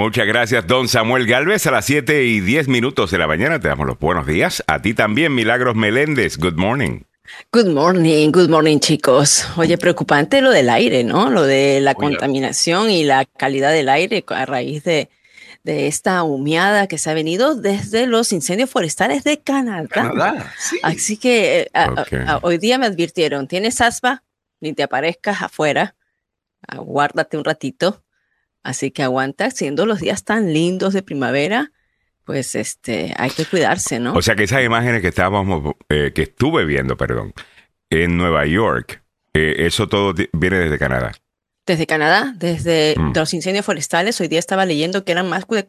[0.00, 1.66] Muchas gracias, don Samuel Galvez.
[1.66, 4.64] A las 7 y 10 minutos de la mañana te damos los buenos días.
[4.66, 6.38] A ti también, Milagros Meléndez.
[6.38, 7.02] Good morning.
[7.52, 9.46] Good morning, good morning, chicos.
[9.58, 11.28] Oye, preocupante lo del aire, ¿no?
[11.28, 15.10] Lo de la contaminación y la calidad del aire a raíz de,
[15.64, 19.86] de esta humeada que se ha venido desde los incendios forestales de Canadá.
[19.86, 20.78] Canadá, sí.
[20.82, 22.12] Así que eh, a- Ok.
[22.26, 24.24] a- hoy día me advirtieron, tienes asma,
[24.62, 25.94] ni te aparezcas afuera,
[26.66, 28.02] aguárdate un ratito.
[28.62, 31.72] Así que aguanta, siendo los días tan lindos de primavera,
[32.24, 34.12] pues este, hay que cuidarse, ¿no?
[34.14, 37.32] O sea que esas imágenes que estábamos, eh, que estuve viendo, perdón,
[37.88, 39.02] en Nueva York,
[39.34, 41.12] eh, eso todo viene desde Canadá.
[41.66, 43.12] Desde Canadá, desde Mm.
[43.14, 45.68] los incendios forestales, hoy día estaba leyendo que eran más de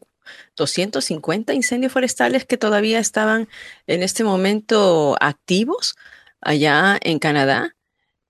[0.55, 3.47] 250 incendios forestales que todavía estaban
[3.87, 5.95] en este momento activos
[6.41, 7.75] allá en Canadá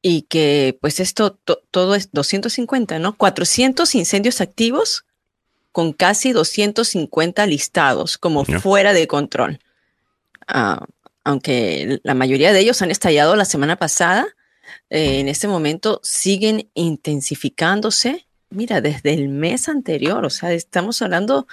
[0.02, 3.16] y que pues esto to- todo es 250, ¿no?
[3.18, 5.06] 400 incendios activos
[5.72, 9.60] con casi 250 listados como fuera de control.
[10.48, 10.86] Ah,
[11.24, 14.26] aunque la mayoría de ellos han estallado la semana pasada,
[14.90, 18.26] eh, en este momento siguen intensificándose.
[18.50, 21.48] Mira, desde el mes anterior, o sea, estamos hablando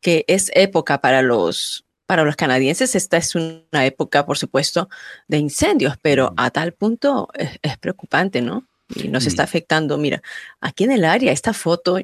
[0.00, 4.88] que es época para los, para los canadienses, esta es una época, por supuesto,
[5.28, 8.66] de incendios, pero a tal punto es, es preocupante, ¿no?
[8.94, 9.96] Y nos está afectando.
[9.96, 10.22] Mira,
[10.60, 11.98] aquí en el área, esta foto,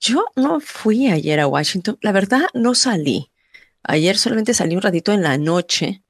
[0.00, 3.30] yo no fui ayer a Washington, la verdad no salí.
[3.82, 6.02] Ayer solamente salí un ratito en la noche,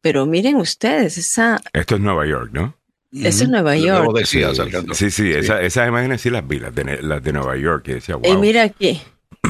[0.00, 2.76] pero miren ustedes, esa, Esto es Nueva York, ¿no?
[3.12, 4.12] Eso es Nueva York.
[4.16, 7.56] decías, sí, sí, sí, esa- esas imágenes sí las vi, las de, las de Nueva
[7.56, 8.40] York, que decía, Y wow.
[8.40, 9.00] mira aquí,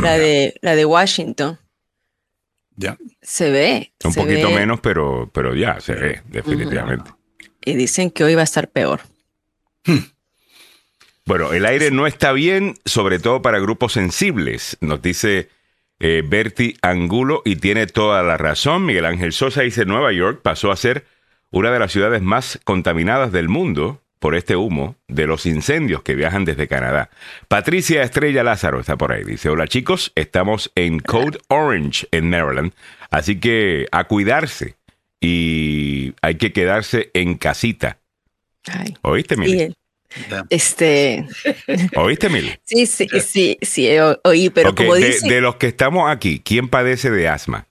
[0.01, 1.59] la de, la de Washington.
[2.77, 2.97] Ya.
[3.23, 3.93] Se ve.
[4.05, 7.11] Un se poquito ve, menos, pero, pero ya se ve, definitivamente.
[7.65, 9.01] Y dicen que hoy va a estar peor.
[11.27, 15.49] Bueno, el aire no está bien, sobre todo para grupos sensibles, nos dice
[15.99, 18.85] eh, Bertie Angulo, y tiene toda la razón.
[18.85, 21.07] Miguel Ángel Sosa dice, Nueva York pasó a ser
[21.51, 26.15] una de las ciudades más contaminadas del mundo por este humo de los incendios que
[26.15, 27.11] viajan desde Canadá.
[27.47, 29.23] Patricia Estrella Lázaro está por ahí.
[29.23, 32.73] Dice, hola chicos, estamos en Code Orange en Maryland,
[33.11, 34.77] así que a cuidarse
[35.21, 37.99] y hay que quedarse en casita.
[38.67, 38.97] Ay.
[39.03, 39.75] ¿Oíste, Mili?
[40.31, 40.47] Ya.
[40.49, 41.27] este,
[41.97, 42.59] ¿Oíste, Mili?
[42.65, 43.91] sí, sí, sí, sí,
[44.25, 47.67] oí, pero como de, de los que estamos aquí, ¿quién padece de asma?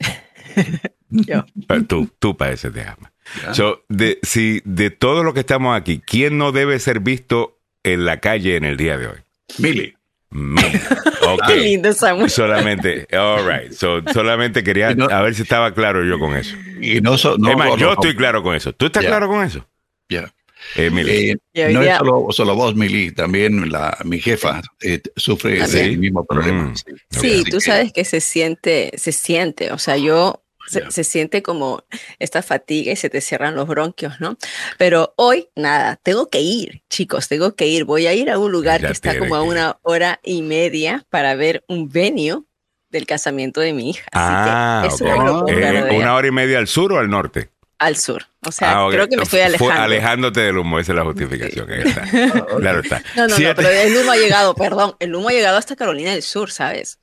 [1.10, 3.12] yo, Eh, Tú, tú padeces de asma.
[3.52, 8.04] So, de, si, de todos los que estamos aquí, ¿quién no debe ser visto en
[8.04, 9.18] la calle en el día de hoy?
[9.58, 9.94] Mili.
[10.30, 10.60] Me.
[11.28, 11.42] Ok.
[11.46, 12.30] qué lindo Samuel.
[12.30, 13.72] Solamente, all right.
[13.72, 16.56] So, solamente quería no- a ver si estaba claro yo con eso.
[16.80, 18.72] Y no, so- no es más, no, yo no, estoy claro con eso.
[18.72, 19.66] ¿Tú estás claro con eso?
[20.08, 20.32] ya.
[20.74, 21.30] Eh, Mili.
[21.54, 25.76] Eh, no es solo, solo vos, Mili, también la, mi jefa eh, sufre ¿Ah, sí?
[25.78, 26.64] del mismo problema.
[26.64, 26.74] Mm.
[27.10, 27.44] sí.
[27.44, 31.84] Tú que- sabes que se siente, se siente, o sea, yo se, siente como
[32.18, 34.36] esta fatiga y se te cierran los bronquios, ¿no?
[34.78, 37.84] Pero hoy, nada, tengo que ir, chicos, tengo que ir.
[37.84, 40.42] Voy a ir a un lugar Ya que está como a que una hora y
[40.42, 42.42] media para ver un venue
[42.90, 44.06] del casamiento de mi hija.
[44.12, 45.10] Así ah, que eso ok.
[45.10, 47.50] me lo pongo Eh, ¿Una hora y media al sur o al norte?
[47.80, 48.24] al sur.
[48.44, 48.92] O sea, Ah, ok.
[48.92, 49.82] creo que me estoy Fue alejando.
[49.84, 51.70] alejándote del humo, esa es la justificación.
[51.70, 52.02] ahí está.
[52.58, 53.02] Claro está.
[53.14, 56.10] No, no, no, pero el humo ha llegado, perdón, el humo ha llegado hasta Carolina
[56.12, 56.98] del Sur, ¿sabes?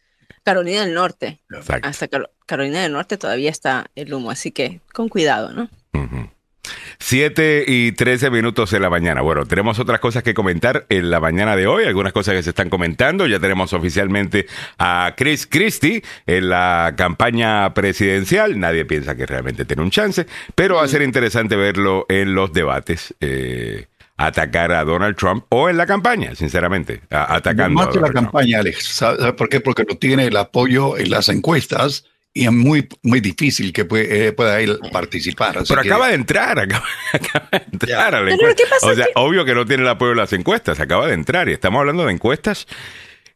[0.46, 1.42] Carolina del Norte.
[1.52, 1.90] Exacto.
[1.90, 5.70] Hasta Caro- Carolina del Norte todavía está el humo, así que con cuidado, ¿no?
[5.94, 6.30] Ujú.
[6.98, 9.22] 7 y 13 minutos de la mañana.
[9.22, 12.52] Bueno, tenemos otras cosas que comentar en la mañana de hoy, algunas cosas que se
[12.52, 13.28] están comentando.
[13.28, 14.48] Ya tenemos oficialmente
[14.78, 18.60] a Chris Christie en la campaña presidencial.
[18.60, 20.26] Nadie piensa que realmente tiene un chance,
[20.56, 23.14] pero va a ser interesante verlo en los debates.
[23.20, 27.96] eh, atacar a Donald Trump o en la campaña, sinceramente, a- atacando Más a que
[27.98, 28.26] la Donald Trump.
[28.32, 28.84] campaña, Alex.
[28.86, 29.60] ¿Sabe sabe por qué?
[29.60, 34.32] Porque no tiene el apoyo en las encuestas y es muy, muy difícil que eh,
[34.34, 35.58] pueda él participar.
[35.58, 38.64] así Pero que- acaba de entrar, acaba, acaba de entrar a la Pero encuesta.
[38.64, 41.08] ¿qué pasa O sea, que- obvio que no tiene el apoyo de las encuestas, acaba
[41.08, 41.50] de entrar.
[41.50, 42.68] Y estamos hablando de encuestas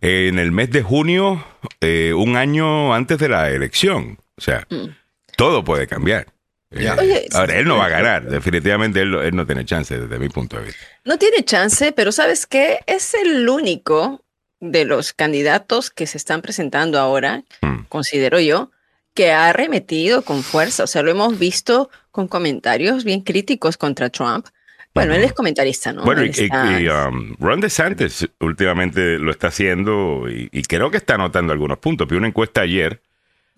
[0.01, 1.46] en el mes de junio,
[1.82, 4.17] eh, un año antes de la elección.
[4.37, 4.87] O sea, Mm.
[5.35, 6.28] todo puede cambiar.
[6.72, 6.94] Ya.
[6.94, 9.98] Eh, Oye, ahora, él no va a ganar, definitivamente él, no- él no tiene chance
[10.00, 10.86] desde mi punto de vista.
[11.04, 12.80] No tiene chance, pero ¿sabes qué?
[12.86, 14.24] Es el único
[14.60, 17.86] de los candidatos que se están presentando ahora, Mm.
[17.90, 18.72] considero yo,
[19.16, 20.84] que ha arremetido con fuerza.
[20.84, 24.46] O sea, lo hemos visto con comentarios bien críticos contra Trump.
[24.94, 26.04] Bueno, él es comentarista, ¿no?
[26.04, 30.98] Bueno, y- está- y, um, Ron DeSantis últimamente lo está haciendo y, y creo que
[30.98, 32.08] está anotando algunos puntos.
[32.08, 33.02] Vi una encuesta ayer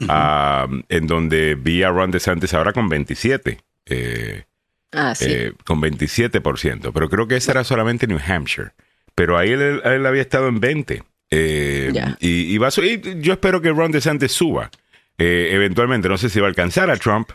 [0.10, 3.60] en donde vi a Ron DeSantis ahora con 27.
[3.86, 4.44] eh,
[4.92, 5.26] ah, sí.
[5.28, 8.72] eh, con 27%, pero creo que esa era solamente New Hampshire.
[9.16, 11.04] pero ahí él, él había estado en 20.
[11.34, 14.70] Eh, y, y va a yo espero que Ron DeSantis suba.
[15.18, 17.32] eh, eventualmente, no sé si va a alcanzar a Trump,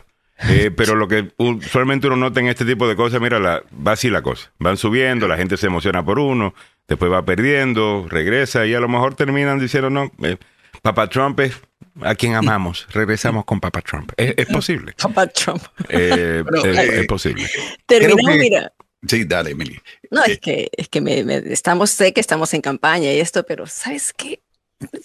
[0.49, 3.93] eh, pero lo que usualmente uno nota en este tipo de cosas, mira, la, va
[3.93, 4.51] así la cosa.
[4.59, 6.53] Van subiendo, la gente se emociona por uno,
[6.87, 10.37] después va perdiendo, regresa y a lo mejor terminan diciendo, no, eh,
[10.83, 11.59] Papá Trump es
[12.01, 14.11] a quien amamos, regresamos con Papá Trump.
[14.17, 14.93] Es, es posible.
[15.01, 15.63] Papá Trump.
[15.89, 17.47] Eh, es, eh, es posible.
[17.85, 18.73] Terminamos, que- mira.
[19.07, 19.79] Sí, dale, Emily.
[20.09, 23.45] No, es que, es que me, me- estamos, sé que estamos en campaña y esto,
[23.45, 24.41] pero ¿sabes qué?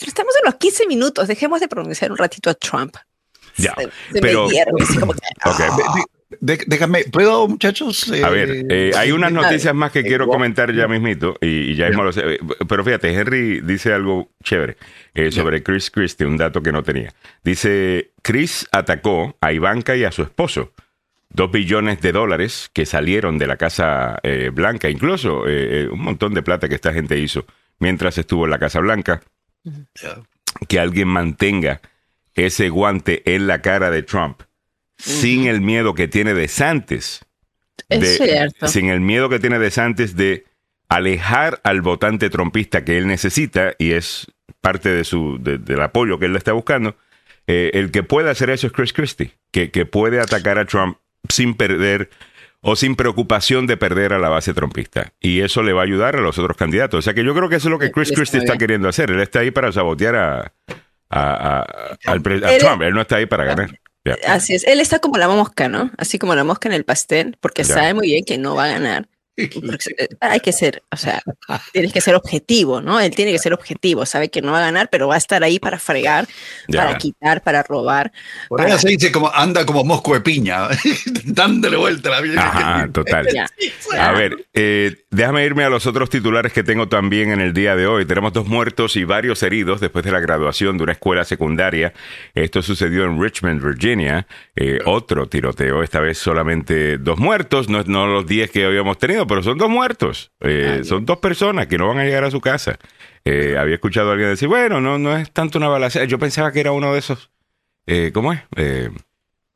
[0.00, 2.97] Estamos en los 15 minutos, dejemos de pronunciar un ratito a Trump.
[3.59, 3.85] Ya, Se,
[4.15, 6.06] se pero- me hierve, así como que, Ok.
[6.43, 8.12] Déjame, ¿puedo, muchachos?
[8.23, 11.75] A ver, eh, hay unas noticias más que Eh, quiero comentar ya mismito y, y
[11.77, 12.35] ya mismo lo sé.
[12.35, 14.77] Eh, Pero fíjate, Henry dice algo chévere
[15.15, 17.15] eh, sobre Chris Christie, un dato que no tenía.
[17.44, 20.73] Dice, Chris atacó a Ivanka y a su esposo.
[21.31, 26.03] Dos billones de dólares que salieron de la Casa eh, Blanca, incluso eh, eh, un
[26.03, 27.47] montón de plata que esta gente hizo
[27.79, 29.23] mientras estuvo en la Casa Blanca.
[30.69, 31.81] Que alguien mantenga
[32.35, 34.43] ese guante en la cara de Trump
[35.02, 37.20] sin el miedo que tiene de Santos
[37.88, 38.69] Es de- cierto.
[38.69, 40.44] sin el miedo que tiene de Santos de
[40.88, 44.26] alejar al votante trompista que él necesita y es
[44.60, 46.96] parte de su de- del apoyo que él le está buscando.
[47.49, 50.96] eh, el que puede hacer eso es Chris Christie, que, que puede atacar a Trump
[51.28, 52.08] sin perder
[52.60, 55.12] o sin preocupación de perder a la base trompista.
[55.20, 56.99] Y eso le va a ayudar a los otros candidatos.
[56.99, 59.10] O sea que yo creo que eso es lo que Chris Christie está queriendo hacer.
[59.10, 60.52] Él está ahí para sabotear a,
[61.10, 61.66] a- a-
[62.06, 62.82] al a Trump.
[62.82, 63.76] Él no está ahí para ganar.
[64.26, 65.93] Así es, él está como la mosca, ¿no?
[65.96, 68.69] Así como la mosca en el pastel, porque sabe muy bien que no va a
[68.69, 69.08] ganar.
[69.37, 69.50] Eh,
[70.20, 71.23] hay que ser, o sea,
[71.73, 73.00] tienes que ser objetivo, ¿no?
[73.00, 75.43] Él tiene que ser objetivo, sabe que no va a ganar, pero va a estar
[75.43, 76.26] ahí para fregar,
[76.69, 76.84] Ya.
[76.84, 78.12] para quitar, para robar.
[78.49, 80.69] Por allá se dice como anda como mosco de piña,
[81.25, 82.46] dándole vuelta a la vida.
[82.46, 83.26] Ajá, total.
[83.32, 83.46] Ya.
[83.99, 87.75] A ver, eh, déjame irme a los otros titulares que tengo también en el día
[87.75, 88.05] de hoy.
[88.05, 91.94] Tenemos dos muertos y varios heridos después de la graduación de una escuela secundaria.
[92.35, 94.26] Esto sucedió en Richmond, Virginia.
[94.56, 99.22] Eh, otro tiroteo, esta vez solamente dos muertos, no, no los diez que habíamos tenido,
[99.27, 100.31] pero son dos muertos.
[100.41, 100.85] Eh, Ay.
[100.85, 102.79] son dos personas que no van a llegar a su casa.
[103.25, 106.05] Eh, había escuchado a alguien decir, bueno, no, no es tanto una balacera.
[106.07, 107.31] Yo pensaba que era uno de esos.
[107.87, 108.41] eh, ¿Cómo es?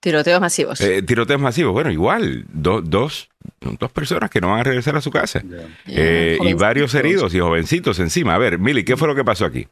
[0.01, 0.81] Tiroteos masivos.
[1.07, 1.73] tiroteos masivos.
[1.73, 3.29] Bueno, igual, do- dos,
[3.61, 5.43] dos personas que no van a regresar a su casa.
[5.87, 8.35] Y varios heridos y jovencitos encima.
[8.35, 9.67] A ver, Mili, ¿qué fue lo que pasó aquí?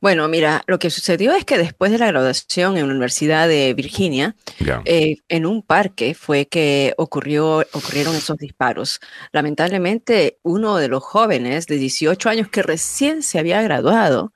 [0.00, 3.74] Bueno, mira, lo que sucedió es que después de la graduación en la Universidad de
[3.74, 4.36] Virginia,
[4.84, 9.00] eh, en un parque fue que ocurrió, ocurrieron esos disparos.
[9.32, 14.32] Lamentablemente, uno de los jóvenes de 18 años que recién se había graduado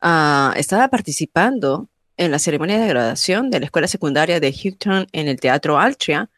[0.00, 5.28] ah, estaba participando en la ceremonia de graduación de la escuela secundaria de Houston en
[5.28, 6.30] el Teatro Altria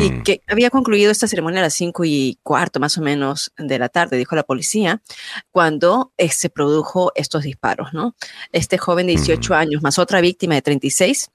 [0.00, 0.22] y Mm.
[0.22, 3.88] que había concluido esta ceremonia a las cinco y cuarto más o menos de la
[3.88, 5.02] tarde, dijo la policía,
[5.50, 8.14] cuando eh, se produjo estos disparos, ¿no?
[8.52, 11.30] Este joven de 18 años más otra víctima de 36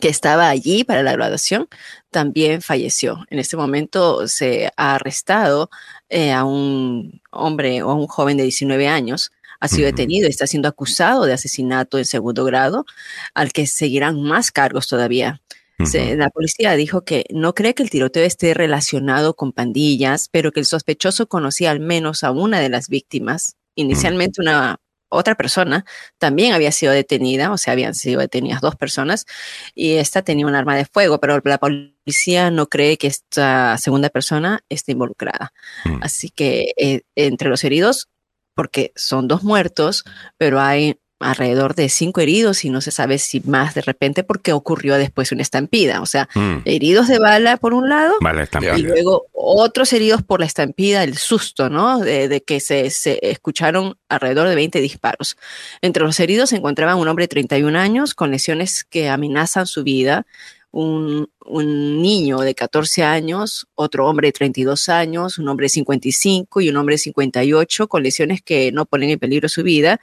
[0.00, 1.68] que estaba allí para la graduación,
[2.10, 3.24] también falleció.
[3.30, 5.70] En este momento se ha arrestado
[6.08, 10.48] eh, a un hombre o a un joven de 19 años, ha sido detenido está
[10.48, 12.84] siendo acusado de asesinato en segundo grado,
[13.32, 15.40] al que seguirán más cargos todavía.
[15.86, 20.52] Se- la policía dijo que no cree que el tiroteo esté relacionado con pandillas, pero
[20.52, 23.56] que el sospechoso conocía al menos a una de las víctimas.
[23.74, 24.76] Inicialmente una
[25.14, 25.84] otra persona
[26.18, 29.26] también había sido detenida, o sea, habían sido detenidas dos personas
[29.74, 34.08] y esta tenía un arma de fuego, pero la policía no cree que esta segunda
[34.08, 35.52] persona esté involucrada.
[35.84, 36.02] Mm.
[36.02, 38.08] Así que eh, entre los heridos,
[38.54, 40.04] porque son dos muertos,
[40.38, 44.52] pero hay alrededor de cinco heridos y no se sabe si más de repente porque
[44.52, 46.00] ocurrió después una estampida.
[46.00, 46.58] O sea, Mm.
[46.64, 51.16] heridos de bala por un lado Vale, y luego otros heridos por la estampida, el
[51.16, 51.98] susto, ¿no?
[51.98, 55.36] De, de que se, se escucharon alrededor de 20 disparos.
[55.80, 59.82] Entre los heridos se encontraba un hombre de 31 años con lesiones que amenazan su
[59.82, 60.26] vida,
[60.72, 66.60] un, un niño de 14 años, otro hombre de 32 años, un hombre de 55
[66.62, 70.00] y un hombre de 58 con lesiones que no ponen en peligro su vida.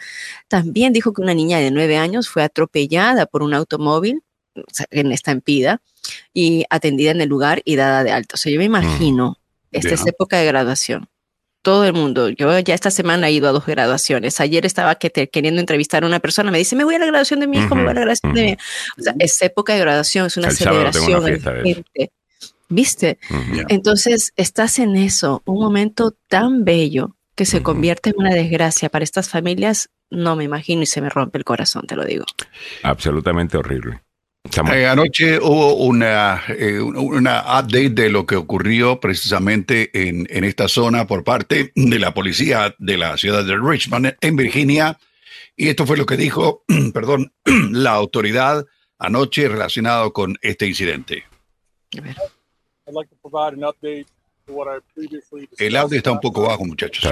[0.47, 4.23] También dijo que una niña de 9 años fue atropellada por un automóvil
[4.91, 5.81] en estampida
[6.33, 8.35] y atendida en el lugar y dada de alta.
[8.35, 9.37] O sea, yo me imagino,
[9.71, 11.09] esta es época de graduación.
[11.61, 14.39] Todo el mundo, yo ya esta semana he ido a dos graduaciones.
[14.39, 17.05] Ayer estaba que te- queriendo entrevistar a una persona, me dice, me voy a la
[17.07, 19.73] graduación de mi hijo, me voy a la graduación de mi O sea, es época
[19.73, 21.23] de graduación, es una El celebración.
[21.63, 22.11] gente.
[22.69, 23.17] ¿Viste?
[23.67, 29.03] Entonces, estás en eso, un momento tan bello que se convierte en una desgracia para
[29.03, 32.25] estas familias, no me imagino y se me rompe el corazón, te lo digo.
[32.83, 34.01] Absolutamente horrible.
[34.73, 40.67] Eh, anoche hubo una, eh, una update de lo que ocurrió precisamente en, en, esta
[40.67, 44.97] zona por parte de la policía de la ciudad de Richmond, en Virginia.
[45.55, 47.33] Y esto fue lo que dijo, perdón,
[47.71, 48.65] la autoridad
[48.97, 51.25] anoche relacionado con este incidente.
[55.57, 57.05] El audio está un poco bajo, muchachos.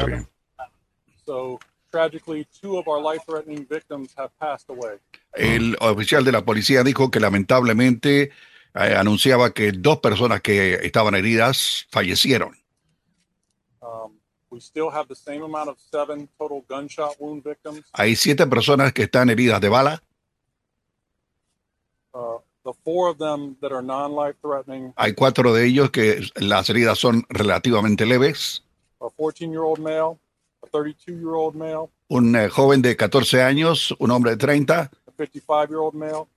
[5.33, 8.31] El oficial de la policía dijo que lamentablemente
[8.73, 12.55] eh, anunciaba que dos personas que estaban heridas fallecieron.
[17.93, 20.03] Hay siete personas que están heridas de bala.
[22.13, 22.39] Uh,
[24.95, 28.63] Hay cuatro de ellos que las heridas son relativamente leves.
[28.99, 30.17] A 14 year old male,
[32.09, 34.91] un eh, joven de 14 años, un hombre de 30,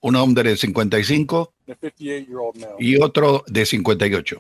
[0.01, 1.53] un hombre de 55
[2.79, 4.39] y otro de 58.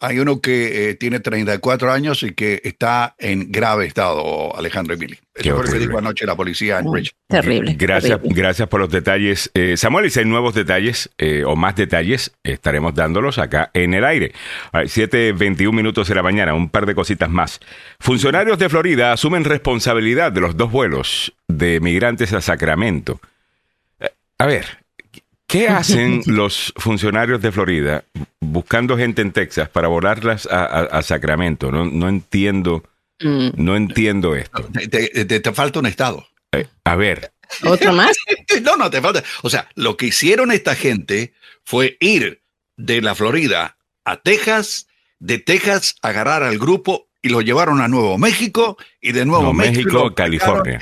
[0.00, 5.18] Hay uno que eh, tiene 34 años y que está en grave estado, Alejandro Emili.
[5.34, 7.14] Eso fue lo que dijo anoche la policía en Rich.
[7.26, 7.74] Terrible.
[7.78, 9.50] Gracias, gracias por los detalles.
[9.54, 13.94] Eh, Samuel, y si hay nuevos detalles eh, o más detalles, estaremos dándolos acá en
[13.94, 14.32] el aire.
[14.72, 17.60] 7.21 minutos de la mañana, un par de cositas más.
[17.98, 23.20] Funcionarios de Florida asumen responsabilidad de los dos vuelos de migrantes a Sacramento.
[24.38, 24.83] a ver,
[25.54, 28.04] ¿Qué hacen los funcionarios de Florida
[28.40, 31.70] buscando gente en Texas para volarlas a, Sacramento?
[31.70, 32.82] No, no entiendo,
[33.20, 33.50] mm.
[33.54, 34.68] no entiendo esto.
[34.90, 36.26] Te, falta un estado.
[36.50, 37.32] Eh, a ver.
[37.62, 38.16] ¿Otro más?
[38.64, 39.22] no, no, te falta.
[39.42, 42.42] O sea, lo que hicieron esta gente fue ir
[42.76, 44.88] de la Florida a Texas,
[45.20, 50.06] de Texas agarrar al grupo y lo llevaron a Nuevo México y de Nuevo México,
[50.06, 50.80] a California.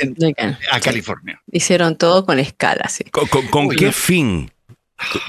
[0.71, 1.43] a California.
[1.53, 3.05] Hicieron todo con escala, sí.
[3.11, 4.51] ¿Con, qué fin?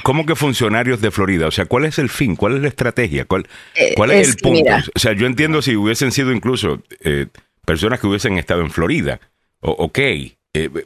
[0.03, 1.47] ¿Cómo que funcionarios de Florida?
[1.47, 2.35] O sea, ¿cuál es el fin?
[2.35, 3.25] ¿Cuál es la estrategia?
[3.25, 4.71] ¿Cuál, eh, cuál es, el punto?
[4.95, 7.27] o sea, yo entiendo si hubiesen sido incluso eh,
[7.65, 9.19] personas que hubiesen estado en Florida,
[9.59, 10.35] ok, eh,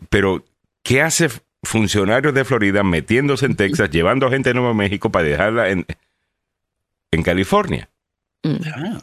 [0.10, 0.46] pero
[0.84, 1.30] ¿qué hace
[1.64, 5.86] funcionarios de Florida metiéndose en Texas, llevando a gente de Nuevo México para dejarla en,
[7.12, 7.90] en California?
[8.44, 8.56] Mm.
[8.76, 9.02] Ah.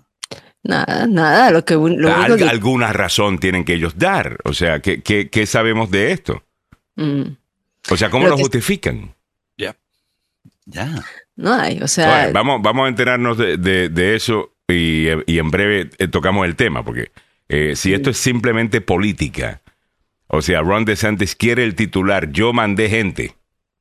[0.64, 1.74] Nada, nada, lo que...
[1.74, 4.38] Alguna razón tienen que ellos dar.
[4.44, 6.42] O sea, ¿qué, qué, sabemos de esto?
[6.96, 7.36] Mm.
[7.90, 9.14] O sea, ¿cómo lo, justifican?
[9.56, 9.76] Ya.
[10.66, 11.04] Ya.
[11.36, 12.30] No hay, o sea...
[12.32, 17.10] vamos, vamos a enterarnos de, eso y, en breve eh, tocamos el tema, porque
[17.48, 19.60] eh, si esto es simplemente política,
[20.28, 23.34] o sea, Ron DeSantis quiere el titular, yo mandé gente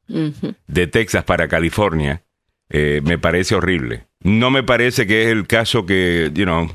[0.08, 2.24] de Texas para California,
[2.70, 4.06] eh, me parece horrible.
[4.22, 6.70] No me parece que es el caso que, you know,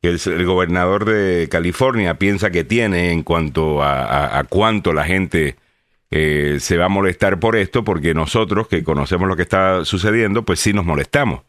[0.00, 5.56] que el, gobernador de California piensa que tiene en cuanto a, cuánto la gente
[6.10, 10.44] eh, se va a molestar por esto, porque nosotros que conocemos lo que está sucediendo,
[10.44, 11.42] pues sí nos molestamos.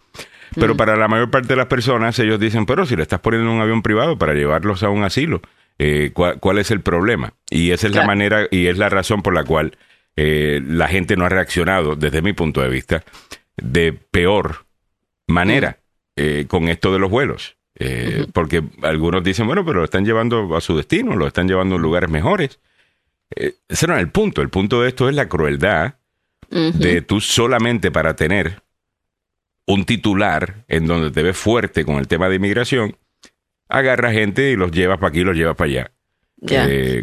[0.55, 0.77] Pero mm.
[0.77, 3.61] para la mayor parte de las personas, ellos dicen, pero si le estás poniendo un
[3.61, 5.41] avión privado para llevarlos a un asilo,
[5.77, 7.33] eh, ¿cuál, es el problema?
[7.49, 9.77] Y esa es la manera y es la razón por la cual
[10.15, 13.03] eh, la gente no ha reaccionado, desde mi punto de vista,
[13.55, 14.65] de peor
[15.27, 15.77] manera
[16.15, 17.55] eh, con esto de los vuelos.
[17.81, 21.75] Eh, porque algunos dicen, bueno, pero lo están llevando a su destino, lo están llevando
[21.75, 22.59] a lugares mejores.
[23.35, 24.41] Eh, ese no es el punto.
[24.41, 25.95] El punto de esto es la crueldad
[26.49, 28.63] de tú solamente para tener
[29.67, 32.97] un titular en donde te ves fuerte con el tema de inmigración,
[33.67, 35.91] agarra gente y los llevas para aquí y los llevas para allá.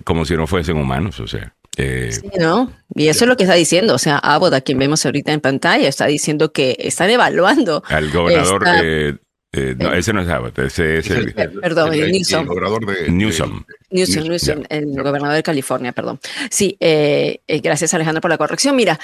[0.03, 1.55] como si no fuesen humanos, o sea.
[1.77, 2.73] Eh, sí, ¿no?
[2.95, 3.95] Y eso es lo que está diciendo.
[3.95, 7.83] O sea, Abbott, a quien vemos ahorita en pantalla, está diciendo que están evaluando.
[7.87, 8.65] Al gobernador.
[8.83, 9.17] Eh,
[9.57, 11.33] eh, no, ese no es Abbott, ese es el.
[11.35, 12.43] Perdón, el, Newsom.
[12.43, 13.11] El gobernador de.
[13.11, 13.65] Newsom.
[13.91, 16.21] Newsom, Newsom el gobernador de California, perdón.
[16.51, 18.77] Sí, gracias Alejandro por la corrección.
[18.77, 18.99] Mira,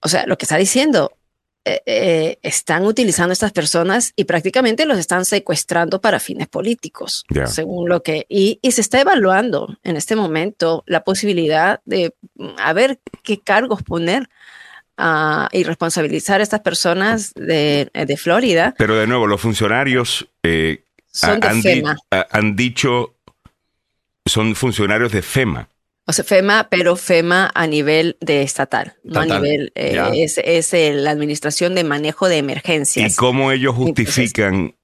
[0.00, 1.12] o sea, lo que está diciendo,
[1.68, 7.90] eh, eh, están utilizando estas personas y prácticamente los están secuestrando para fines políticos, según
[7.90, 8.24] lo que...
[8.30, 13.82] Y, se está evaluando en este momento la posibilidad de mm, a ver qué cargos
[13.82, 14.30] poner
[14.98, 18.74] uh, y responsabilizar a estas personas de, de, Florida.
[18.76, 20.82] Pero de nuevo, los funcionarios eh,
[21.22, 21.40] han,
[22.30, 23.14] han dicho,
[24.26, 25.68] son funcionarios de FEMA.
[26.08, 30.72] O sea, FEMA, pero FEMA a nivel de estatal, no a nivel, eh, es, es
[30.94, 33.12] la Administración de Manejo de Emergencias.
[33.12, 34.74] ¿Y cómo ellos justifican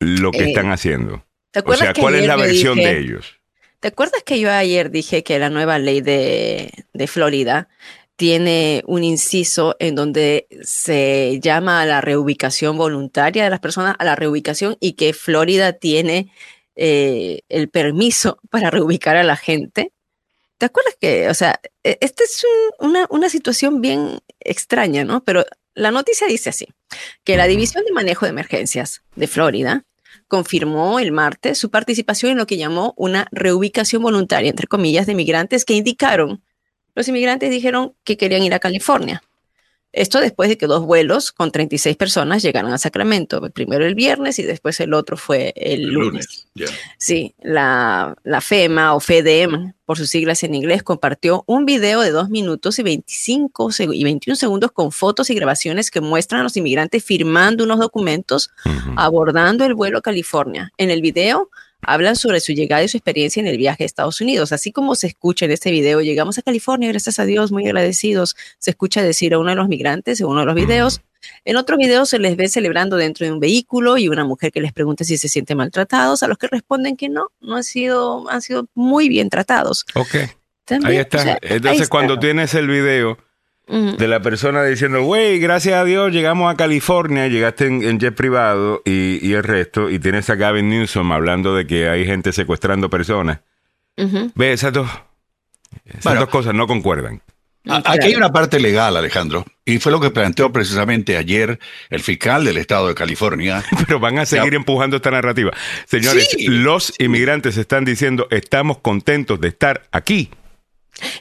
[0.00, 1.24] lo que eh, están haciendo?
[1.64, 3.38] o sea, ¿cuál es la versión de ellos?
[3.78, 7.68] ¿Te acuerdas que yo ayer dije que la nueva ley de, de Florida
[8.18, 14.04] tiene un inciso en donde se llama a la reubicación voluntaria de las personas, a
[14.04, 16.32] la reubicación, y que Florida tiene
[16.74, 19.92] eh, el permiso para reubicar a la gente?
[20.58, 22.44] ¿Te acuerdas que, o sea, e, esta es
[22.80, 25.22] una, una situación bien extraña, ¿no?
[25.22, 26.66] Pero la noticia dice así,
[27.22, 29.84] que la División de Manejo de Emergencias de Florida
[30.26, 35.14] confirmó el martes su participación en lo que llamó una reubicación voluntaria, entre comillas, de
[35.14, 36.42] migrantes que indicaron,
[36.98, 39.22] los inmigrantes dijeron que querían ir a California.
[39.92, 44.40] Esto después de que dos vuelos con 36 personas llegaron a Sacramento, primero el viernes
[44.40, 46.48] y después el otro fue el, lunes.
[46.98, 52.10] Sí, la, la, FEMA o FEDEM, por sus siglas en inglés, compartió un video de
[52.10, 56.56] dos minutos y 25 y 21 segundos con fotos y grabaciones que muestran a los
[56.56, 58.50] inmigrantes firmando unos documentos
[58.96, 60.72] abordando el vuelo a California.
[60.76, 61.48] En el video
[61.88, 64.52] hablan sobre su llegada y su experiencia en el viaje a Estados Unidos.
[64.52, 68.36] Así como se escucha en este video, llegamos a California, gracias a Dios, muy agradecidos.
[68.58, 71.00] Se escucha decir a uno de los migrantes en uno de los videos.
[71.46, 74.60] En otro video se les ve celebrando dentro de un vehículo y una mujer que
[74.60, 78.28] les pregunta si se sienten maltratados, a los que responden que no, no han sido,
[78.28, 79.86] han sido muy bien tratados.
[79.94, 80.14] Ok.
[80.84, 81.38] ahí está.
[81.40, 83.16] Entonces, cuando tienes el video,
[83.68, 88.80] de la persona diciendo, güey, gracias a Dios llegamos a California, llegaste en, jet privado
[88.84, 93.40] y, el resto, y tienes a Gavin Newsom hablando de que hay gente secuestrando personas.
[94.34, 94.88] Ve, esas dos,
[95.84, 97.20] esas dos cosas no concuerdan.
[97.68, 101.58] Aquí hay una parte legal, Alejandro, y fue lo que planteó precisamente ayer
[101.90, 103.62] el fiscal del estado de California.
[103.86, 105.52] Pero van a seguir empujando esta narrativa.
[105.86, 110.30] Señores, los inmigrantes están diciendo, estamos contentos de estar aquí.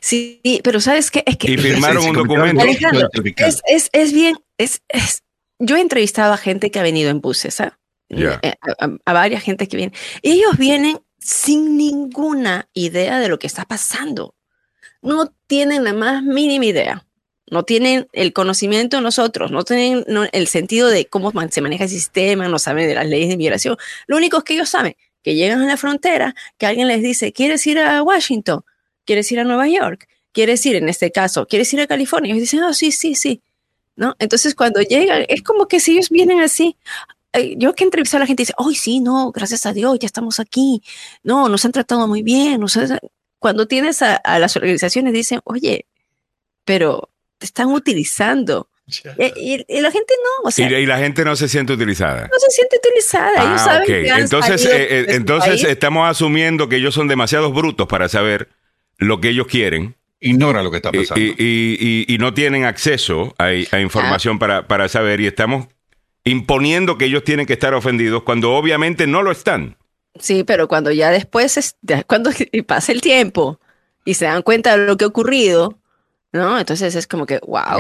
[0.01, 1.23] Sí, pero ¿sabes qué?
[1.25, 2.65] Es que, y firmaron un documento.
[2.65, 5.23] es, es, bien, es, es,
[5.59, 7.77] yo he entrevistado a gente que ha venido en buses, ¿ah?
[8.09, 8.53] eh,
[9.05, 9.97] a, varias gente que vienen.
[10.21, 14.35] Ellos vienen sin ninguna idea de lo que está pasando.
[15.01, 17.03] No tienen la más mínima idea.
[17.49, 20.03] No tienen el conocimiento de nosotros, no tienen
[20.33, 23.77] el sentido de cómo se maneja el sistema, no saben de las leyes de inmigración.
[24.05, 27.65] Lo único que ellos saben, que llegan a la frontera, que alguien les dice, ¿quieres
[27.65, 28.65] ir a Washington?
[29.07, 30.07] ¿Quieres ir a Nueva York?
[30.33, 32.35] ¿Quieres ir, en este caso, quieres ir a California?
[32.35, 33.41] Y dicen, oh, sí, sí, sí.
[33.95, 34.15] ¿No?
[34.19, 36.75] Entonces, cuando llegan, es como que si ellos vienen así,
[37.55, 40.39] yo que entrevisto a la gente dice, hoy sí, no, gracias a Dios, ya estamos
[40.39, 40.83] aquí.
[41.23, 42.61] No, nos han tratado muy bien.
[43.39, 45.85] Cuando tienes a, las organizaciones, dicen, oye,
[46.65, 48.69] pero te están utilizando.
[49.37, 50.47] Y, la gente no.
[50.47, 52.29] O sea, y, la gente no se siente utilizada.
[52.31, 53.33] No se siente utilizada.
[53.33, 57.87] ellos ah, saben que entonces, eh, eh, entonces estamos asumiendo que ellos son demasiados brutos
[57.87, 58.49] para saber
[58.97, 59.95] lo que ellos quieren.
[60.19, 61.21] Ignora lo que está pasando.
[61.21, 65.67] Y, no tienen acceso a, información para, para saber y estamos
[66.23, 69.77] imponiendo que ellos tienen que estar ofendidos cuando obviamente no lo están.
[70.19, 71.75] Sí, pero cuando ya después,
[72.07, 72.31] cuando
[72.67, 73.59] pasa el tiempo
[74.03, 75.79] y se dan cuenta de lo que ha ocurrido,
[76.31, 76.59] ¿no?
[76.59, 77.79] Entonces es como que, wow.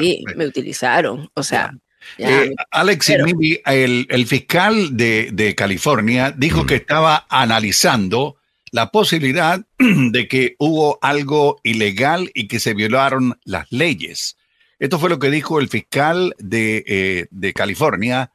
[0.00, 1.30] Sí, me utilizaron.
[1.34, 1.74] O sea.
[2.16, 8.37] Eh, Alex el, el, fiscal de, de California dijo que estaba analizando
[8.72, 14.36] la posibilidad de que hubo algo ilegal y que se violaron las leyes.
[14.78, 18.32] Esto fue lo que dijo el fiscal de, eh, de California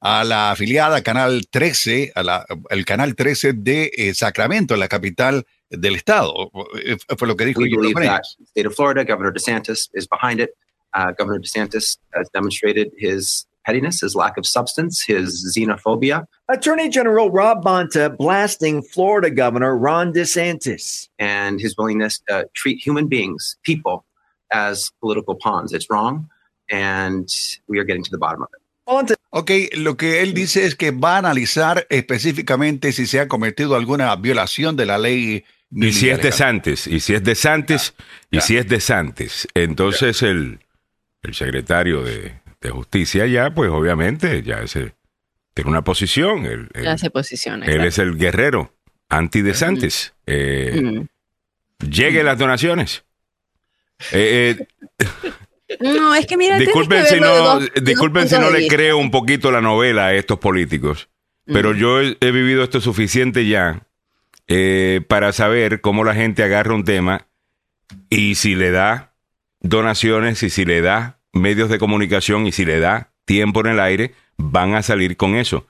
[0.00, 5.46] a la afiliada Canal 13, a la, el Canal 13 de eh, Sacramento, la capital
[5.70, 6.50] del estado.
[6.84, 7.60] Eh, fue lo que dijo.
[7.60, 10.50] We believe that state of Florida, Governor DeSantis is behind it.
[10.92, 16.26] Uh, Governor DeSantis has demonstrated his pettiness, his lack of substance, his xenophobia.
[16.48, 21.08] Attorney General Rob Bonta blasting Florida Governor Ron DeSantis.
[21.18, 24.04] And his willingness to treat human beings, people,
[24.52, 25.72] as political pawns.
[25.72, 26.28] It's wrong,
[26.70, 27.28] and
[27.68, 28.60] we are getting to the bottom of it.
[29.30, 33.76] Ok, lo que él dice es que va a analizar específicamente si se ha cometido
[33.76, 35.44] alguna violación de la ley.
[35.70, 37.94] Y si es de Santos, y si es de Santos,
[38.30, 39.48] y si es de Santos.
[39.54, 40.60] Entonces el,
[41.22, 44.94] el secretario de, de justicia ya, pues obviamente, ya ese,
[45.52, 46.46] tiene una posición.
[46.46, 47.66] Él, ya se posiciona.
[47.66, 48.74] Él es el guerrero
[49.08, 50.14] antidesantes.
[50.26, 51.04] Eh,
[51.88, 53.04] Llegue las donaciones.
[54.12, 54.56] Eh,
[54.98, 59.52] eh, no, es que mira, disculpen si no, disculpen si no le creo un poquito
[59.52, 61.08] la novela a estos políticos,
[61.46, 63.86] pero yo he, he, vivido esto suficiente ya
[65.08, 67.26] para saber cómo la gente agarra un tema
[68.08, 69.14] y si le da
[69.60, 73.80] donaciones y si le da medios de comunicación y si le da tiempo en el
[73.80, 75.66] aire, van a salir con eso.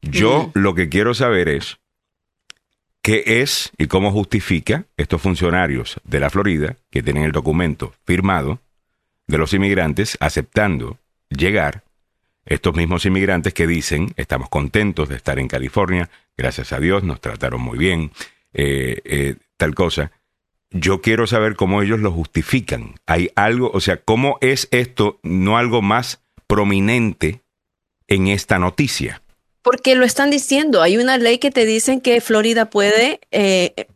[0.00, 1.78] Yo lo que quiero saber es
[3.02, 8.60] qué es y cómo justifica estos funcionarios de la Florida que tienen el documento firmado
[9.26, 11.84] de los inmigrantes aceptando llegar
[12.46, 17.20] estos mismos inmigrantes que dicen estamos contentos de estar en California, gracias a Dios nos
[17.20, 18.10] trataron muy bien,
[18.54, 20.12] eh, eh, tal cosa
[20.70, 22.94] yo quiero saber cómo ellos lo justifican.
[23.06, 27.42] Hay algo, o sea, cómo es esto no algo más prominente
[28.06, 29.22] en esta noticia.
[29.62, 30.82] Porque lo están diciendo.
[30.82, 33.86] Hay una ley que te dicen que Florida puede, eh,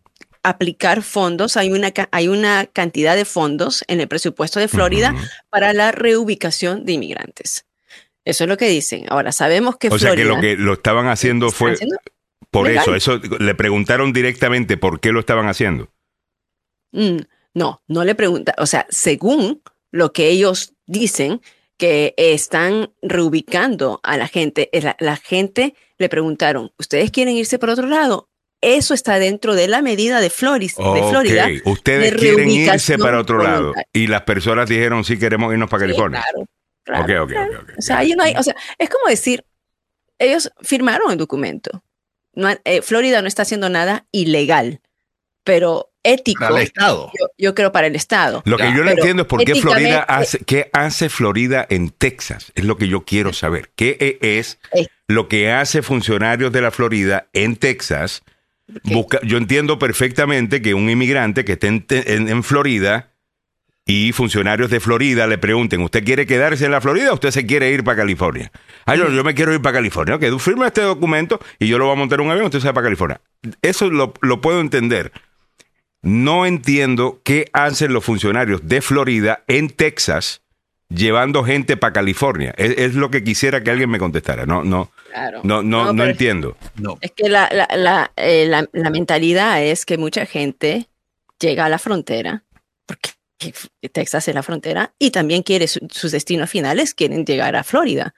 [0.43, 5.15] aplicar fondos, hay una, hay una cantidad de fondos en el presupuesto de Florida
[5.51, 7.65] para la reubicación de inmigrantes.
[8.25, 9.07] Eso es lo que dicen.
[9.09, 11.97] Ahora, sabemos que O sea que lo que lo estaban haciendo fue haciendo-
[12.51, 12.83] por legal.
[12.83, 12.95] eso.
[12.97, 15.89] Eso le preguntaron directamente por qué lo estaban haciendo.
[16.93, 17.19] Mm,
[17.55, 21.41] no, no le pregunta, o sea, según lo que ellos dicen,
[21.79, 27.59] que están reubicando a la gente, eh, la, la gente le preguntaron, ¿ustedes quieren irse
[27.59, 28.29] por otro lado?
[28.61, 31.49] Eso está dentro de la medida de, Floris, de Ok, Florida.
[31.65, 33.75] Ustedes de quieren irse para otro lado.
[33.93, 36.23] Y las personas dijeron sí queremos irnos para Sí, California.
[36.23, 36.47] claro,
[36.85, 37.53] claro, ok, ok, claro.
[37.59, 37.79] ok, ok.
[37.79, 39.45] O sea, ahí no hay- o sea, es como decir,
[40.21, 41.83] ellos firmaron el documento.
[42.35, 44.81] No, eh, Florida no está haciendo nada ilegal,
[45.45, 47.11] pero ético, Para el Estado.
[47.19, 48.43] yo, yo creo para el Estado.
[48.45, 52.53] Lo que yo no entiendo es por qué Florida hace, qué hace Florida en Texas.
[52.55, 53.71] Es lo que yo quiero saber.
[53.77, 54.59] ¿Qué e- es
[55.09, 58.23] lo que hace funcionarios de la Florida en Texas?
[58.85, 63.11] Busca- yo entiendo perfectamente que un inmigrante que esté en, te- en- en Florida
[63.85, 67.47] y funcionarios de Florida le pregunten, ¿usted quiere quedarse en la Florida o usted se
[67.47, 68.51] quiere ir para California?
[68.87, 70.15] Ah, yo, yo me quiero ir para California.
[70.15, 72.61] Ok, tú firma este documento y yo lo voy a montar en un avión, usted
[72.61, 73.21] se va para California.
[73.61, 75.13] Eso lo, lo puedo entender.
[76.03, 80.41] No entiendo qué hacen los funcionarios de Florida en Texas
[80.89, 82.53] llevando gente para California.
[82.59, 84.45] Es, es lo que quisiera que alguien me contestara.
[84.45, 85.41] No, no, Claro.
[85.45, 86.57] no, no, entiendo.
[86.77, 86.99] No.
[87.01, 90.89] Es que la, la, la, eh, la- la mentalidad es que mucha gente
[91.39, 92.43] llega a la frontera,
[92.87, 93.11] porque
[93.93, 98.15] Texas es la frontera, y también quiere su- sus destinos finales, quieren llegar a Florida.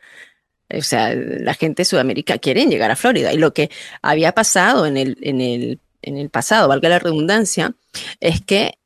[0.73, 3.33] O sea, la gente de Sudamérica quieren llegar a Florida.
[3.33, 3.71] Y lo que
[4.03, 7.75] había pasado en el, en el, en el pasado, valga la redundancia,
[8.21, 8.79] es que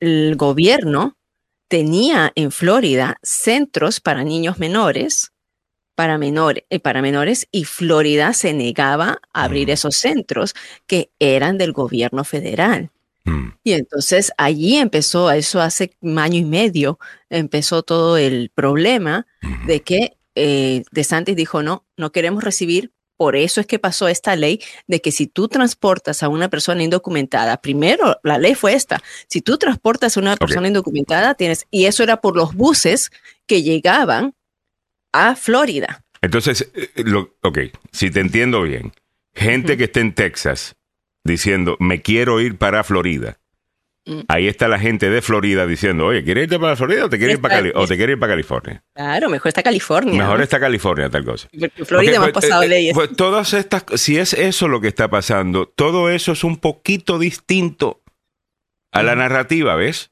[0.00, 1.16] el gobierno
[1.68, 5.32] tenía en Florida centros para niños menores,
[5.94, 9.70] para menores, para menores y Florida se negaba a abrir Mm.
[9.70, 10.54] esos centros
[10.86, 12.90] que eran del gobierno federal.
[13.24, 13.48] Mm.
[13.62, 16.98] Y entonces allí empezó, eso hace un año y medio,
[17.30, 19.26] empezó todo el problema
[19.66, 22.92] de que eh, DeSantis dijo, no, no queremos recibir.
[23.16, 26.82] Por eso es que pasó esta ley de que si tú transportas a una persona
[26.82, 31.84] indocumentada, primero la ley fue esta, si tú transportas a una persona indocumentada, tienes, y
[31.86, 33.10] eso era por los buses
[33.46, 34.34] que llegaban
[35.12, 36.02] a Florida.
[36.22, 37.58] Entonces, eh, lo- ok,
[37.92, 38.92] si te entiendo bien,
[39.34, 40.74] gente que esté en Texas
[41.22, 43.38] diciendo, me quiero ir para Florida.
[44.06, 44.20] Mm.
[44.28, 47.36] Ahí está la gente de Florida diciendo, oye, ¿quieres irte para Florida o te quieres
[47.36, 48.84] ir para, Cali- o te quieres ir para California?
[48.94, 50.18] Claro, mejor está California.
[50.22, 51.48] Mejor está California, tal cosa.
[51.58, 52.94] Porque Florida Ok, hemos pues, pasado eh, leyes.
[52.94, 57.18] pues todas estas, si es eso lo que está pasando, todo eso es un poquito
[57.18, 58.02] distinto
[58.92, 60.10] a la narrativa, ¿ves?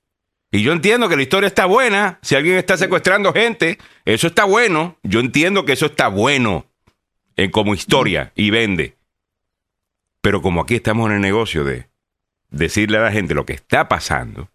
[0.50, 2.18] Y yo entiendo que la historia está buena.
[2.22, 4.98] Si alguien está secuestrando gente, eso está bueno.
[5.02, 6.66] Yo entiendo que eso está bueno
[7.36, 8.96] eh, como historia y vende.
[10.20, 11.86] Pero como aquí estamos en el negocio de
[12.52, 14.48] decirle a la gente lo que está pasando,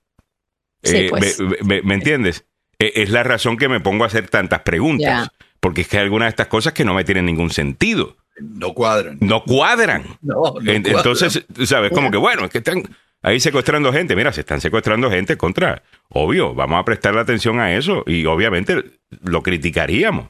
[0.84, 1.40] Sí, eh, pues.
[1.40, 2.46] me, me- me entiendes?
[2.80, 5.30] Eh, es la razón que me pongo a hacer tantas preguntas.
[5.60, 8.16] Porque es que hay algunas de estas cosas que no me tienen ningún sentido.
[8.40, 9.18] No cuadran.
[9.20, 10.04] No cuadran.
[10.22, 10.98] No, no En- cuadran.
[10.98, 11.92] Entonces, ¿sabes?
[11.92, 12.84] Como que bueno, es que están
[13.24, 14.16] ahí secuestrando gente.
[14.16, 15.82] Mira, se están secuestrando gente contra.
[16.10, 18.84] Obvio, vamos a prestarle atención a eso y obviamente
[19.24, 20.30] lo criticaríamos.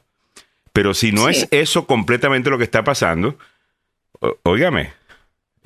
[0.72, 1.42] Pero si no Sí.
[1.42, 3.38] es eso completamente lo que está pasando,
[4.44, 4.94] óigame,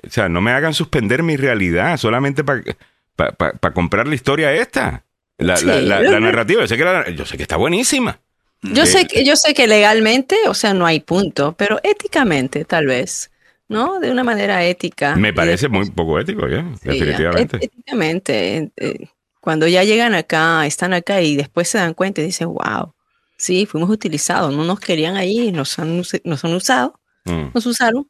[0.05, 5.03] o sea, no me hagan suspender mi realidad solamente para comprar la historia esta.
[5.37, 8.19] La, Sí, la- la- yo- la narrativa, yo sé, que yo sé que está buenísima.
[8.61, 12.63] Yo Eh, sé que yo sé que legalmente, o sea, no hay punto, pero éticamente
[12.63, 13.31] tal vez,
[13.67, 13.99] ¿no?
[13.99, 15.15] De una manera ética.
[15.15, 17.57] Me parece muy poco ético, ya, sí, definitivamente.
[17.59, 19.07] éticamente, eh, eh,
[19.39, 22.93] cuando ya llegan acá, están acá y después se dan cuenta y dicen, wow,
[23.35, 27.47] sí, fuimos utilizados, no nos querían ahí, nos han, nos han usado, Mm.
[27.55, 28.07] nos usaron,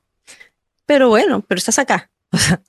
[0.91, 2.09] pero bueno, pero estás acá.
[2.33, 2.59] O sea,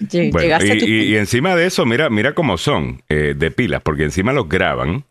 [0.00, 0.78] lle- Bueno, llegaste a y,
[1.12, 5.04] tu encima de eso, mira, mira cómo son eh, de pilas, porque encima los graban,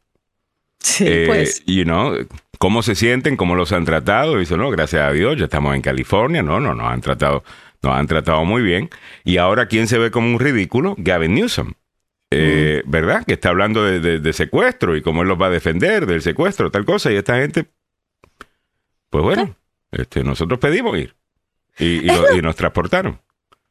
[0.80, 1.64] Sí, eh, pues.
[1.66, 2.14] you know,
[2.60, 5.74] cómo se sienten, cómo los han tratado, y dicen, no, gracias a Dios, ya estamos
[5.76, 7.44] en California, no, no, nos han tratado,
[7.82, 8.90] nos han tratado muy bien,
[9.24, 11.72] y ahora quién se ve como un ridículo, Gavin Newsom,
[12.32, 13.24] eh, ¿verdad?
[13.26, 16.22] Que está hablando de, de- de secuestro y cómo él los va a defender del
[16.22, 17.66] secuestro, tal cosa, y esta gente,
[19.10, 19.56] pues bueno,
[19.92, 21.16] este, nosotros pedimos ir,
[21.78, 23.20] y, y lo- y nos transportaron.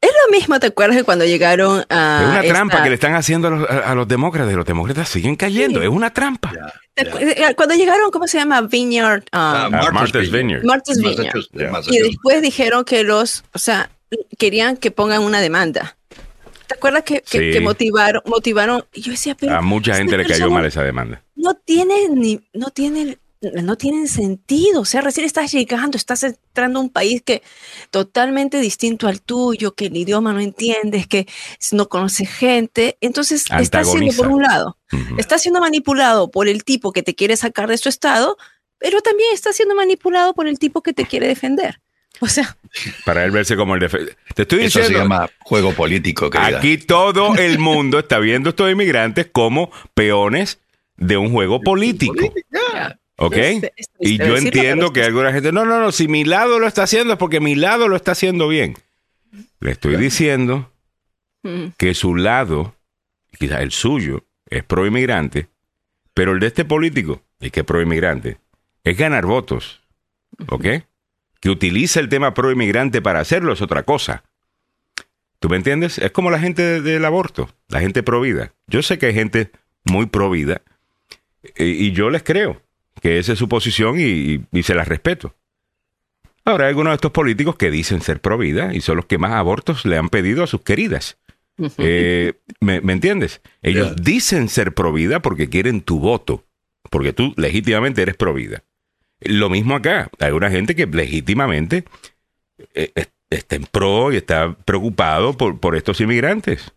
[0.01, 2.19] Es lo mismo, ¿te acuerdas de cuando llegaron a...
[2.21, 4.53] Es una esta- trampa que le están haciendo a los, a- a los demócratas.
[4.53, 5.79] Los demócratas siguen cayendo.
[5.79, 5.85] Sí.
[5.87, 6.51] Es una trampa.
[6.53, 7.11] Ya, ¿te ya.
[7.11, 8.61] acu- eh, Cuando llegaron, ¿cómo se llama?
[8.61, 9.23] Vineyard.
[9.33, 10.31] um, Martha's Martha's Vineyard.
[10.31, 10.63] Vineyard.
[10.65, 11.43] Martha's Vineyard.
[11.53, 11.71] Yeah.
[11.89, 13.89] Y después dijeron que los, o sea,
[14.37, 15.97] querían que pongan una demanda.
[16.67, 17.51] ¿Te acuerdas que, que- Sí.
[17.51, 18.85] que motivaron, motivaron?
[18.93, 21.23] Y yo decía, pero A mucha gente le cayó mal esa demanda.
[21.35, 23.17] No tiene ni, no tiene
[23.53, 24.81] no tienen sentido.
[24.81, 27.41] O sea, recién estás llegando, estás entrando a un país que
[27.91, 31.27] totalmente distinto al tuyo, que el idioma no entiendes, que
[31.71, 32.97] no conoces gente.
[33.01, 34.77] Entonces, estás siendo, por un lado,
[35.17, 38.37] está siendo manipulado por el tipo que te quiere sacar de su estado,
[38.77, 41.79] pero también está siendo manipulado por el tipo que te quiere defender.
[42.19, 42.57] O sea.
[43.05, 44.15] Para él verse como el defensor.
[44.33, 44.99] Te estoy Eso diciendo.
[44.99, 46.59] se llama juego político, querida.
[46.59, 50.59] Aquí todo el mundo está viendo a estos inmigrantes como peones
[50.97, 52.33] de un juego político.
[53.17, 53.33] ¿Ok?
[53.35, 56.59] Es- es triste Y yo entiendo que alguna gente, no, no, no, si mi lado
[56.59, 58.75] lo está haciendo es porque mi lado lo está haciendo bien.
[59.59, 60.71] Le estoy diciendo
[61.43, 62.75] Mm, que su lado,
[63.37, 65.47] quizás el suyo, es pro inmigrante,
[66.15, 68.39] pero el de este político, y que es pro inmigrante,
[68.83, 69.81] es ganar votos.
[70.49, 70.65] ¿Ok?
[71.39, 74.23] Que utiliza el tema pro inmigrante para hacerlo es otra cosa.
[75.39, 75.99] ¿Tú me entiendes?
[75.99, 78.51] Es como la gente de- del aborto, la gente pro vida.
[78.67, 79.51] Yo sé que hay gente
[79.83, 80.61] muy pro vida
[81.57, 82.59] y, y yo les creo
[83.01, 85.35] que esa es su posición y, y- y se las respeto.
[86.43, 89.17] Ahora hay algunos de estos políticos que dicen ser pro vida y son los que
[89.17, 91.17] más abortos le han pedido a sus queridas.
[91.77, 93.41] Eh, ¿me, me entiendes?
[93.61, 93.95] Ellos Yeah.
[94.03, 96.43] dicen ser pro vida porque quieren tu voto,
[96.91, 98.63] porque tú legítimamente eres pro vida.
[99.21, 100.09] Lo mismo acá.
[100.19, 101.85] Hay una gente que legítimamente
[102.73, 106.73] eh, es- está en pro y está preocupado por, por estos inmigrantes.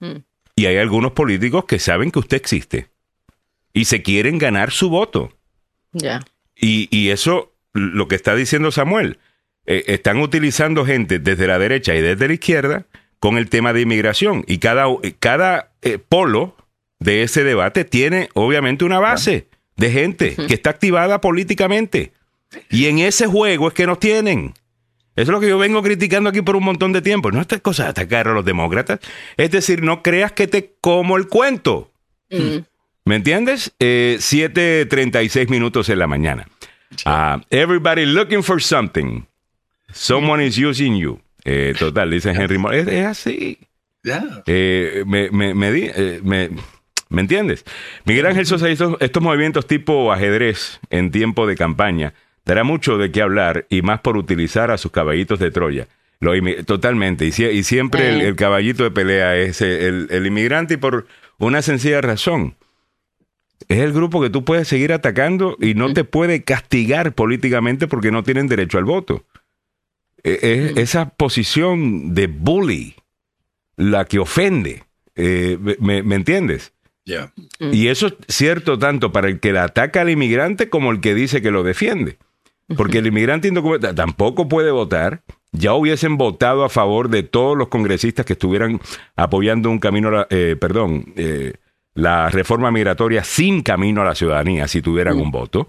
[0.00, 0.16] Mm.
[0.56, 2.88] Y hay algunos políticos que saben que usted existe
[3.72, 5.32] y se quieren ganar su voto.
[5.92, 6.20] Ya.
[6.56, 9.18] Y, y eso, lo que está diciendo Samuel,
[9.66, 12.86] eh, están utilizando gente desde la derecha y desde la izquierda
[13.20, 14.44] con el tema de inmigración.
[14.46, 14.86] Y cada,
[15.20, 16.56] cada eh, polo
[16.98, 22.12] de ese debate tiene obviamente una base de gente que está activada políticamente.
[22.70, 24.54] Y en ese juego es que nos tienen.
[25.14, 27.30] Eso es lo que yo vengo criticando aquí por un montón de tiempo.
[27.30, 29.00] No estas cosas de atacar a los demócratas.
[29.36, 31.92] Es decir, no creas que te como el cuento.
[32.30, 32.58] Mm,
[33.08, 33.72] ¿Me entiendes?
[33.78, 36.46] Eh, 7.36 minutos en la mañana.
[37.06, 39.22] Ah, everybody looking for something.
[39.92, 41.18] Someone is using you.
[41.44, 42.80] Eh, total, dice Henry Moore.
[42.80, 43.58] Es, es así.
[44.02, 44.42] Ya.
[44.46, 46.50] Eh, me, me, me, di- eh, me-
[47.08, 47.64] ¿me entiendes?
[48.04, 52.12] Miguel Ángel Sosa, estos, estos movimientos tipo ajedrez en tiempo de campaña
[52.44, 55.88] dará mucho de qué hablar y más por utilizar a sus caballitos de Troya.
[56.20, 56.32] Lo
[56.66, 57.24] totalmente.
[57.24, 60.76] Y, sie- y siempre el, el caballito de pelea es eh, el, el inmigrante y
[60.76, 61.06] por
[61.38, 62.54] una sencilla razón.
[63.66, 68.10] Es el grupo que tú puedes seguir atacando y no te puede castigar políticamente porque
[68.12, 69.24] no tienen derecho al voto.
[70.22, 72.94] Es esa posición de bully
[73.76, 74.84] la que ofende.
[75.16, 76.72] Eh, me, me entiendes?
[77.04, 77.32] Ya.
[77.58, 81.14] Y eso es cierto tanto para el que le ataca al inmigrante como el que
[81.14, 82.18] dice que lo defiende.
[82.76, 85.22] Porque el inmigrante indocumentado tampoco puede votar.
[85.52, 88.80] Ya hubiesen votado a favor de todos los congresistas que estuvieran
[89.16, 91.54] apoyando un camino, a la- eh, perdón, eh,
[91.98, 95.68] la reforma migratoria sin camino a la ciudadanía si tuvieran un voto.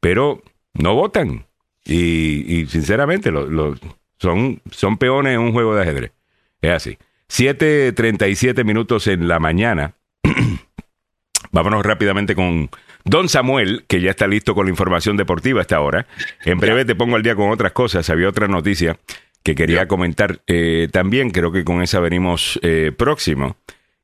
[0.00, 0.42] Pero
[0.74, 1.46] no votan.
[1.84, 3.76] Y, y sinceramente lo- lo-
[4.18, 6.12] son, son peones en un juego de ajedrez.
[6.60, 6.98] Es así.
[7.30, 9.94] 7.37 minutos en la mañana.
[11.52, 12.68] Vámonos rápidamente con
[13.04, 16.06] Don Samuel, que ya está listo con la información deportiva a esta hora.
[16.44, 18.08] En breve te pongo al día con otras cosas.
[18.10, 18.98] Había otra noticia
[19.42, 21.30] que quería comentar eh, también.
[21.30, 23.56] Creo que con esa venimos eh, próximo.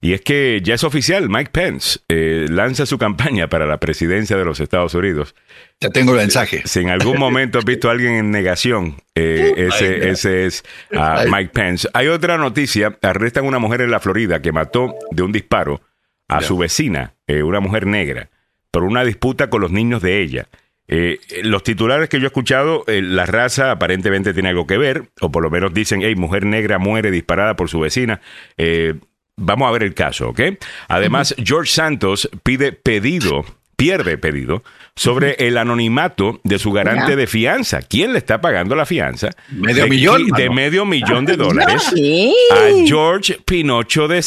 [0.07, 4.37] Y es que ya es oficial, Mike Pence eh, lanza su campaña para la presidencia
[4.37, 5.35] de los Estados Unidos.
[5.81, 6.63] Ya tengo el mensaje.
[6.65, 10.63] Si en algún momento has visto a alguien en negación, eh, ese, ese es
[10.95, 11.89] ah, Mike Pence.
[11.93, 15.81] Hay otra noticia, arrestan a una mujer en la Florida que mató de un disparo
[16.29, 18.31] a su vecina, eh, una mujer negra,
[18.71, 20.47] por una disputa con los niños de ella.
[20.89, 25.09] Eh, los titulares que yo he escuchado, eh, la raza aparentemente tiene algo que ver,
[25.21, 28.21] o por lo menos dicen, hey, mujer negra muere disparada por su vecina.
[28.57, 28.95] Eh,
[29.37, 30.41] vamos a ver el caso, ¿ok?
[30.89, 33.45] Además, George Santos pide pedido,
[33.77, 34.65] pierde pedido,
[34.97, 37.83] sobre el anonimato de su garante de fianza.
[37.83, 39.29] ¿Quién le está pagando la fianza?
[39.51, 40.53] Medio de, millón, De mano.
[40.55, 42.35] medio millón de dólares Sí.
[42.51, 44.23] a George Pinocho de eh,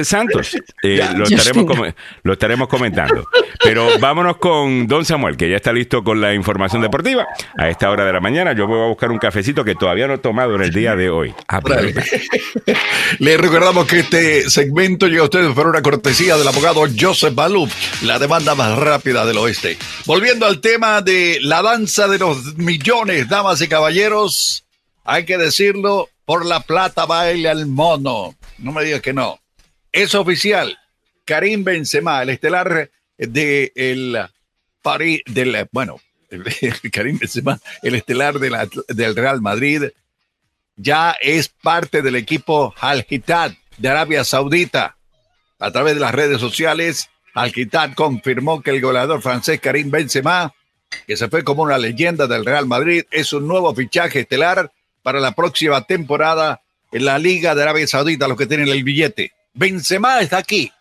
[0.00, 0.56] eh, Santos.
[0.82, 3.28] Eh, lo, estaremos Pino- come- lo estaremos comentando.
[3.62, 7.26] Pero vámonos con Don Samuel, que ya está listo con la información deportiva.
[7.58, 10.14] A esta hora de la mañana yo voy a buscar un cafecito que todavía no
[10.14, 11.34] he tomado en el día de hoy.
[11.48, 11.82] Ah, pero-
[13.18, 17.68] Les recordamos que este segmento llega a ustedes por una cortesía del abogado Joseph Balub,
[18.02, 19.76] la demanda más rápida del oeste.
[20.06, 24.64] Volviendo al tema de la danza de los millones, damas y caballeros,
[25.04, 28.34] hay que decirlo, por la plata baila el mono.
[28.58, 29.40] No me digas que no.
[29.92, 30.78] Es oficial.
[31.24, 34.18] Karim Benzema, el estelar de el
[34.82, 36.00] París, del, bueno,
[36.92, 39.84] Karim Benzema, el estelar de la- del Real Madrid,
[40.76, 44.96] ya es parte del equipo Al Hittad de Arabia Saudita.
[45.58, 50.52] A través de las redes sociales, Al Quitat confirmó que el goleador francés Karim Benzema,
[51.06, 55.20] que se fue como una leyenda del Real Madrid, es un nuevo fichaje estelar para
[55.20, 59.32] la próxima temporada en la Liga de Arabia Saudita, los que tienen el billete.
[59.54, 60.72] Benzema está aquí.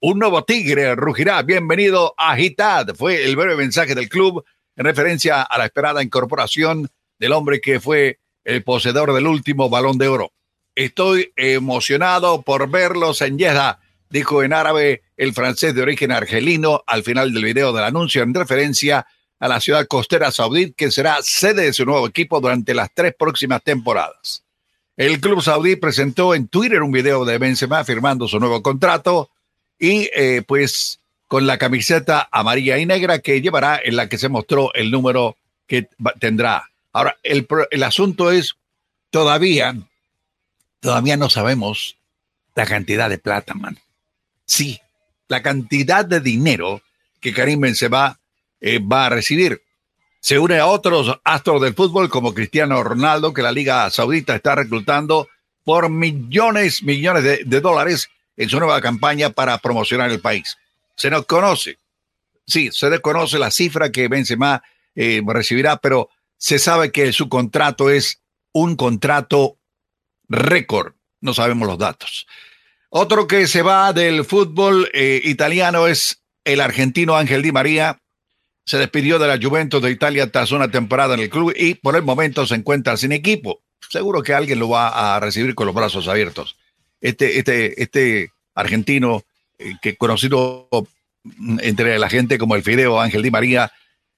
[0.00, 1.42] Un nuevo tigre rugirá.
[1.42, 2.94] Bienvenido a Gitad.
[2.94, 4.44] Fue el breve mensaje del club
[4.76, 6.88] en referencia a la esperada incorporación
[7.18, 10.32] del hombre que fue el poseedor del último balón de oro.
[10.74, 17.02] Estoy emocionado por verlos en Jeddah, dijo en árabe el francés de origen argelino al
[17.02, 19.06] final del video del anuncio en referencia
[19.38, 23.14] a la ciudad costera saudí que será sede de su nuevo equipo durante las tres
[23.18, 24.42] próximas temporadas.
[24.96, 29.30] El club saudí presentó en Twitter un video de Benzema firmando su nuevo contrato
[29.78, 34.28] y eh, pues con la camiseta amarilla y negra que llevará en la que se
[34.28, 35.88] mostró el número que
[36.18, 36.70] tendrá.
[36.92, 38.56] Ahora, el, el asunto es,
[39.10, 39.76] todavía,
[40.80, 41.96] todavía no sabemos
[42.54, 43.78] la cantidad de plata, man.
[44.46, 44.80] Sí,
[45.28, 46.82] la cantidad de dinero
[47.20, 48.18] que Karim Benzema
[48.60, 49.62] eh, va a recibir.
[50.20, 54.54] Se une a otros astros del fútbol como Cristiano Ronaldo, que la Liga Saudita está
[54.54, 55.28] reclutando
[55.64, 60.56] por millones, millones de, dólares en su nueva campaña para promocionar el país.
[60.94, 61.78] Se nos conoce,
[62.46, 64.62] sí, se desconoce la cifra que Benzema
[64.94, 68.20] eh, recibirá, pero se sabe que su contrato es
[68.52, 69.58] un contrato
[70.28, 70.94] récord.
[71.20, 72.26] No sabemos los datos.
[72.98, 78.00] Otro que se va del fútbol eh, italiano es el argentino Ángel Di María.
[78.64, 81.94] Se despidió de la Juventus de Italia tras una temporada en el club y por
[81.94, 83.60] el momento se encuentra sin equipo.
[83.90, 86.56] Seguro que alguien lo va a recibir con los brazos abiertos
[87.02, 89.24] este, este, este argentino,
[89.58, 90.70] eh, que conocido
[91.60, 93.70] entre la gente como el Fideo Ángel Di María,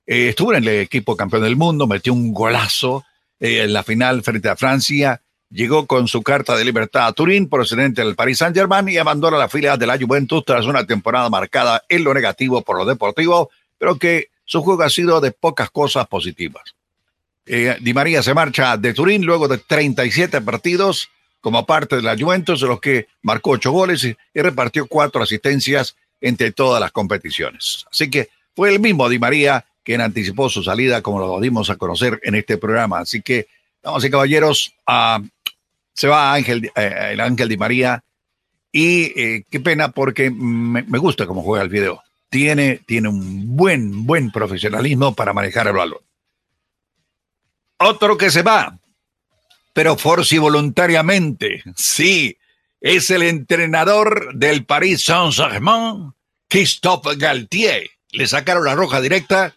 [0.07, 3.05] eh, estuvo en el equipo campeón del mundo, metió un golazo
[3.41, 7.49] eh, en la final frente a Francia, llegó con su carta de libertad a Turín,
[7.49, 11.83] procedente del Paris Saint-Germain, y abandona la fila de la Juventus tras una temporada marcada
[11.89, 16.07] en lo negativo por lo deportivo, pero que su juego ha sido de pocas cosas
[16.07, 16.75] positivas.
[17.45, 21.09] Di María se marcha de Turín luego de 37 partidos
[21.41, 25.97] como parte de la Juventus, de los que marcó ocho goles y, repartió cuatro asistencias
[26.21, 27.87] entre todas las competiciones.
[27.91, 31.77] Así que fue el mismo Di María quien anticipó su salida, como lo dimos a
[31.77, 32.99] conocer en este programa.
[32.99, 33.49] Así que,
[33.83, 34.75] vamos y caballeros,
[35.99, 38.05] se va Ángel, eh, el Ángel Di María
[38.71, 42.01] y eh, qué pena porque me, gusta cómo juega el video.
[42.31, 45.99] Tiene, tiene un buen, buen profesionalismo para manejar el balón.
[47.79, 48.79] Otro que se va,
[49.73, 51.65] pero forci voluntariamente.
[51.75, 52.39] Sí,
[52.81, 56.13] es el entrenador del Paris Saint-Germain,
[56.47, 57.91] Christophe Galtier.
[58.13, 59.57] Le sacaron la roja directa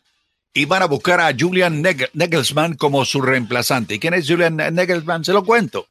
[0.56, 3.94] y van a buscar a Julian Nagelsmann como su reemplazante.
[3.94, 5.24] ¿Y quién es Julian Nagelsmann?
[5.24, 5.91] Se lo cuento.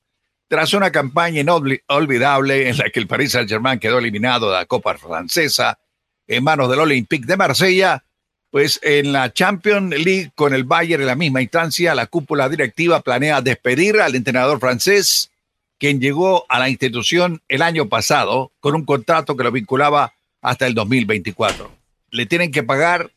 [0.51, 4.99] Tras una campaña inolvidable en la que el Paris Saint-Germain quedó eliminado de la Copa
[4.99, 5.79] Francesa
[6.27, 8.03] en manos del Olympique de Marsella,
[8.51, 12.99] pues en la Champions League con el Bayern en la misma instancia, la cúpula directiva
[12.99, 15.31] planea despedir al entrenador francés,
[15.79, 20.67] quien llegó a la institución el año pasado con un contrato que lo vinculaba hasta
[20.67, 21.71] el 2024.
[22.11, 23.13] Le tienen que pagar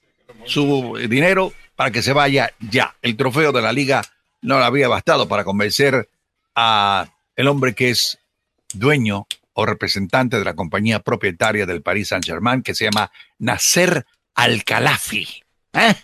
[0.46, 2.96] su dinero para que se vaya ya.
[3.02, 4.04] El trofeo de la liga
[4.44, 6.08] no le había bastado para convencer
[6.56, 8.20] a el hombre que es
[8.74, 15.44] dueño o representante de la compañía propietaria del Paris Saint-Germain, que se llama Nasser al-Khalafi.
[15.74, 15.96] ¿Eh?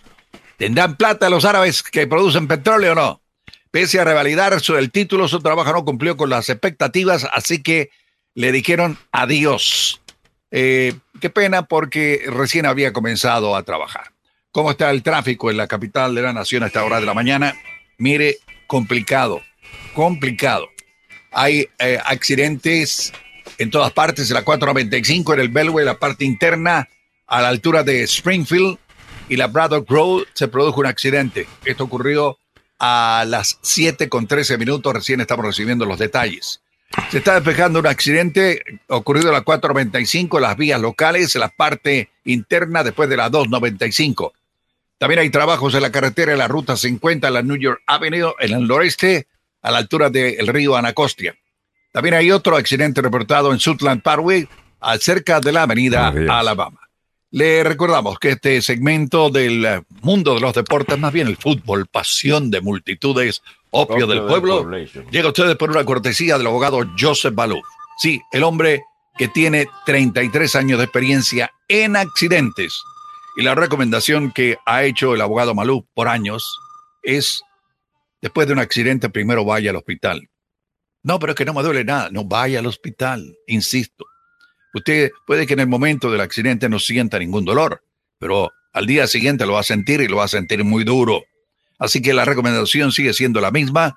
[0.56, 3.22] ¿Tendrán plata los árabes que producen petróleo o no?
[3.70, 7.90] Pese a revalidar el título, su trabajo no cumplió con las expectativas, así que
[8.34, 10.00] le dijeron adiós.
[10.50, 14.12] Eh, qué pena porque recién había comenzado a trabajar.
[14.50, 17.14] ¿Cómo está el tráfico en la capital de la nación a esta hora de la
[17.14, 17.54] mañana?
[17.98, 19.40] Mire, complicado,
[19.94, 20.68] complicado.
[21.30, 23.12] Hay eh, accidentes
[23.58, 26.88] en todas partes, en la 495, en el Belway, la parte interna,
[27.26, 28.78] a la altura de Springfield
[29.28, 31.46] y la Braddock Road se produjo un accidente.
[31.64, 32.38] Esto ocurrió
[32.80, 36.60] a las 7 con 13 minutos, recién estamos recibiendo los detalles.
[37.10, 42.10] Se está despejando un accidente ocurrido a las 4.95 las vías locales, en la parte
[42.24, 44.32] interna después de las 2.95.
[44.98, 48.52] También hay trabajos en la carretera de la ruta 50, la New York Avenue, en
[48.54, 49.28] el noreste,
[49.62, 51.34] a la altura del río Anacostia.
[51.92, 54.48] También hay otro accidente reportado en Sutland Parkway,
[55.00, 56.80] cerca de la avenida Alabama.
[57.32, 62.50] Le recordamos que este segmento del mundo de los deportes, más bien el fútbol, pasión
[62.50, 64.68] de multitudes, opio, del pueblo,
[65.10, 67.60] llega a ustedes por una cortesía del abogado Joseph Balú.
[67.98, 68.82] Sí, el hombre
[69.16, 72.82] que tiene 33 años de experiencia en accidentes.
[73.36, 76.58] Y la recomendación que ha hecho el abogado Malú por años
[77.02, 77.42] es,
[78.20, 80.28] después de un accidente, primero vaya al hospital.
[81.02, 82.10] No, pero es que no me duele nada.
[82.10, 84.04] No, vaya al hospital, insisto.
[84.74, 87.82] usted puede que en el momento del accidente no sienta ningún dolor,
[88.18, 91.24] pero al día siguiente lo va a sentir y lo va a sentir muy duro.
[91.78, 93.96] Así que la recomendación sigue siendo la misma.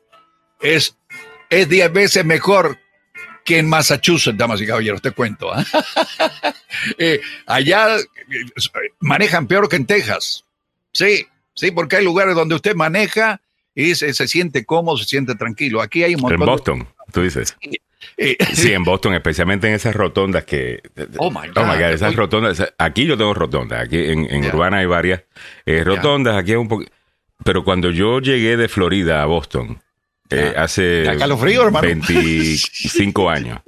[0.60, 0.96] es,
[1.50, 2.78] es diez veces mejor
[3.44, 5.52] que en Massachusetts, damas y caballeros, te cuento.
[5.52, 5.64] ¿ah?
[6.98, 8.04] Eh, allá eh,
[9.00, 10.44] manejan peor que en Texas.
[10.92, 13.40] Sí, sí, porque hay lugares donde usted maneja
[13.74, 15.80] y se, se siente cómodo, se siente tranquilo.
[15.80, 17.56] Aquí hay un montón En de- Boston, tú dices.
[18.16, 20.82] Eh, Sí, en Boston, especialmente en esas rotondas que...
[21.18, 21.80] Oh, my God.
[21.80, 22.72] esas rotondas.
[22.78, 23.82] Aquí yo tengo rotondas.
[23.82, 24.44] Aquí en.
[24.46, 25.22] Urbana hay varias
[25.66, 26.36] eh, rotondas.
[26.36, 26.84] Aquí es un poco...
[27.44, 29.80] Pero cuando yo llegué de Florida a Boston,
[30.30, 31.86] eh, hace Da calofrío, hermano.
[31.86, 33.60] 25 años,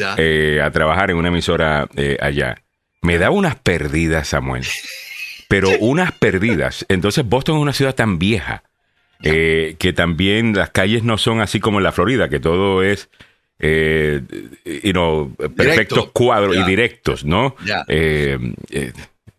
[0.00, 1.88] a trabajar en una emisora
[2.20, 2.56] allá,
[3.00, 4.64] me da unas perdidas, Samuel.
[5.48, 6.84] Pero unas perdidas.
[6.88, 8.64] Entonces Boston es una ciudad tan vieja
[9.22, 13.08] eh, que también las calles no son así como en la Florida, que todo es,
[13.62, 14.20] eh,
[14.82, 17.54] you know, perfectos cuadros y directos, ¿no?
[17.88, 18.38] Eh,
[18.70, 18.92] eh,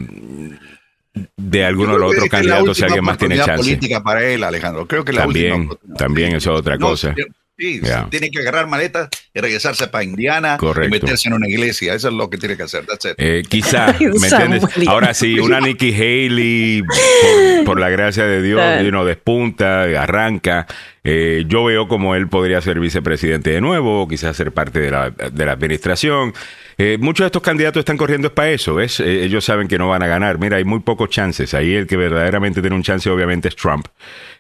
[1.37, 3.57] de alguno de los otros candidatos si alguien más tiene chance.
[3.57, 4.87] política para él, Alejandro.
[4.89, 5.69] Creo que la También,
[5.99, 7.15] también eso es otra No, cosa.
[7.59, 10.89] Sí, tiene que agarrar maletas y regresarse para Indiana Correcto.
[10.89, 11.93] y meterse en una iglesia.
[11.95, 12.87] Eso es lo que tiene que hacer.
[12.87, 13.13] That's it.
[13.19, 14.65] Eh, quizá, Ay, ¿me entiendes?
[14.89, 20.67] Ahora sí, una Nikki Haley, por, por la gracia de Dios, you know, despunta, arranca.
[21.05, 25.11] Eh, yo veo como él podría ser vicepresidente de nuevo, quizás ser parte de la,
[25.11, 26.33] de la administración.
[26.79, 29.01] Eh, muchos de estos candidatos están corriendo es para eso, ¿ves?
[29.01, 30.39] Eh, ellos saben que no van a ganar.
[30.39, 31.55] Mira, hay muy pocos chances.
[31.55, 33.87] Ahí el que verdaderamente tiene un chance, obviamente, es Trump.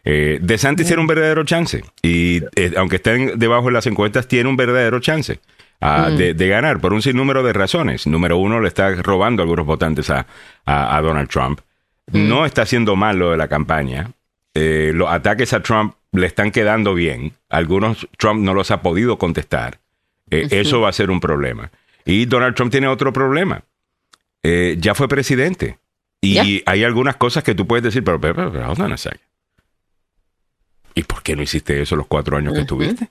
[0.04, 1.82] Eh, DeSantis tiene un verdadero chance.
[2.02, 2.42] Y
[2.76, 5.40] aunque estén debajo de las encuestas, tiene un verdadero chance
[5.80, 8.06] ah, de, de ganar por un sinnúmero de razones.
[8.06, 10.26] Número uno, le está robando algunos votantes a,
[10.64, 11.60] a- a Donald Trump.
[12.12, 14.12] No está haciendo mal lo de la campaña.
[14.54, 17.32] Eh, los ataques a Trump le están quedando bien.
[17.48, 19.80] Algunos Trump no los ha podido contestar.
[20.30, 21.70] Eh, Eso va a ser un problema.
[22.04, 23.64] Y Donald Trump tiene otro problema.
[24.42, 25.78] Eh, ya fue presidente.
[26.20, 26.42] Y Ya.
[26.66, 29.20] hay algunas cosas que tú puedes decir, pero, pero, pero, pero, hold on a second.
[30.94, 33.10] ¿Y por qué no hiciste eso los cuatro años que estuviste?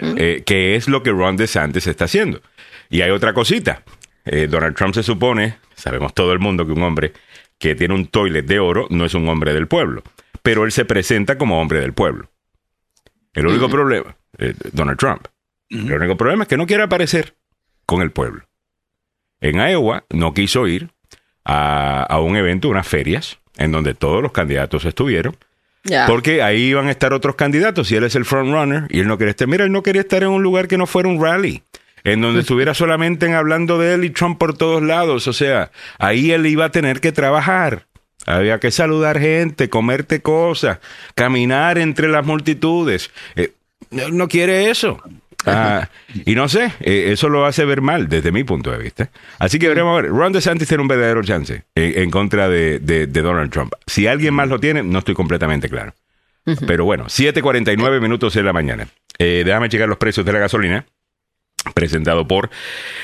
[0.00, 2.42] Eh, que es lo que Ron DeSantis está haciendo.
[2.90, 3.82] Y hay otra cosita.
[4.24, 7.12] Eh, Donald Trump se supone, sabemos todo el mundo que un hombre
[7.58, 10.02] que tiene un toilet de oro no es un hombre del pueblo,
[10.42, 12.28] pero él se presenta como hombre del pueblo.
[13.34, 15.26] El único problema, eh, Donald Trump,
[15.68, 17.34] el único problema es que no quiere aparecer
[17.84, 18.44] con el pueblo.
[19.40, 20.90] En Iowa no quiso ir
[21.44, 25.36] a, a un evento, unas ferias, en donde todos los candidatos estuvieron,
[26.06, 29.18] porque ahí iban a estar otros candidatos y él es el frontrunner y él no
[29.18, 29.46] quería estar.
[29.48, 31.62] Mira, él no quería estar en un lugar que no fuera un rally,
[32.04, 35.28] en donde estuviera solamente en hablando de él y Trump por todos lados.
[35.28, 37.86] O sea, ahí él iba a tener que trabajar.
[38.26, 40.78] Había que saludar gente, comerte cosas,
[41.14, 43.10] caminar entre las multitudes.
[43.36, 43.52] Eh,
[43.90, 45.02] no quiere eso.
[45.46, 45.90] Ah,
[46.24, 49.10] y no sé, eh, eso lo hace ver mal desde mi punto de vista.
[49.38, 50.10] Así que veremos a ver.
[50.10, 53.74] Ron DeSantis tiene un verdadero chance en, en contra de, de- de Donald Trump.
[53.86, 55.92] Si alguien más lo tiene, no estoy completamente claro.
[56.66, 58.88] Pero bueno, 7:49 minutos de la mañana.
[59.18, 60.86] Eh, déjame checar los precios de la gasolina.
[61.74, 62.48] presentado por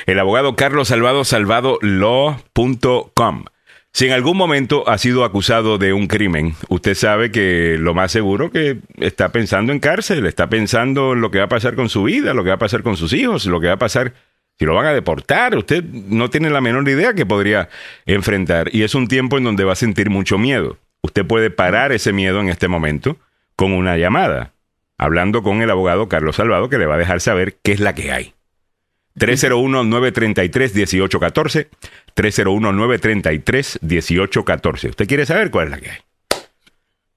[0.06, 3.44] el abogado Carlos Salvado, salvadolaw.com.
[3.92, 8.12] Si en algún momento ha sido acusado de un crimen, usted sabe que lo más
[8.12, 11.88] seguro que está pensando en cárcel, está pensando en lo que va a pasar con
[11.88, 14.14] su vida, lo que va a pasar con sus hijos, lo que va a pasar
[14.58, 15.56] si lo van a deportar.
[15.56, 17.68] Usted no tiene la menor idea que podría
[18.06, 20.78] enfrentar y es un tiempo en donde va a sentir mucho miedo.
[21.02, 23.16] Usted puede parar ese miedo en este momento
[23.56, 24.52] con una llamada,
[24.98, 27.94] hablando con el abogado Carlos Salvado que le va a dejar saber qué es la
[27.94, 28.34] que hay.
[29.20, 31.68] 301-933-1814.
[32.16, 34.90] 301-933-1814.
[34.90, 35.98] ¿Usted quiere saber cuál es la que hay?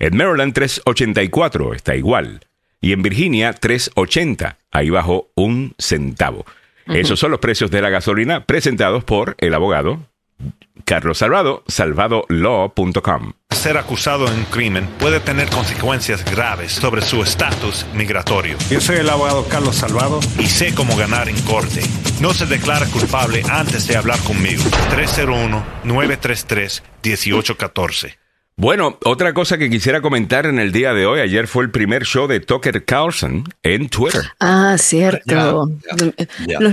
[0.00, 1.76] En Maryland, 3.84.
[1.76, 2.40] Está igual
[2.80, 4.56] y en Virginia 3.80.
[4.70, 6.44] Ahí bajó un centavo.
[6.86, 10.00] Esos son los precios de la gasolina presentados por el abogado
[10.84, 13.32] Carlos Salvado, salvadolaw.com.
[13.50, 18.56] Ser acusado de un crimen puede tener consecuencias graves sobre su estatus migratorio.
[18.70, 21.82] Yo soy el abogado Carlos Salvado y sé cómo ganar en corte.
[22.20, 24.62] No se declara culpable antes de hablar conmigo.
[25.84, 28.16] 301-933-1814.
[28.60, 32.02] Bueno, otra cosa que quisiera comentar en el día de hoy, ayer fue el primer
[32.04, 34.22] show de Tucker Carlson en Twitter.
[34.40, 35.68] Ah, cierto.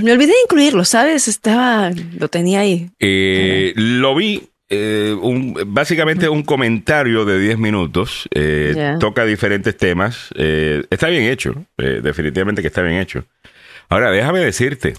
[0.01, 1.27] Me olvidé de incluirlo, ¿sabes?
[1.27, 2.89] Estaba, lo tenía ahí.
[2.99, 10.29] Eh, lo vi, eh, un- básicamente un comentario de 10 minutos, eh, toca diferentes temas,
[10.35, 13.25] eh, está bien hecho, eh, definitivamente que está bien hecho.
[13.89, 14.95] Ahora, déjame decirte,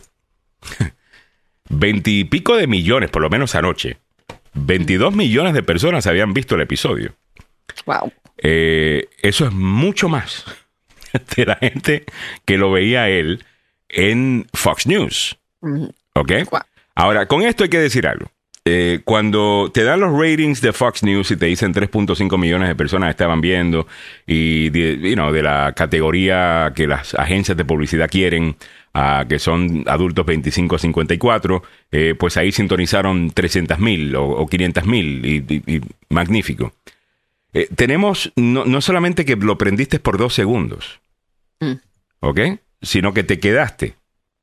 [1.69, 3.97] veintipico de millones, por lo menos anoche,
[4.57, 7.13] 22 millones de personas habían visto el episodio.
[7.85, 8.13] Wow.
[8.39, 10.45] Eh, eso es mucho más
[11.37, 12.05] de la gente
[12.45, 13.45] que lo veía él
[13.89, 15.37] en Fox News.
[16.15, 16.33] ¿Ok?
[16.95, 18.31] Ahora, con esto hay que decir algo.
[18.69, 22.75] Eh, cuando te dan los ratings de Fox News y te dicen 3.5 millones de
[22.75, 23.87] personas estaban viendo
[24.27, 28.57] y de, you know, de la categoría que las agencias de publicidad quieren,
[29.29, 34.87] que son adultos 25 a 54, eh, pues ahí sintonizaron 300 mil o, o 500
[34.87, 36.73] mil y, y- y magnífico.
[37.53, 41.01] Eh, tenemos no, no solamente que lo prendiste por dos segundos,
[41.61, 41.73] Mm.
[42.21, 42.41] ¿ok?
[42.83, 43.95] Sino que te quedaste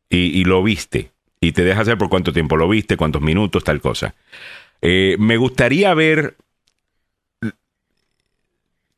[0.10, 1.12] y, y lo viste.
[1.40, 4.16] Y te dejas saber por cuánto tiempo lo viste, cuántos minutos, tal cosa.
[4.82, 6.36] Eh, me gustaría ver,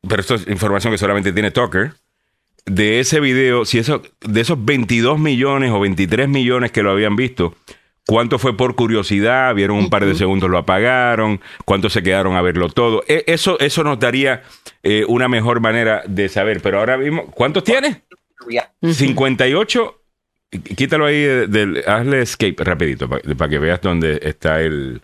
[0.08, 1.92] pero esto es información que solamente tiene Tucker,
[2.66, 7.14] de ese video, si eso, de esos 22 millones o 23 millones que lo habían
[7.16, 7.54] visto,
[8.06, 9.54] ¿cuánto fue por curiosidad?
[9.54, 13.04] Vieron un par de segundos, lo apagaron, ¿cuántos se quedaron a verlo todo?
[13.08, 14.42] E- Eso, eso nos daría
[14.82, 16.60] eh, una mejor manera de saber.
[16.60, 18.02] Pero ahora mismo, ¿cuántos tiene?
[18.94, 20.00] 58.
[20.76, 21.82] Quítalo ahí de- del.
[21.86, 25.02] Hazle escape rapidito para que veas dónde está el.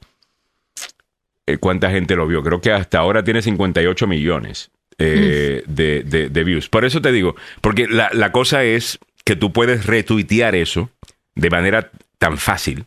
[1.46, 2.42] eh, cuánta gente lo vio.
[2.42, 4.70] Creo que hasta ahora tiene 58 millones
[5.05, 6.68] eh, de, de- de views.
[6.68, 10.90] Por eso te digo, porque la, la cosa es que tú puedes retuitear eso
[11.34, 12.84] de manera tan fácil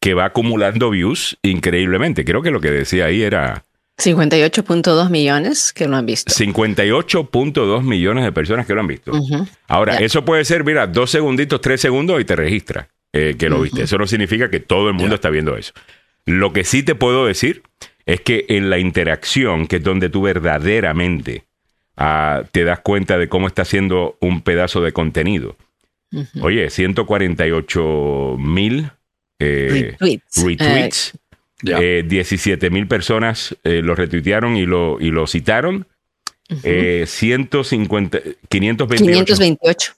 [0.00, 2.24] que va acumulando views increíblemente.
[2.24, 3.64] Creo que lo que decía ahí era
[3.98, 6.32] 58.2 millones que lo han visto.
[6.34, 9.12] 58.2 millones de personas que lo han visto.
[9.68, 13.60] Ahora, eso puede ser, mira, dos segunditos, tres segundos y te registra eh, que lo
[13.60, 13.82] viste.
[13.82, 15.72] Eso no significa que todo el mundo está viendo eso.
[16.24, 17.62] Lo que sí te puedo decir
[18.06, 21.44] es que en la interacción, que es donde tú verdaderamente
[21.96, 25.56] ah, te das cuenta de cómo está haciendo un pedazo de contenido.
[26.42, 28.90] Oye, 148 mil
[29.38, 30.44] eh, Retweets.
[30.44, 31.12] retweets.
[31.62, 31.78] Ya.
[31.80, 35.86] Eh, 17 mil personas eh, lo retuitearon y lo, y lo citaron.
[36.64, 39.94] Eh, 150, 528 528.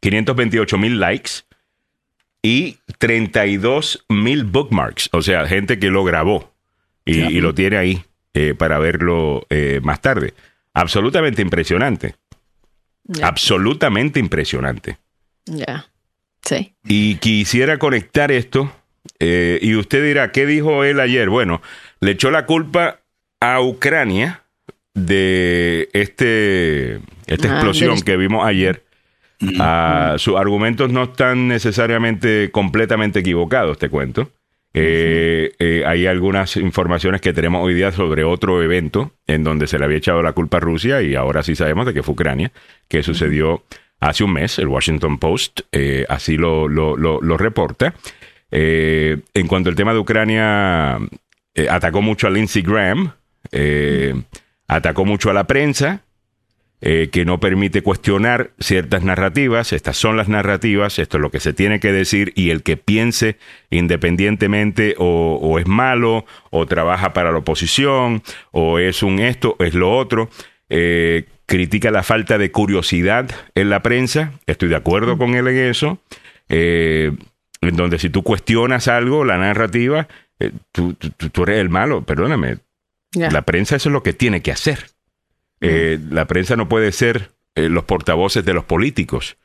[0.00, 1.30] 528 mil likes
[2.42, 5.08] y 32 mil bookmarks.
[5.12, 6.52] O sea, gente que lo grabó
[7.04, 8.02] y, y lo tiene ahí.
[8.34, 10.34] eh, para verlo eh, más tarde.
[10.72, 12.14] Absolutamente impresionante.
[13.22, 14.98] Absolutamente impresionante.
[15.46, 15.86] Ya.
[16.42, 16.74] Sí.
[16.84, 18.72] Y quisiera conectar esto.
[19.18, 21.28] eh, y usted dirá, ¿qué dijo él ayer?
[21.28, 21.60] Bueno,
[22.00, 23.00] le echó la culpa
[23.40, 24.42] a Ucrania
[24.94, 26.96] de este,
[27.26, 28.84] esta Ah, explosión del- que vimos ayer.
[29.58, 34.30] Ah, sus argumentos no están necesariamente completamente equivocados, te cuento.
[34.72, 39.78] Eh, eh, hay algunas informaciones que tenemos hoy día sobre otro evento en donde se
[39.78, 42.52] le había echado la culpa a Rusia y ahora sí sabemos de que fue Ucrania,
[42.88, 43.64] que sucedió
[43.98, 44.58] hace un mes.
[44.58, 47.94] El Washington Post eh, así lo, lo- lo- lo reporta.
[48.52, 50.98] En cuanto al tema de Ucrania,
[51.68, 53.12] atacó mucho a Lindsey Graham,
[54.66, 56.02] atacó mucho a la prensa,
[56.82, 59.72] eh, que no permite cuestionar ciertas narrativas.
[59.72, 62.76] Estas son las narrativas, esto es lo que se tiene que decir y el que
[62.76, 63.36] piense
[63.94, 68.22] independientemente o, o es malo o trabaja para la oposición
[68.52, 70.30] o es un esto es lo otro.
[70.68, 75.56] eh, critica la falta de curiosidad en la prensa, estoy de acuerdo con él en
[75.56, 75.98] eso,
[76.48, 77.10] eh,
[77.60, 80.06] en donde si tú cuestionas algo, la narrativa,
[80.70, 82.58] tú, tú- tú eres el malo, perdóname,
[83.32, 84.86] la prensa eso es lo que tiene que hacer.
[85.60, 89.36] Eh, la prensa no puede ser eh, los portavoces de los políticos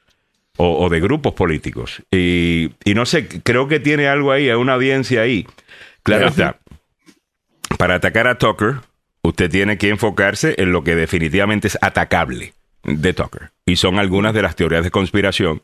[0.57, 2.03] o, o de grupos políticos.
[2.11, 5.45] Y, y no sé, creo que tiene algo ahí, hay una audiencia ahí.
[6.03, 6.59] Claro está.
[7.77, 8.75] Para atacar a Tucker,
[9.21, 12.53] usted tiene que enfocarse en lo que definitivamente es atacable
[12.83, 13.51] de Tucker.
[13.65, 15.61] Y son algunas de las teorías de conspiración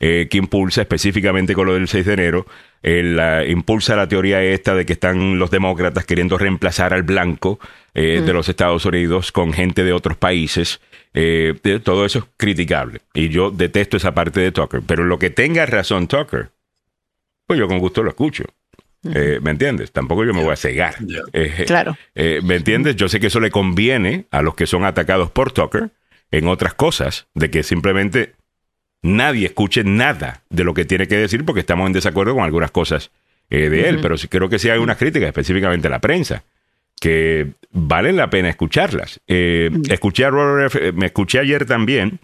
[0.00, 2.46] eh, que impulsa específicamente con lo del 6 de enero,
[2.82, 3.18] el,
[3.48, 7.58] impulsa la teoría esta de que están los demócratas queriendo reemplazar al blanco
[7.94, 10.80] eh, de los Estados Unidos con gente de otros países.
[11.14, 13.00] Eh, todo eso es criticable.
[13.14, 14.82] Y yo detesto esa parte de Tucker.
[14.86, 16.50] Pero lo que tenga razón Tucker,
[17.46, 18.44] pues yo con gusto lo escucho.
[19.14, 19.92] Eh, ¿Me entiendes?
[19.92, 20.94] Tampoco yo me voy a cegar.
[21.32, 21.96] Eh, Claro.
[22.14, 22.96] eh, ¿Me entiendes?
[22.96, 25.90] Yo sé que eso le conviene a los que son atacados por Tucker
[26.30, 28.32] en otras cosas, de que simplemente
[29.04, 32.70] nadie escuche nada de lo que tiene que decir porque estamos en desacuerdo con algunas
[32.72, 33.10] cosas
[33.50, 34.00] eh, de él.
[34.00, 36.42] Pero sí creo que sí hay unas críticas, específicamente a la prensa,
[37.00, 39.20] que valen la pena escucharlas.
[39.28, 42.18] Eh, Escuché a Robert F- me escuché ayer también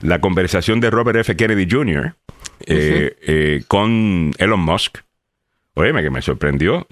[0.00, 1.36] la conversación de Robert F.
[1.36, 2.14] Kennedy Jr.
[2.66, 4.98] eh, eh, con Elon Musk.
[5.74, 6.86] Óyeme, que me sorprendió.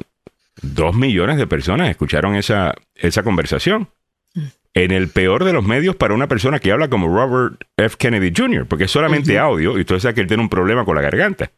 [0.63, 3.89] Dos millones de personas escucharon esa, esa conversación.
[4.77, 7.97] En el peor de los medios para una persona que habla como Robert F.
[7.97, 10.97] Kennedy Jr., porque es solamente audio y usted sabe que él tiene un problema con
[10.97, 11.51] la garganta.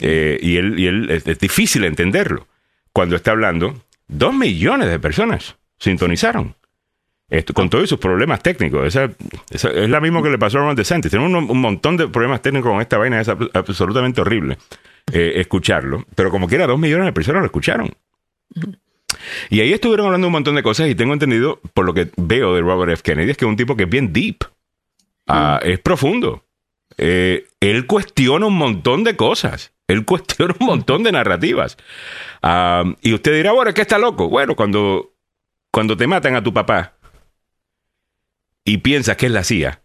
[0.00, 2.46] Eh, y él, y él es, es difícil entenderlo.
[2.92, 6.54] Cuando está hablando, dos millones de personas sintonizaron.
[7.28, 8.86] Esto, con todos sus problemas técnicos.
[8.86, 9.10] Esa,
[9.50, 11.10] esa- es la misma que le pasó a Ron DeSantis.
[11.10, 13.20] Tenemos un, un montón de problemas técnicos con esta vaina.
[13.20, 14.58] Es ab- absolutamente horrible
[15.12, 16.04] eh, escucharlo.
[16.14, 17.90] Pero como quiera, dos millones de personas lo escucharon.
[19.50, 22.54] Y ahí estuvieron hablando un montón de cosas y tengo entendido, por lo que veo
[22.54, 23.02] de Robert F.
[23.02, 24.44] Kennedy, es que es un tipo que es bien deep.
[25.26, 26.44] Ah, es profundo.
[26.98, 29.72] Eh, él cuestiona un montón de cosas.
[29.88, 31.76] Él cuestiona un montón de narrativas.
[32.42, 34.28] Ah, y usted dirá, bueno, es que está loco.
[34.28, 35.12] Bueno, cuando,
[35.70, 36.94] cuando te matan a tu papá
[38.64, 39.80] y piensas que es la CIA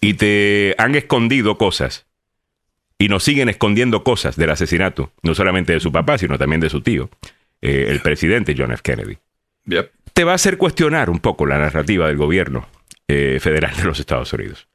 [0.00, 2.06] y te han escondido cosas
[2.98, 6.70] y nos siguen escondiendo cosas del asesinato, no solamente de su papá, sino también de
[6.70, 7.10] su tío,
[7.64, 8.82] eh, el presidente John F.
[8.82, 9.16] Kennedy,
[9.64, 9.90] Yep.
[10.12, 12.68] te va a hacer cuestionar un poco la narrativa del gobierno
[13.08, 14.68] eh, federal de los Estados Unidos.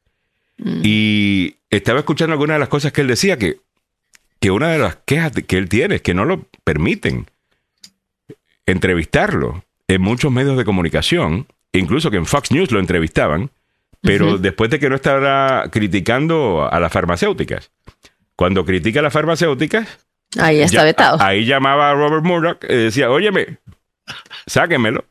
[0.57, 3.59] Y estaba escuchando algunas de las cosas que él decía que,
[4.39, 7.27] que una de las quejas que él tiene es que no lo permiten
[8.65, 13.51] entrevistarlo en muchos medios de comunicación, incluso que en Fox News lo entrevistaban,
[14.01, 17.71] pero después de que no estaba criticando a las farmacéuticas.
[18.35, 21.19] Cuando critica a las farmacéuticas, Ahí está ya- vetado.
[21.21, 23.57] a- ahí llamaba a Robert Murdoch y decía, óyeme,
[24.45, 25.05] sáquenmelo.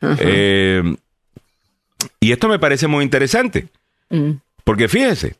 [0.00, 0.16] Ajá.
[0.20, 0.96] Eh,
[2.20, 3.68] y esto me parece muy interesante,
[4.10, 4.32] Mm.
[4.64, 5.36] porque fíjese,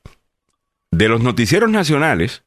[0.91, 2.43] de los noticieros nacionales,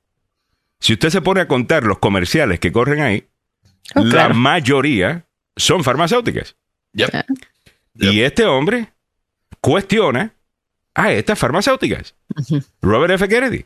[0.79, 3.27] si usted se pone a contar los comerciales que corren ahí,
[3.95, 4.33] Oh, la claro.
[4.35, 5.25] mayoría
[5.55, 6.55] son farmacéuticas.
[6.93, 7.09] Yep.
[7.95, 8.87] Y este hombre
[9.59, 10.33] cuestiona
[10.95, 12.15] a estas farmacéuticas.
[12.81, 13.27] Robert F.
[13.27, 13.65] Kennedy,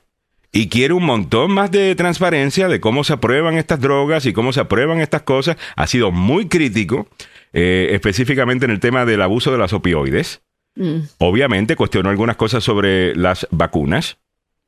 [0.51, 4.53] y quiere un montón más de transparencia de cómo se aprueban estas drogas y cómo
[4.53, 5.57] se aprueban estas cosas.
[5.75, 7.07] Ha sido muy crítico,
[7.53, 10.41] eh, específicamente en el tema del abuso de las opioides.
[10.75, 10.99] Mm.
[11.17, 14.17] Obviamente cuestionó algunas cosas sobre las vacunas.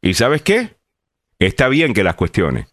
[0.01, 0.75] ¿Y sabes qué?
[1.39, 2.67] Está bien que las cuestione.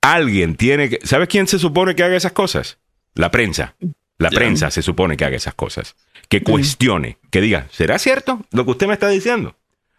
[0.00, 0.98] Alguien tiene que...
[1.02, 2.78] ¿Sabes quién se supone que haga esas cosas?
[3.14, 3.74] La prensa.
[4.18, 5.96] La prensa se supone que haga esas cosas.
[6.28, 9.56] Que cuestione, que diga, ¿será cierto lo que usted me está diciendo?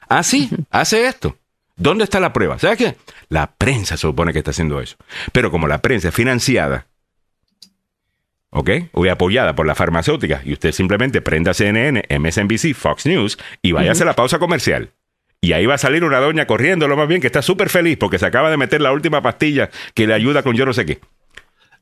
[0.10, 1.38] Ah, sí, hace esto.
[1.78, 2.59] ¿Dónde está la prueba?
[2.59, 2.95] ¿Sabes qué?
[3.30, 4.97] La prensa se supone que está haciendo eso.
[5.32, 6.88] Pero como la prensa es financiada
[8.49, 8.69] ¿ok?
[8.93, 10.41] O apoyada por la farmacéutica.
[10.43, 14.91] Y usted simplemente prenda CNN, MSNBC, Fox News y váyase a la pausa comercial.
[15.39, 17.97] Y ahí va a salir una doña corriendo, lo más bien, que está súper feliz
[17.97, 20.86] porque se acaba de meter la última pastilla que le ayuda con yo no sé
[20.86, 20.99] qué.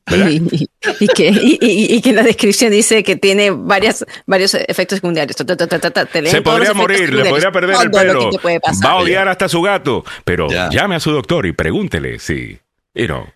[1.00, 4.98] Y, que, y, y- y que en la descripción dice que tiene varias, varios efectos
[4.98, 5.34] secundarios.
[5.36, 8.30] Ta, ta, ta, ta, ta, te leen Se podría morir, le podría perder el pelo,
[8.62, 8.86] pasar.
[8.86, 10.68] va a odiar hasta su gato, pero Ya.
[10.70, 12.56] llame a su doctor y pregúntele si,
[12.94, 13.26] you know,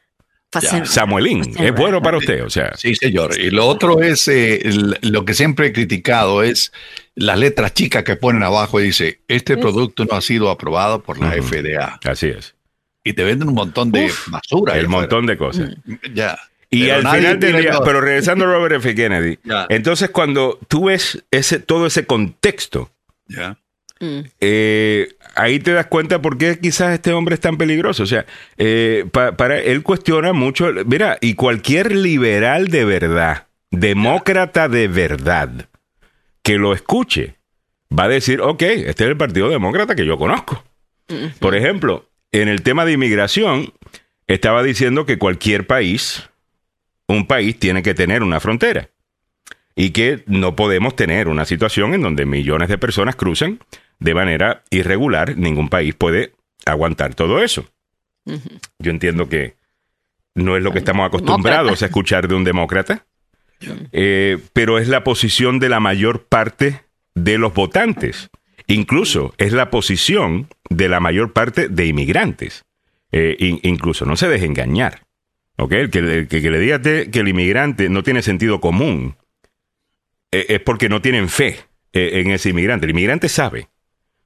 [0.84, 3.38] Samuelín, es bueno para usted, o sea, Sí, señor.
[3.38, 4.60] Y lo otro es eh,
[5.02, 6.72] lo que siempre he criticado es
[7.14, 11.18] las letras chicas que ponen abajo y dice, este producto no ha sido aprobado por
[11.20, 11.32] la.
[11.40, 11.98] FDA.
[12.04, 12.54] así es.
[13.04, 14.76] Y te venden un montón de basura.
[14.76, 15.70] El montón de cosas.
[16.14, 16.38] Ya.
[16.70, 18.94] Y Pero al final del día, pero regresando a Robert F.
[18.94, 22.90] Kennedy, entonces cuando tú ves ese, todo ese contexto,
[23.26, 23.56] Ya.
[24.02, 24.20] Mm.
[24.40, 28.04] eh, ahí te das cuenta por qué quizás este hombre es tan peligroso.
[28.04, 28.24] O sea,
[28.56, 30.70] eh, pa- para él cuestiona mucho.
[30.86, 35.68] Mira, y cualquier liberal de verdad, demócrata de verdad,
[36.42, 37.34] que lo escuche,
[37.96, 40.64] va a decir, ok, este es el Partido Demócrata que yo conozco.
[41.40, 43.74] Por ejemplo, en el tema de inmigración,
[44.28, 46.30] estaba diciendo que cualquier país,
[47.11, 48.88] un país tiene que tener una frontera
[49.74, 53.61] y que no podemos tener una situación en donde millones de personas cruzan
[53.98, 55.36] de manera irregular.
[55.36, 56.32] Ningún país puede
[56.66, 57.64] aguantar todo eso.
[58.78, 59.54] Yo entiendo que
[60.34, 61.84] no es lo que estamos acostumbrados Demócrata.
[61.84, 63.06] a escuchar de un demócrata,
[63.92, 66.82] eh, pero es la posición de la mayor parte
[67.14, 68.30] de los votantes.
[68.66, 72.64] Incluso es la posición de la mayor parte de inmigrantes.
[73.11, 75.02] Eh, in- incluso, no se deje engañar.
[75.61, 75.72] ¿Ok?
[75.72, 79.16] El que, el que- que le diga que el inmigrante no tiene sentido común
[80.32, 81.61] eh, es porque no tienen fe
[81.92, 82.86] eh, en ese inmigrante.
[82.86, 83.68] El inmigrante sabe.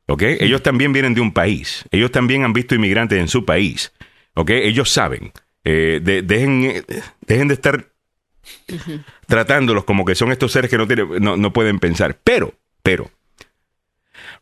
[0.07, 0.23] ¿ok?
[0.41, 1.85] Ellos también vienen de un país.
[1.91, 3.93] Ellos también han visto inmigrantes en su país.
[4.35, 4.51] ¿ok?
[4.51, 5.33] Ellos saben.
[5.65, 6.83] Eh, de- dejen, eh,
[7.27, 7.87] dejen de estar
[9.27, 12.19] tratándolos como que son estos seres que no, tienen, no, no pueden pensar.
[12.23, 13.11] Pero, pero,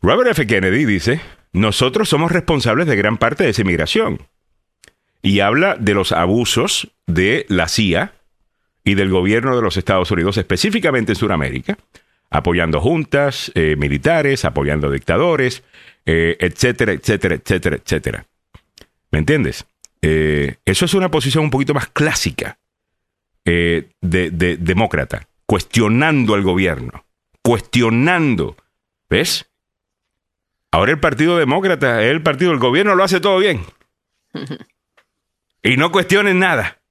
[0.01, 0.45] Robert F.
[0.45, 1.21] Kennedy dice,
[1.53, 4.19] nosotros somos responsables de gran parte de esa inmigración.
[5.23, 8.13] Y habla de los abusos de la CIA
[8.83, 11.79] y del gobierno de los Estados Unidos, específicamente en Sudamérica,
[12.29, 15.63] apoyando juntas eh, militares, apoyando dictadores,
[16.05, 18.25] eh, etcétera, etcétera, etcétera, etcétera.
[19.09, 19.65] ¿Me entiendes?
[20.01, 22.57] Eh, eso es una posición un poquito más clásica
[23.45, 27.05] eh, de, de demócrata, cuestionando al gobierno,
[27.41, 28.57] cuestionando.
[29.09, 29.45] ¿Ves?
[30.71, 33.61] Ahora el Partido Demócrata el partido, el gobierno lo hace todo bien.
[35.63, 36.81] Y no cuestionen nada.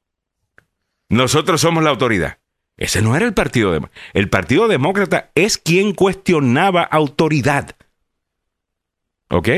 [1.08, 2.38] Nosotros somos la autoridad.
[2.78, 4.00] Ese no era el Partido Demócrata.
[4.14, 7.76] El Partido Demócrata es quien cuestionaba autoridad.
[9.28, 9.48] ¿Ok?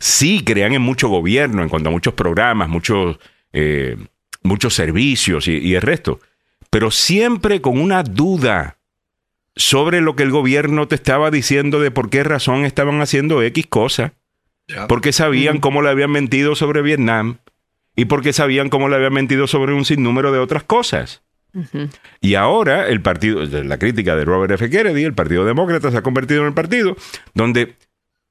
[0.00, 3.18] Sí, crean en mucho gobierno, en cuanto a muchos programas, muchos,
[3.52, 3.96] eh,
[4.42, 6.20] muchos servicios y, y el resto.
[6.70, 8.78] Pero siempre con una duda
[9.54, 13.66] sobre lo que el gobierno te estaba diciendo de por qué razón estaban haciendo X
[13.66, 14.14] cosa.
[14.88, 17.36] Porque sabían cómo le habían mentido sobre Vietnam
[17.96, 21.22] y porque sabían cómo le habían mentido sobre un sinnúmero de otras cosas.
[22.20, 24.70] Y ahora el partido, la crítica de Robert F.
[24.70, 26.96] Kennedy, el Partido Demócrata se ha convertido en el partido
[27.34, 27.76] donde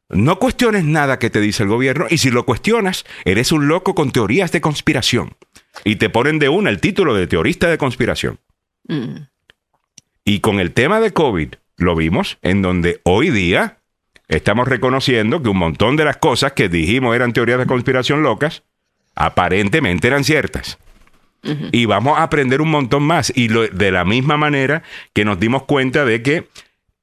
[0.09, 3.95] no cuestiones nada que te dice el gobierno y si lo cuestionas, eres un loco
[3.95, 5.35] con teorías de conspiración.
[5.83, 8.39] Y te ponen de una el título de teorista de conspiración.
[8.87, 9.27] Mm.
[10.25, 13.77] Y con el tema de COVID lo vimos en donde hoy día
[14.27, 18.63] estamos reconociendo que un montón de las cosas que dijimos eran teorías de conspiración locas,
[19.15, 20.77] aparentemente eran ciertas.
[21.71, 23.33] Y vamos a aprender un montón más.
[23.35, 24.83] Y lo- de la misma manera
[25.13, 26.47] que nos dimos cuenta de que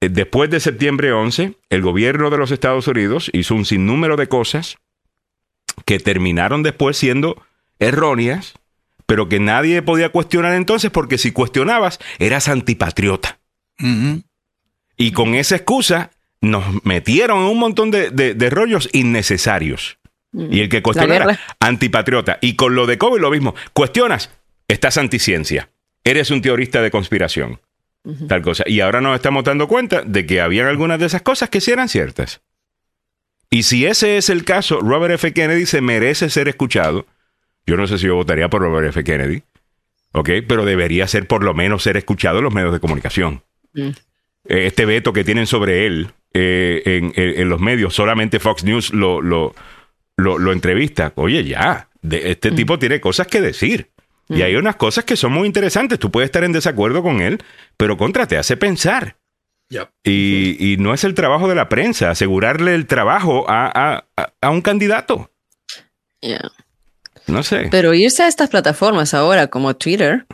[0.01, 4.29] eh, después de septiembre 11, el gobierno de los Estados Unidos hizo un sinnúmero de
[4.29, 4.77] cosas
[5.85, 7.43] que terminaron después siendo
[7.81, 8.55] erróneas,
[9.07, 13.39] pero que nadie podía cuestionar entonces porque si cuestionabas eras antipatriota.
[14.97, 19.98] Y con esa excusa nos metieron en un montón de, de- de rollos innecesarios.
[20.33, 22.39] Y el que cuestiona era antipatriota.
[22.41, 23.55] Y con lo de COVID lo mismo.
[23.73, 24.31] Cuestionas,
[24.69, 25.71] estás anticiencia.
[26.05, 27.61] Eres un teorista de conspiración.
[28.29, 28.65] Tal cosa.
[28.67, 31.73] Y ahora nos estamos dando cuenta de que habían algunas de esas cosas que sí
[31.73, 32.41] eran ciertas.
[33.51, 35.33] Y si ese es el caso, Robert F.
[35.33, 37.07] Kennedy se merece ser escuchado.
[37.67, 39.05] Yo no sé si yo votaría por Robert F.
[39.05, 39.43] Kennedy.
[40.13, 40.31] ¿Ok?
[40.47, 43.43] Pero debería ser por lo menos ser escuchado en los medios de comunicación.
[43.75, 43.89] Mm.
[43.89, 48.65] Eh, este veto que tienen sobre él eh, en, en- en los medios, solamente Fox
[48.65, 49.55] News lo, lo,
[50.19, 51.13] lo, lo entrevista.
[51.15, 53.91] Oye, ya, de- este tipo tiene cosas que decir.
[54.29, 55.99] Y hay unas cosas que son muy interesantes.
[55.99, 57.43] Tú puedes estar en desacuerdo con él,
[57.79, 59.17] pero contra te hace pensar.
[60.05, 63.71] Y, y no es el trabajo de la prensa asegurarle el trabajo a,
[64.17, 65.31] a- a- un candidato.
[66.21, 66.51] Yeah.
[67.27, 67.69] No sé.
[67.71, 70.27] Pero irse a estas plataformas ahora como Twitter,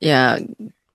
[0.00, 0.38] ya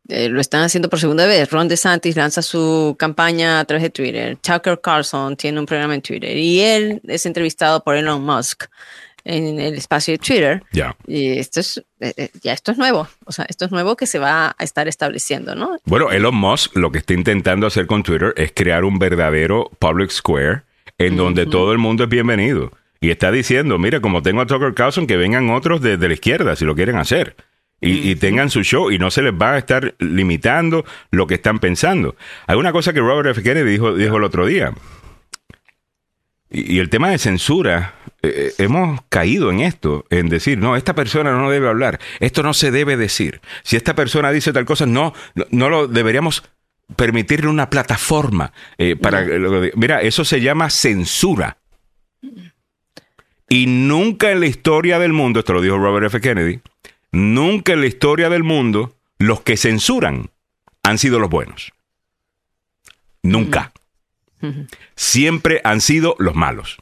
[0.07, 1.49] Eh, lo están haciendo por segunda vez.
[1.49, 4.37] Ron DeSantis lanza su campaña a través de Twitter.
[4.37, 8.65] Tucker Carlson tiene un programa en Twitter y él es entrevistado por Elon Musk
[9.23, 10.63] en el espacio de Twitter.
[10.71, 10.95] Ya.
[11.07, 13.07] Y esto es, eh, eh, ya esto es nuevo.
[13.25, 15.77] O sea, esto es nuevo que se va a estar estableciendo, ¿no?
[15.85, 20.11] Bueno, Elon Musk lo que está intentando hacer con Twitter es crear un verdadero public
[20.11, 20.61] square
[20.99, 22.71] en donde todo el mundo es bienvenido.
[23.01, 26.13] Y está diciendo, mira, como tengo a Tucker Carlson, que vengan otros de, de la
[26.13, 27.35] izquierda si lo quieren hacer.
[27.85, 31.35] Y, y tengan su show y no se les va a estar limitando lo que
[31.35, 32.15] están pensando.
[32.47, 33.43] Hay una cosa que Robert F.
[33.43, 34.73] Kennedy dijo, dijo el otro día.
[36.49, 40.95] Y, y el tema de censura, eh, hemos caído en esto, en decir, no, esta
[40.95, 43.41] persona no debe hablar, esto no se debe decir.
[43.63, 46.43] Si esta persona dice tal cosa, no, no, no lo deberíamos
[46.95, 49.21] permitirle una plataforma eh, para...
[49.25, 51.57] lo que- Mira, eso se llama censura.
[53.49, 56.19] Y nunca en la historia del mundo, esto lo dijo Robert F.
[56.21, 56.61] Kennedy,
[57.15, 60.29] nunca en la historia del mundo los que censuran
[60.83, 61.71] han sido los buenos.
[63.23, 63.71] Nunca.
[64.95, 66.77] Siempre han sido los malos.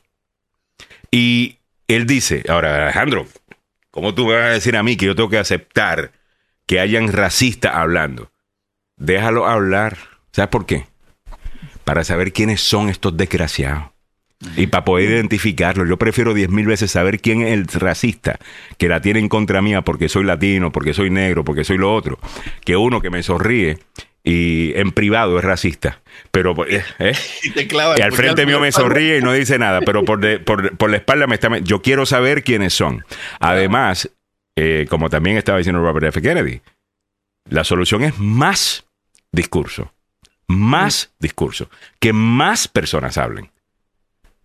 [1.11, 3.27] Y él dice, ahora Alejandro,
[3.91, 6.11] ¿cómo tú me vas a decir a mí que yo tengo que aceptar
[6.65, 8.31] que hayan racistas hablando?
[8.97, 9.97] Déjalo hablar.
[10.31, 10.87] ¿Sabes por qué?
[11.83, 13.92] Para saber quiénes son estos desgraciados.
[14.57, 18.39] Y para poder identificarlos, yo prefiero diez mil veces saber quién es el racista
[18.77, 21.93] que la tiene en contra mía porque soy latino, porque soy negro, porque soy lo
[21.93, 22.19] otro,
[22.65, 23.77] que uno que me sonríe
[24.23, 26.01] y en privado es racista.
[26.31, 27.13] Pero eh, eh,
[27.43, 27.67] Y te
[27.97, 30.89] y al frente mío me sonríe y no dice nada, pero por, de- por, por
[30.89, 31.57] la espalda me está...
[31.59, 33.05] Yo quiero saber quiénes son.
[33.39, 34.09] Además,
[34.55, 36.21] eh, como también estaba diciendo Robert F.
[36.21, 36.61] Kennedy,
[37.49, 38.85] la solución es más
[39.31, 39.93] discurso.
[40.47, 41.69] Más discurso.
[41.99, 43.49] Que más personas hablen.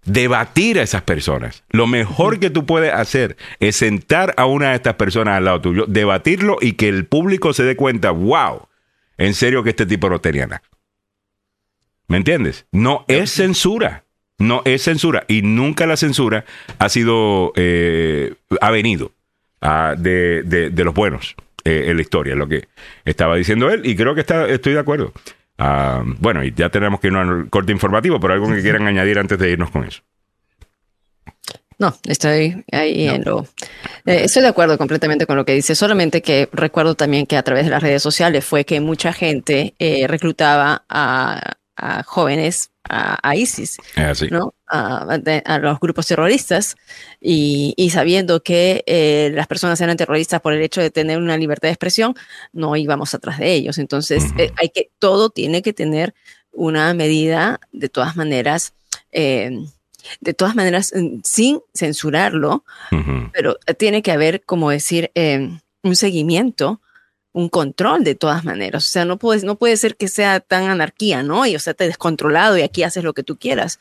[0.05, 1.64] Debatir a esas personas.
[1.70, 5.61] Lo mejor que tú puedes hacer es sentar a una de estas personas al lado
[5.61, 8.68] tuyo, debatirlo y que el público se dé cuenta, wow,
[9.18, 10.62] en serio que este tipo no tenía nada.
[12.07, 12.64] ¿Me entiendes?
[12.72, 14.05] No es censura.
[14.38, 15.24] No es censura.
[15.28, 16.44] Y nunca la censura
[16.78, 19.12] ha sido, eh, ha venido
[19.61, 21.34] ah, de, de- de los buenos
[21.64, 22.68] eh, en la historia, lo que
[23.05, 23.82] estaba diciendo él.
[23.84, 25.12] Y creo que está, estoy de acuerdo.
[25.59, 29.19] Ah, bueno, y ya tenemos que irnos al corte informativo, pero algo que quieran añadir
[29.19, 30.03] antes de irnos con eso.
[31.81, 33.43] No, estoy ahí en lo.
[34.05, 35.77] eh, estoy de acuerdo completamente con lo que dice.
[35.77, 39.75] Solamente que recuerdo también que a través de las redes sociales fue que mucha gente
[39.79, 44.29] eh, reclutaba a, a jóvenes a, a ISIS, Es así.
[44.29, 44.55] ¿no?
[44.71, 46.77] A, de- a los grupos terroristas
[47.21, 51.37] y, y sabiendo que eh, las personas eran terroristas por el hecho de tener una
[51.39, 52.14] libertad de expresión,
[52.53, 53.79] no íbamos atrás de ellos.
[53.79, 54.41] Entonces, Ujú.
[54.43, 56.14] eh, hay que todo tiene que tener
[56.53, 58.75] una medida de todas maneras.
[59.12, 59.51] eh,
[60.21, 60.93] de todas maneras,
[61.25, 63.31] sin censurarlo, Ujú.
[63.33, 65.51] pero tiene que haber, como decir, eh,
[65.83, 66.81] un seguimiento,
[67.33, 68.85] un control de todas maneras.
[68.85, 71.45] O sea, no puede, no puede ser que sea tan anarquía, ¿no?
[71.47, 73.81] Y o sea, te descontrolado y aquí haces lo que tú quieras.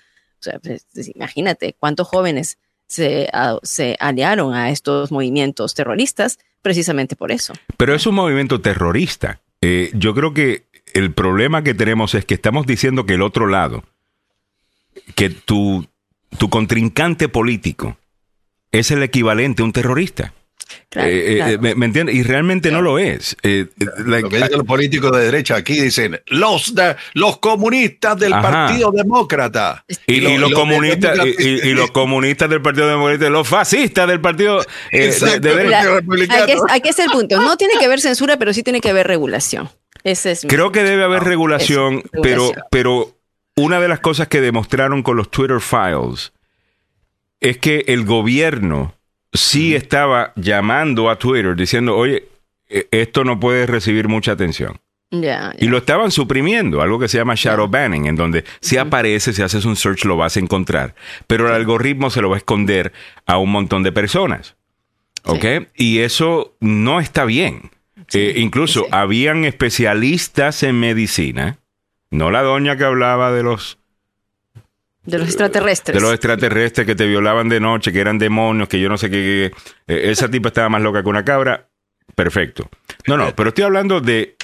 [0.62, 2.58] Pues, pues, imagínate cuántos jóvenes
[2.88, 3.30] se,
[3.64, 7.54] se aliaron a estos movimientos terroristas precisamente por eso.
[7.78, 9.42] Pero es un movimiento terrorista.
[9.62, 13.48] Eh, yo creo que el problema que tenemos es que estamos diciendo que el otro
[13.48, 13.84] lado,
[15.16, 15.88] que tu,
[16.38, 17.98] tu contrincante político
[18.72, 20.34] es el equivalente a un terrorista.
[20.90, 21.60] Claro, Eh, eh, claro.
[21.62, 22.16] ¿me, me entiendes?
[22.16, 23.36] Y realmente no lo es.
[23.44, 27.38] Eh, eh, like, Lo que dicen los políticos de derecha aquí dicen los de, los
[27.40, 28.42] comunistas del Ajá.
[28.68, 29.86] Partido Demócrata.
[30.08, 34.08] y, y lo- los comunistas y, y- y los comunistas del Partido Demócrata, los fascistas
[34.08, 34.62] del Partido
[34.92, 35.84] eh, de- de derecha.
[35.84, 36.44] La- Republicano.
[36.44, 37.42] aquí, es, aquí es el punto.
[37.42, 39.70] No tiene que haber censura, pero sí tiene que haber regulación.
[40.04, 42.66] Ese es mi- Creo que debe haber No, regulación, eso, pero, regulación.
[42.72, 43.18] pero
[43.56, 46.34] una de las cosas que demostraron con los Twitter Files
[47.40, 48.94] es que el gobierno
[49.34, 52.28] sí estaba llamando a Twitter diciendo, oye,
[52.70, 54.80] eh, esto no puede recibir mucha atención.
[55.10, 59.42] Y lo estaban suprimiendo, algo que se llama shadow banning, en donde si aparece, si
[59.42, 60.96] haces un search lo vas a encontrar,
[61.28, 62.92] pero el algoritmo se lo va a esconder
[63.26, 64.56] a un montón de personas.
[65.24, 65.46] ¿Ok?
[65.76, 67.72] Y eso no está bien.
[68.14, 68.88] Eh, incluso sí.
[68.92, 71.60] habían especialistas en medicina,
[72.10, 73.80] no la doña que hablaba de los
[75.08, 75.96] De los extraterrestres.
[75.96, 79.10] de los extraterrestres que te violaban de noche, que eran demonios, que yo no sé
[79.10, 79.52] qué.
[79.88, 81.68] qué- eh, esa tipa estaba más loca que una cabra.
[82.14, 82.70] Perfecto.
[83.08, 84.36] No, no, pero estoy hablando de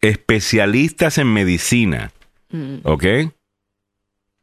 [0.00, 2.12] especialistas en medicina,
[2.50, 2.76] Mm.
[2.82, 3.04] ¿ok?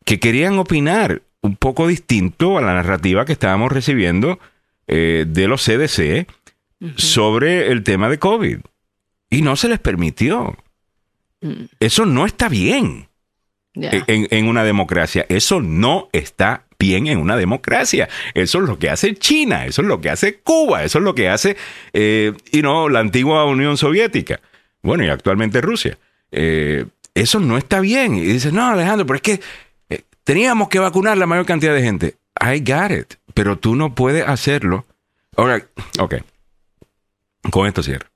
[0.06, 4.40] Que querían opinar un poco distinto a la narrativa que estábamos recibiendo
[4.88, 6.28] eh, de los CDC
[6.96, 8.60] sobre el tema de COVID.
[9.30, 10.56] Y no se les permitió.
[11.42, 11.66] Mm.
[11.82, 13.07] Eso no está bien
[13.80, 13.92] Ya.
[14.08, 15.26] en, en una democracia.
[15.30, 18.10] Eso no está bien en una democracia.
[18.34, 21.16] Eso es lo que hace China, eso es lo que hace Cuba, eso es lo
[21.16, 21.58] que hace,
[21.94, 24.40] eh, y no, la antigua Unión Soviética.
[24.82, 25.98] bueno, y actualmente Rusia.
[26.32, 28.16] Eh, eso no está bien.
[28.16, 29.40] Y dices, no, Alejandro, pero es que
[29.90, 32.16] eh, teníamos que vacunar la mayor cantidad de gente.
[32.40, 34.86] I got it, pero tú no puedes hacerlo.
[35.36, 35.66] Ahora,
[36.00, 36.16] ok.
[37.50, 38.08] Con esto cierro.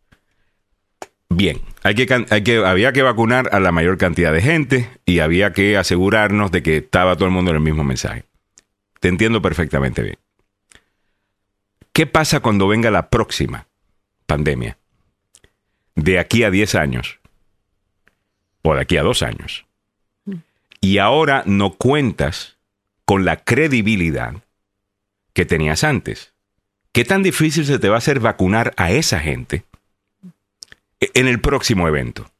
[1.30, 5.20] Bien, hay que, hay que, había que vacunar a la mayor cantidad de gente y
[5.20, 8.26] había que asegurarnos de que estaba todo el mundo en el mismo mensaje.
[9.00, 10.18] Te entiendo perfectamente bien.
[11.92, 13.68] ¿Qué pasa cuando venga la próxima
[14.28, 14.78] pandemia?
[15.96, 17.20] De aquí a 10 años.
[18.62, 19.66] O de aquí a 2 años.
[20.80, 22.58] Y ahora no cuentas
[23.06, 24.36] con la credibilidad
[25.34, 26.34] que tenías antes.
[26.92, 29.64] ¿Qué tan difícil se te va a hacer vacunar a esa gente
[31.02, 32.32] en el próximo evento?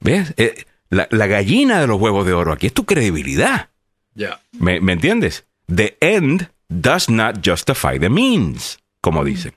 [0.00, 0.34] ¿Ves?
[0.36, 3.70] Eh, la, la, gallina de los huevos de oro aquí es tu credibilidad.
[4.14, 4.40] Ya.
[4.52, 5.46] ¿Me, ¿Me, entiendes?
[5.74, 9.54] The end does not justify the means, como dicen.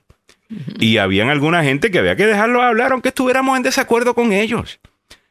[0.78, 4.80] Y habían alguna gente que había que dejarlo hablar aunque estuviéramos en desacuerdo con ellos.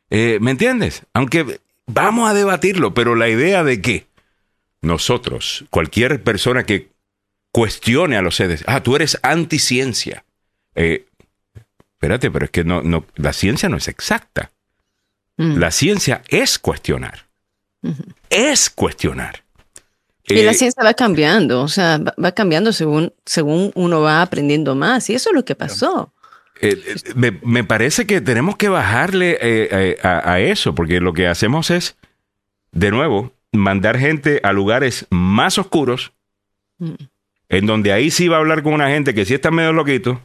[0.10, 1.04] Eh, ¿Me entiendes?
[1.14, 4.08] Aunque vamos a debatirlo, pero la idea de que
[4.82, 6.90] nosotros, cualquier persona que
[7.52, 10.24] cuestione a los sedes, ah, tú eres anticiencia.
[10.76, 11.06] Eh,
[12.00, 14.52] espérate, pero es que no, no, la ciencia no es exacta.
[15.36, 15.58] Mm.
[15.58, 17.26] La ciencia es cuestionar.
[17.82, 18.14] Uh -huh.
[18.30, 19.44] Es cuestionar.
[20.24, 24.22] Y eh, la ciencia va cambiando, o sea, va, va, cambiando según, según uno va
[24.22, 25.10] aprendiendo más.
[25.10, 26.14] Y eso es lo que pasó.
[26.62, 26.78] Eh,
[27.16, 31.70] me, me, parece que tenemos que bajarle eh, a, a, eso, porque lo que hacemos
[31.70, 31.98] es,
[32.72, 36.14] de nuevo, mandar gente a lugares más oscuros,
[36.78, 36.94] mm.
[37.50, 40.22] en donde ahí sí va a hablar con una gente que sí está medio loquito.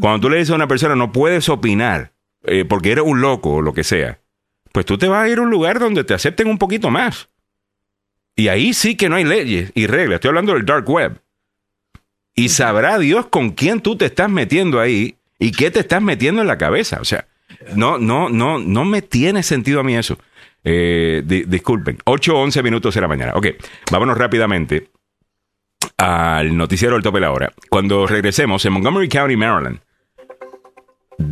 [0.00, 2.12] Cuando tú le dices a una persona, no puedes opinar,
[2.44, 4.20] eh, porque eres un loco o lo que sea,
[4.72, 7.28] pues tú te vas a ir a un lugar donde te acepten un poquito más.
[8.36, 10.16] Y ahí sí que no hay leyes y reglas.
[10.16, 11.20] Estoy hablando del dark web.
[12.34, 16.40] Y sabrá Dios con quién tú te estás metiendo ahí y qué te estás metiendo
[16.40, 16.98] en la cabeza.
[17.00, 17.28] O sea,
[17.76, 20.18] no, no, no, no me tiene sentido a mí eso.
[20.64, 21.98] Eh, di disculpen.
[22.04, 23.34] 8 o 11 minutos de la mañana.
[23.36, 23.46] Ok,
[23.92, 24.88] vámonos rápidamente
[25.96, 27.52] al noticiero del tope de la hora.
[27.70, 29.80] Cuando regresemos en Montgomery County, Maryland,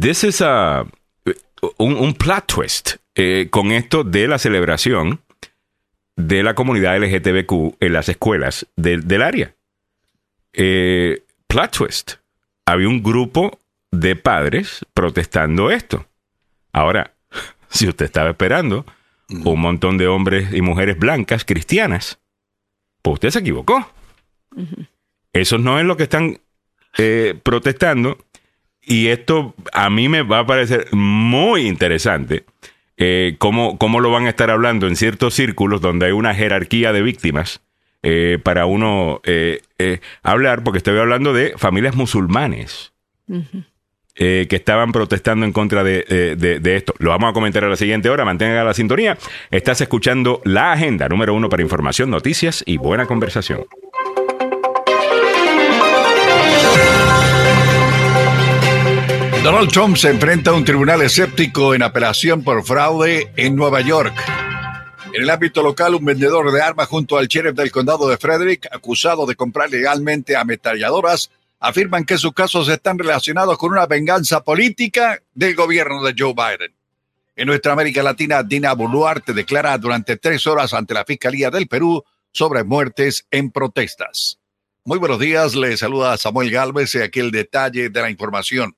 [0.01, 0.85] this is a,
[1.79, 5.21] un, un plot twist eh, con esto de la celebración
[6.17, 9.55] de la comunidad LGTBQ en las escuelas de, del área.
[10.53, 12.13] Eh, plot twist.
[12.67, 13.59] Había un grupo
[13.91, 16.07] de padres protestando esto.
[16.73, 17.15] Ahora,
[17.69, 18.87] si usted estaba esperando
[19.29, 22.19] un montón de hombres y mujeres blancas cristianas,
[23.03, 23.91] pues usted se equivocó.
[24.55, 24.87] Uh -huh.
[25.33, 26.41] Eso no es lo que están
[26.99, 28.19] eh, protestando.
[28.85, 32.45] Y esto a mí me va a parecer muy interesante
[32.97, 36.93] eh, cómo, cómo, lo van a estar hablando en ciertos círculos donde hay una jerarquía
[36.93, 37.63] de víctimas
[38.03, 39.21] eh, para uno
[40.25, 42.93] hablar, porque estoy hablando de familias musulmanes
[43.29, 44.49] uh -huh.
[44.49, 46.93] que estaban protestando en contra de, de, de, esto.
[46.99, 49.17] Lo vamos a comentar a la siguiente hora, mantenga la sintonía.
[49.53, 53.65] Estás escuchando la agenda número uno para información, noticias y buena conversación.
[59.43, 64.15] Donald Trump se enfrenta a un tribunal escéptico en apelación por fraude en Nueva York.
[65.13, 68.69] En el ámbito local, un vendedor de armas junto al sheriff del condado de Frederick,
[68.71, 75.21] acusado de comprar legalmente ametralladoras, afirman que sus casos están relacionados con una venganza política
[75.35, 76.73] del gobierno de Joe Biden.
[77.35, 82.05] En nuestra América Latina, Dina Boluarte declara durante tres horas ante la Fiscalía del Perú
[82.31, 84.39] sobre muertes en protestas.
[84.85, 88.77] Muy buenos días, le saluda Samuel Galvez y aquí el detalle de la información.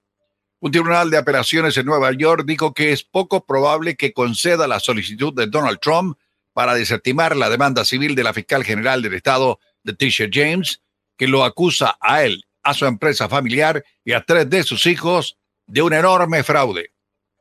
[0.65, 4.81] Un tribunal de apelaciones en Nueva York dijo que es poco probable que conceda la
[4.81, 6.17] solicitud de Donald Trump
[6.55, 10.81] para desestimar la demanda civil de la fiscal general del estado, Leticia James,
[11.19, 15.37] que lo acusa a él, a su empresa familiar y a tres de sus hijos
[15.67, 16.95] de un enorme fraude.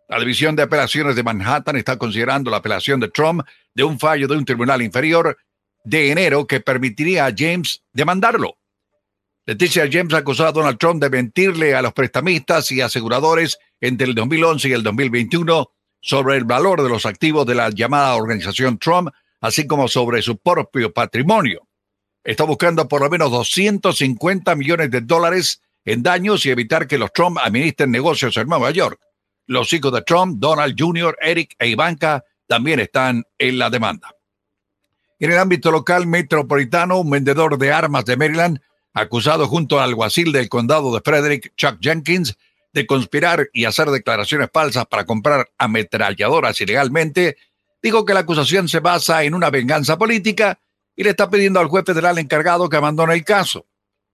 [0.09, 4.27] La División de Apelaciones de Manhattan está considerando la apelación de Trump de un fallo
[4.27, 5.37] de un tribunal inferior
[5.85, 8.57] de enero que permitiría a James demandarlo.
[9.45, 14.15] Leticia James acusó a Donald Trump de mentirle a los prestamistas y aseguradores entre el
[14.15, 15.69] 2011 y el 2021
[15.99, 19.09] sobre el valor de los activos de la llamada organización Trump,
[19.41, 21.67] así como sobre su propio patrimonio.
[22.23, 27.11] Está buscando por lo menos 250 millones de dólares en daños y evitar que los
[27.11, 28.97] Trump administren negocios en Nueva York.
[29.45, 34.15] Los hijos de Trump, Donald Jr., Eric e Ivanka, también están en la demanda.
[35.19, 38.61] En el ámbito local metropolitano, un vendedor de armas de Maryland
[38.93, 42.37] acusado junto al alguacil del condado de Frederick, Chuck Jenkins,
[42.73, 47.37] de conspirar y hacer declaraciones falsas para comprar ametralladoras ilegalmente,
[47.81, 50.59] dijo que la acusación se basa en una venganza política
[50.95, 53.67] y le está pidiendo al juez federal encargado que abandone el caso.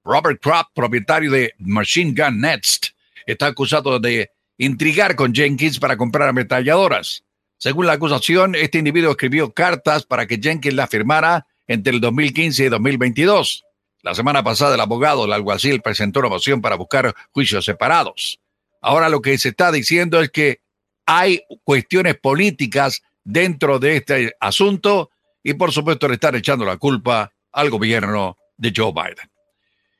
[0.03, 2.87] Robert Kraft, propietario de Machine Gun Next,
[3.25, 7.23] está acusado de intrigar con Jenkins para comprar ametralladoras.
[7.57, 12.65] Según la acusación, este individuo escribió cartas para que Jenkins la firmara entre el 2015
[12.65, 13.65] y 2022.
[14.01, 18.39] La semana pasada el abogado, el alguacil, presentó una moción para buscar juicios separados.
[18.81, 20.61] Ahora lo que se está diciendo es que
[21.05, 25.09] hay cuestiones políticas dentro de este asunto
[25.43, 29.29] y por supuesto le están echando la culpa al gobierno de Joe Biden.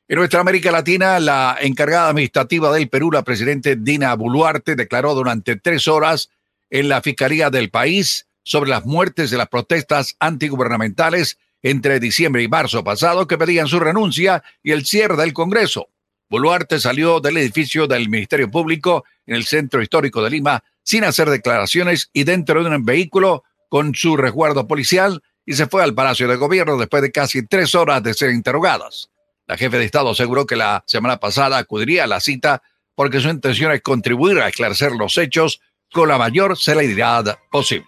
[0.08, 5.56] En nuestra América Latina, la encargada administrativa del Perú, la presidenta Dina Boluarte, declaró durante
[5.56, 6.30] tres horas
[6.70, 12.48] en la Fiscalía del país sobre las muertes de las protestas antigubernamentales entre diciembre y
[12.48, 15.90] marzo pasado que pedían su renuncia y el cierre del Congreso.
[16.30, 21.30] Boluarte salió del edificio del Ministerio Público en el centro histórico de Lima sin hacer
[21.30, 26.28] declaraciones y dentro de un vehículo con su resguardo policial y se fue al Palacio
[26.28, 29.10] de Gobierno después de casi tres horas de ser interrogadas.
[29.48, 32.62] La jefe de Estado aseguró que la semana pasada acudiría a la cita
[32.94, 37.88] porque su intención es contribuir a esclarecer los hechos con la mayor celeridad posible.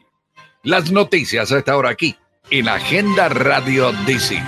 [0.64, 2.16] Las noticias a esta hora aquí
[2.52, 4.44] en Agenda Radio DC.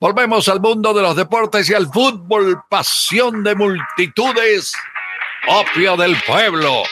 [0.00, 4.72] Volvemos al mundo de los deportes y al fútbol, pasión de multitudes,
[5.46, 6.82] opio del pueblo.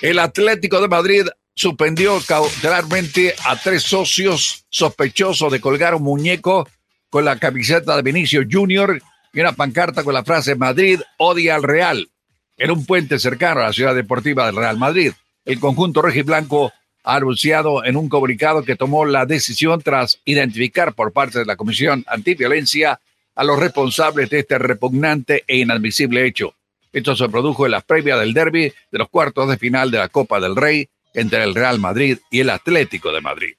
[0.00, 6.66] El Atlético de Madrid suspendió cautelarmente a tres socios sospechosos de colgar un muñeco
[7.10, 8.98] con la camiseta de Vinicio Junior
[9.34, 12.08] y una pancarta con la frase Madrid odia al Real
[12.56, 15.12] en un puente cercano a la ciudad deportiva del Real Madrid.
[15.44, 16.72] El conjunto blanco
[17.06, 21.54] ha anunciado en un comunicado que tomó la decisión tras identificar por parte de la
[21.54, 23.00] Comisión Antiviolencia
[23.36, 26.54] a los responsables de este repugnante e inadmisible hecho.
[26.92, 30.08] Esto se produjo en la previa del derby de los cuartos de final de la
[30.08, 33.54] Copa del Rey entre el Real Madrid y el Atlético de Madrid.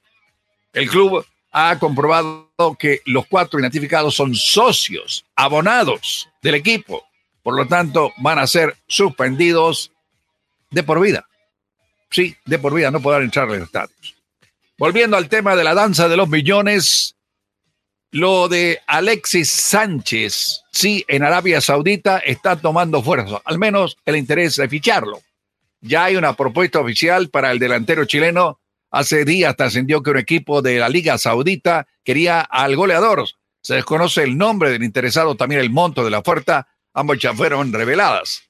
[0.74, 7.02] El club ha comprobado que los cuatro identificados son socios, abonados del equipo.
[7.42, 9.90] Por lo tanto, van a ser suspendidos
[10.70, 11.27] de por vida.
[12.10, 14.14] Sí, de por vida, no podrán entrar en los estadios.
[14.78, 17.16] Volviendo al tema de la danza de los millones,
[18.10, 24.56] lo de Alexis Sánchez, sí, en Arabia Saudita está tomando fuerza, al menos el interés
[24.56, 25.20] de ficharlo.
[25.80, 28.60] Ya hay una propuesta oficial para el delantero chileno.
[28.90, 33.26] Hace días trascendió que un equipo de la Liga Saudita quería al goleador.
[33.60, 36.66] Se desconoce el nombre del interesado, también el monto de la oferta.
[36.94, 38.47] Ambos ya fueron reveladas.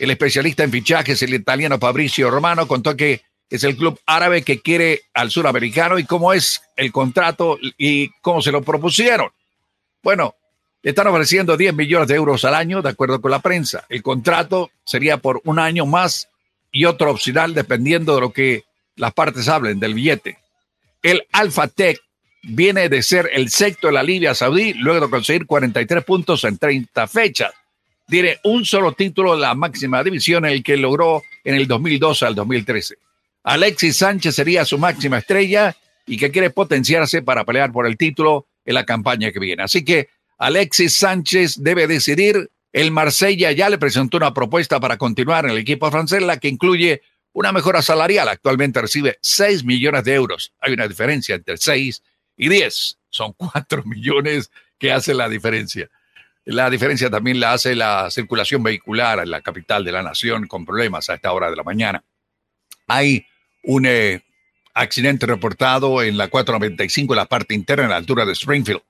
[0.00, 3.20] El especialista en fichajes, el italiano Fabricio Romano, contó que
[3.50, 8.40] es el club árabe que quiere al suramericano y cómo es el contrato y cómo
[8.40, 9.28] se lo propusieron.
[10.02, 10.36] Bueno,
[10.82, 13.84] están ofreciendo 10 millones de euros al año, de acuerdo con la prensa.
[13.90, 16.30] El contrato sería por un año más
[16.72, 18.64] y otro opcional dependiendo de lo que
[18.96, 20.38] las partes hablen del billete.
[21.02, 22.00] El Alfa Tech
[22.42, 26.56] viene de ser el sexto de la Liga Saudí luego de conseguir 43 puntos en
[26.56, 27.52] 30 fechas.
[28.10, 32.34] Tiene un solo título de la máxima división, el que logró en el 2012 al
[32.34, 32.96] 2013.
[33.44, 38.46] Alexis Sánchez sería su máxima estrella y que quiere potenciarse para pelear por el título
[38.64, 39.62] en la campaña que viene.
[39.62, 40.08] Así que
[40.38, 45.58] Alexis Sánchez debe decidir el Marsella ya le presentó una propuesta para continuar en el
[45.58, 47.02] equipo francés, la que incluye
[47.32, 48.28] una mejora salarial.
[48.28, 50.52] Actualmente recibe 6 millones de euros.
[50.60, 52.02] Hay una diferencia entre 6
[52.36, 52.98] y 10.
[53.08, 55.90] Son 4 millones que hace la diferencia.
[56.44, 60.64] La diferencia también la hace la circulación vehicular en la capital de la nación con
[60.64, 62.02] problemas a esta hora de la mañana.
[62.86, 63.26] Hay
[63.62, 64.22] un eh,
[64.74, 68.80] accidente reportado en la 495 en la parte interna, en la altura de Springfield.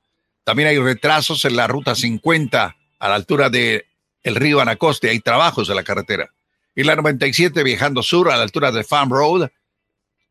[0.45, 3.87] También hay retrasos en la ruta 50 a la altura de
[4.23, 6.31] el río Anacoste, hay trabajos en la carretera.
[6.75, 9.49] Y la 97 viajando sur a la altura de Farm Road,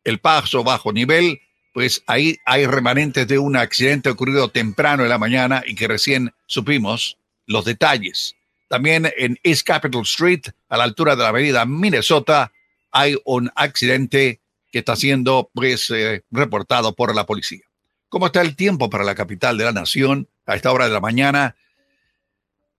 [0.04, 1.40] el paso bajo nivel,
[1.72, 6.32] pues ahí hay remanentes de un accidente ocurrido temprano en la mañana y que recién
[6.46, 7.18] supimos
[7.50, 8.36] los detalles.
[8.68, 12.52] También en East Capitol Street, a la altura de la avenida Minnesota,
[12.92, 14.40] hay un accidente
[14.70, 17.64] que está siendo pues eh, reportado por la policía.
[18.08, 21.00] ¿Cómo está el tiempo para la capital de la nación a esta hora de la
[21.00, 21.56] mañana?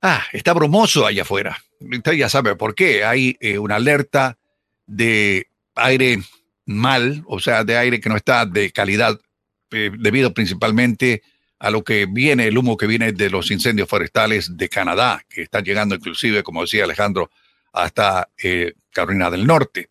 [0.02, 1.62] Ah, está brumoso allá afuera.
[1.80, 3.04] Usted ya sabe por qué.
[3.04, 4.38] Hay eh, una alerta
[4.88, 6.22] de aire
[6.66, 9.20] mal, o sea, de aire que no está de calidad,
[9.72, 11.24] eh, debido principalmente
[11.62, 15.44] a lo que viene, el humo que viene de los incendios forestales de Canadá, que
[15.44, 17.30] están llegando inclusive, como decía Alejandro,
[17.72, 19.90] hasta eh, Carolina del Norte.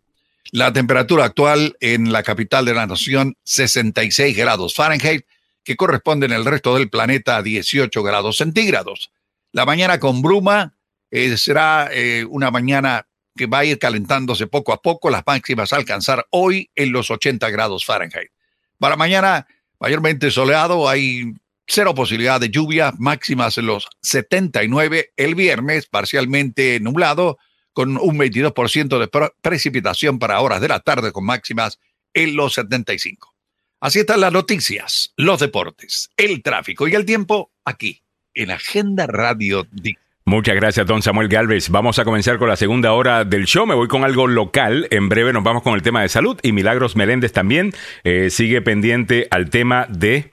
[0.51, 5.25] La temperatura actual en la capital de la nación, 66 grados Fahrenheit,
[5.63, 9.09] que corresponde en el resto del planeta a 18 grados centígrados.
[9.53, 10.73] La mañana con bruma
[11.09, 15.71] eh, será eh, una mañana que va a ir calentándose poco a poco, las máximas
[15.71, 18.31] a alcanzar hoy en los 80 grados Fahrenheit.
[18.77, 19.47] Para mañana,
[19.79, 21.33] mayormente soleado, hay
[21.67, 25.11] cero posibilidad de lluvia, máximas en los 79.
[25.15, 27.37] El viernes, parcialmente nublado,
[27.73, 31.79] con un 22% de pre- precipitación para horas de la tarde con máximas
[32.13, 33.33] en los 75.
[33.79, 38.01] Así están las noticias, los deportes, el tráfico y el tiempo aquí
[38.33, 40.03] en Agenda Radio Digital.
[40.25, 41.69] Muchas gracias, don Samuel Galvez.
[41.69, 43.65] Vamos a comenzar con la segunda hora del show.
[43.65, 44.87] Me voy con algo local.
[44.91, 46.39] En breve nos vamos con el tema de salud.
[46.43, 47.73] Y Milagros Meléndez también
[48.03, 50.31] eh, sigue pendiente al tema de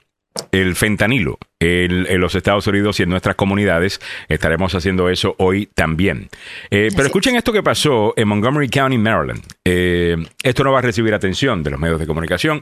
[0.51, 4.01] el fentanilo en, en los Estados Unidos y en nuestras comunidades.
[4.27, 6.29] Estaremos haciendo eso hoy también.
[6.69, 9.43] Eh, pero escuchen esto que pasó en Montgomery County, Maryland.
[9.65, 12.61] Eh, esto no va a recibir atención de los medios de comunicación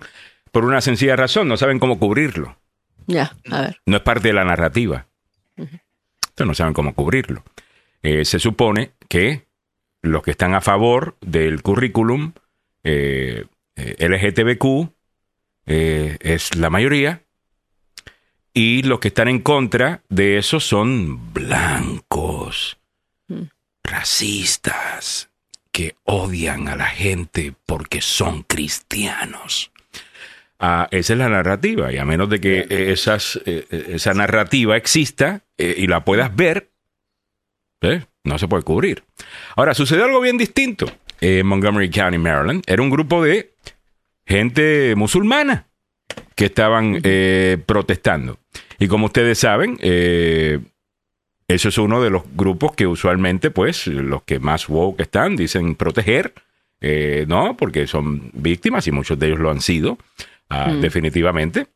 [0.51, 1.47] por una sencilla razón.
[1.47, 2.57] No saben cómo cubrirlo.
[3.05, 3.77] Ya, a ver.
[3.85, 5.07] No es parte de la narrativa.
[5.55, 7.43] Entonces no saben cómo cubrirlo.
[8.03, 9.47] Eh, se supone que
[10.01, 12.33] los que están a favor del currículum
[12.83, 13.45] eh,
[13.75, 14.89] LGTBQ
[15.65, 17.23] es la mayoría
[18.57, 22.79] y los que están en contra de eso son blancos,
[23.83, 25.29] racistas,
[25.71, 29.71] que odian a la gente porque son cristianos.
[30.57, 34.15] Ah, esa es la narrativa, y a menos de que eh, esas, eh, eh, esa
[34.15, 36.71] narrativa exista eh, y la puedas ver,
[37.81, 38.05] ¿eh?
[38.23, 39.03] no se puede cubrir.
[39.55, 42.63] Ahora, sucedió algo bien distinto en Montgomery County, Maryland.
[42.65, 43.53] Era un grupo de
[44.25, 45.66] gente musulmana
[46.37, 48.37] que estaban eh, protestando.
[48.79, 50.59] Y como ustedes saben, eh,
[51.47, 55.75] eso es uno de los grupos que usualmente, pues, los que más woke están, dicen
[55.75, 56.33] proteger,
[56.79, 57.57] eh, ¿no?
[57.57, 59.97] Porque son víctimas y muchos de ellos lo han sido,
[60.49, 60.79] Mm.
[60.79, 61.67] definitivamente.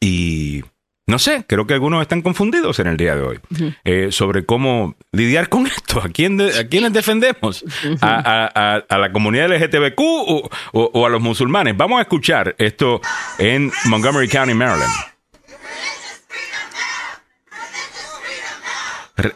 [0.00, 0.62] Y
[1.08, 3.40] no sé, creo que algunos están confundidos en el día de hoy
[3.84, 6.00] eh, sobre cómo lidiar con esto.
[6.00, 7.64] ¿A, quién de- a quiénes defendemos?
[8.00, 8.14] ¿A,
[8.46, 11.76] a- a- a la comunidad LGTBQ o, o- o a los musulmanes?
[11.76, 13.00] Vamos a escuchar esto
[13.38, 14.92] en Montgomery County, Maryland.
[19.16, 19.34] Re-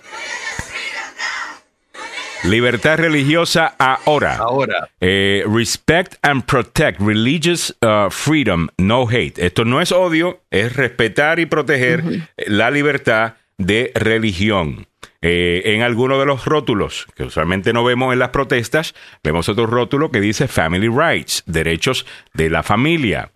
[2.44, 4.36] Libertad religiosa ahora.
[4.36, 9.38] Ahora, Eh, respect and protect religious uh, freedom, no hate.
[9.38, 12.02] Esto no es odio, es respetar y proteger
[12.46, 14.86] la libertad de religión.
[15.24, 18.92] Eh, en algunos de los rótulos que usualmente no vemos en las protestas,
[19.22, 23.30] vemos otro rótulo que dice family rights, derechos de la familia.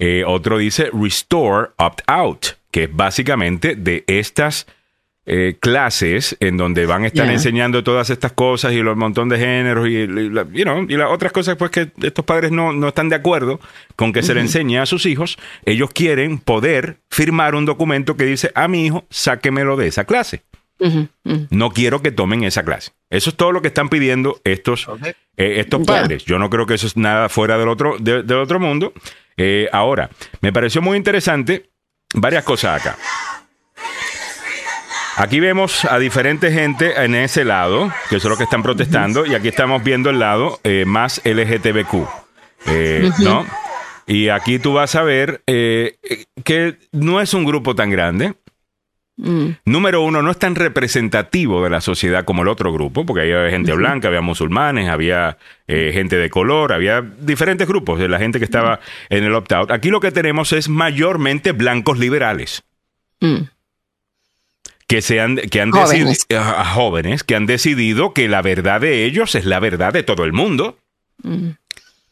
[0.00, 4.66] Eh, otro dice restore opt out, que es básicamente de estas
[5.30, 9.38] eh, clases en donde van a estar enseñando todas estas cosas y los montón de
[9.38, 12.72] géneros y, y la- you know, y las otras cosas pues que estos padres no,
[12.72, 13.60] no están de acuerdo
[13.94, 15.36] con que se le enseñe a sus hijos,
[15.66, 20.44] ellos quieren poder firmar un documento que dice a mi hijo, sáquemelo de esa clase.
[21.50, 22.92] No quiero que tomen esa clase.
[23.10, 24.86] Eso es todo lo que están pidiendo estos,
[25.36, 26.24] eh, estos padres.
[26.24, 28.92] Yo no creo que eso es nada fuera del otro, de- del otro mundo.
[29.36, 30.08] Eh, ahora,
[30.40, 31.68] me pareció muy interesante
[32.14, 32.96] varias cosas acá.
[35.18, 39.34] Aquí vemos a diferente gente en ese lado, que son los que están protestando, y
[39.34, 42.06] aquí estamos viendo el lado eh, más LGTBQ,
[42.66, 43.44] eh, ¿no?
[44.06, 45.96] Y aquí tú vas a ver eh,
[46.44, 48.34] que no es un grupo tan grande.
[49.16, 53.22] Mm, Número uno, no es tan representativo de la sociedad como el otro grupo, porque
[53.22, 55.36] ahí había gente blanca, había musulmanes, había
[55.66, 58.78] eh, gente de color, había diferentes grupos de la gente que estaba
[59.08, 59.72] en el opt-out.
[59.72, 62.62] Aquí lo que tenemos es mayormente blancos liberales
[63.20, 63.57] mm.
[64.88, 66.26] Que se han, que han Jóvenes.
[66.26, 70.02] decidido, a jóvenes que han decidido que la verdad de ellos es la verdad de
[70.02, 70.78] todo el mundo.
[71.22, 71.50] Mm.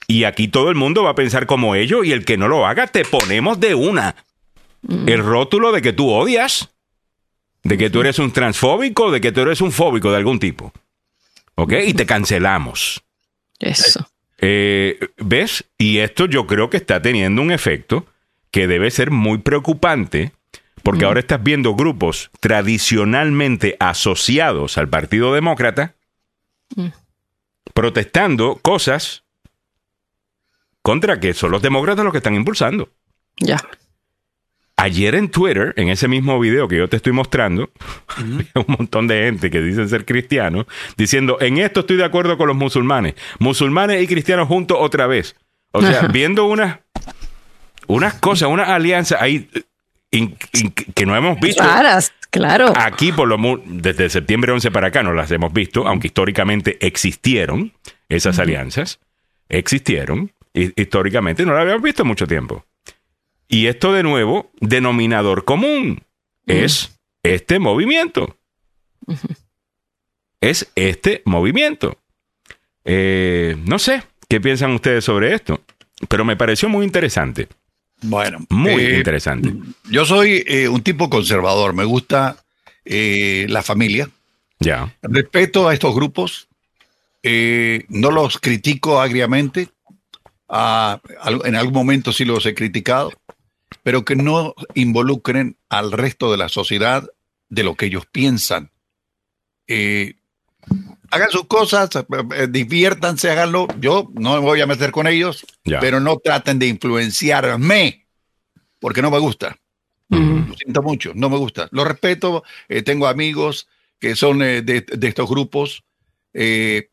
[0.09, 2.67] Y aquí todo el mundo va a pensar como ellos y el que no lo
[2.67, 4.15] haga te ponemos de una.
[4.89, 6.69] El rótulo de que tú odias,
[7.65, 10.73] de que tú eres un transfóbico, de que tú eres un fóbico de algún tipo.
[11.57, 11.73] ¿Ok?
[11.87, 13.03] Y te cancelamos.
[13.59, 14.09] Eso.
[14.39, 15.65] Eh, ¿Ves?
[15.77, 18.07] Y esto yo creo que está teniendo un efecto
[18.53, 20.33] que debe ser muy preocupante,
[20.87, 25.97] porque ahora estás viendo grupos tradicionalmente asociados al Partido Demócrata
[27.75, 29.25] protestando cosas
[30.83, 32.89] contra que son los demócratas los que están impulsando.
[33.39, 33.57] Ya.
[34.77, 37.69] Ayer en Twitter, en ese mismo video que yo te estoy mostrando,
[38.07, 42.39] había un montón de gente que dicen ser cristianos, diciendo, en esto estoy de acuerdo
[42.39, 43.17] con los musulmanes.
[43.41, 45.35] Musulmanes y cristianos juntos otra vez.
[45.73, 46.79] O sea, viendo unas,
[47.89, 49.51] unas cosas, unas alianzas ahí
[50.11, 51.63] in- in- que no hemos visto.
[51.63, 52.73] Raras, claro.
[52.77, 57.73] Aquí, por lo desde septiembre 11 para acá, no las hemos visto, aunque históricamente existieron
[58.09, 59.01] esas alianzas,
[59.49, 62.65] existieron, hi- históricamente no las habíamos visto en mucho tiempo.
[63.49, 66.03] Y esto de nuevo, denominador común,
[66.47, 68.37] es este movimiento.
[70.41, 71.99] Es este movimiento.
[72.85, 75.61] Eh, no sé, ¿qué piensan ustedes sobre esto?
[76.09, 77.49] Pero me pareció muy interesante,
[78.03, 78.39] bueno.
[78.51, 79.53] muy eh, interesante.
[79.91, 82.37] Yo soy eh, un tipo conservador, me gusta
[82.85, 84.09] eh, la familia,
[84.61, 84.95] Ya.
[85.03, 86.49] respeto a estos grupos,
[87.29, 89.69] Eh, no los critico agriamente.
[90.49, 93.11] En algún momento sí los he criticado,
[93.83, 97.03] pero que no involucren al resto de la sociedad
[97.49, 98.71] de lo que ellos piensan.
[99.67, 100.15] Eh,
[101.17, 102.05] hagan sus cosas, eh,
[102.37, 103.67] eh, diviértanse, háganlo.
[103.81, 105.81] Yo no me voy a meter con ellos, Ya.
[105.81, 108.07] pero no traten de influenciarme,
[108.79, 109.57] porque no me gusta.
[110.09, 111.69] Lo siento mucho, no me gusta.
[111.73, 113.67] Lo respeto, eh, tengo amigos
[113.99, 115.83] que son eh, de, de estos grupos.
[116.33, 116.91] Eh,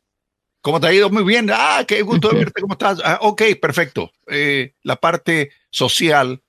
[0.62, 1.10] ¿Cómo te ha ido?
[1.10, 1.50] Muy bien.
[1.54, 2.62] Ah, qué gusto de verte.
[2.62, 3.00] ¿Cómo estás?
[3.04, 4.12] Ah, ok, perfecto.
[4.28, 6.42] Eh, la parte social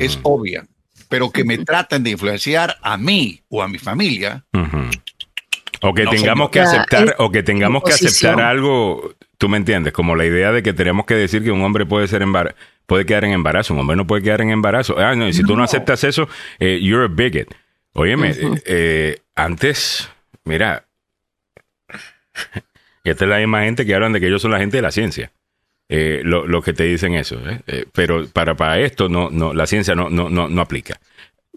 [0.00, 0.66] es obvia,
[1.08, 4.44] pero que me traten de influenciar a mí o a mi familia.
[5.88, 9.92] O que No, tengamos que aceptar, o que tengamos que aceptar algo, tú me entiendes,
[9.92, 12.54] como la idea de que tenemos que decir que un hombre puede ser embar-
[12.86, 14.98] puede quedar en embarazo, un hombre no puede quedar en embarazo.
[14.98, 17.54] Ah, no, y si tú no aceptas eso, eh, you're a bigot.
[17.92, 18.34] Óyeme,
[18.66, 20.10] eh, antes,
[20.44, 20.84] mira,
[23.04, 24.90] esta es la misma gente que hablan de que ellos son la gente de la
[24.92, 25.32] ciencia.
[25.88, 27.60] Eh, lo, lo que te dicen eso, ¿eh?
[27.68, 30.98] Eh, pero para, para esto no, no, la ciencia no, no, no, no aplica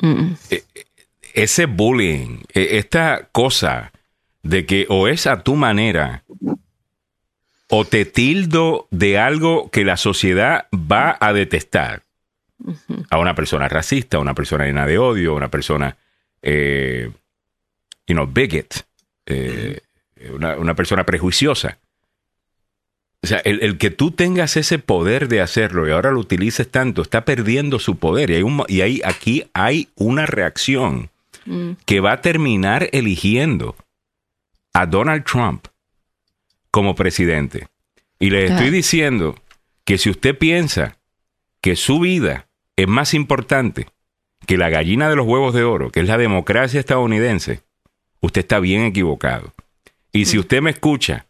[0.01, 0.31] Mm.
[1.33, 3.91] ese bullying, eh, esta cosa
[4.43, 6.23] de que o es a tu manera
[7.69, 12.03] o te tildo de algo que la sociedad va a detestar.
[13.09, 15.95] A una persona racista, a una persona llena de odio, a una persona,
[16.41, 17.09] eh,
[18.05, 18.85] you know, bigot,
[19.25, 19.79] eh,
[20.33, 21.77] una, una persona prejuiciosa.
[23.21, 26.69] O sea, el, el que tú tengas ese poder de hacerlo y ahora lo utilices
[26.69, 28.29] tanto, está perdiendo su poder.
[28.29, 31.09] Y, hay un, y hay, aquí hay una reacción
[31.49, 31.71] Mm.
[31.85, 33.75] que va a terminar eligiendo
[34.73, 35.67] a Donald Trump
[36.71, 37.67] como presidente.
[38.19, 39.35] Y le estoy diciendo
[39.85, 40.97] que si usted piensa
[41.61, 43.87] que su vida es más importante
[44.45, 47.61] que la gallina de los huevos de oro, que es la democracia estadounidense,
[48.21, 49.53] usted está bien equivocado.
[50.11, 51.27] Y si usted me escucha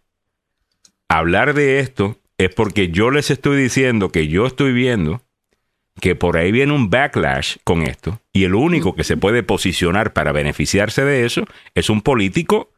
[1.07, 5.21] hablar de esto, es porque yo les estoy diciendo que yo estoy viendo
[5.99, 10.13] que por ahí viene un backlash con esto y el único que se puede posicionar
[10.13, 11.45] para beneficiarse de eso
[11.75, 12.71] es un político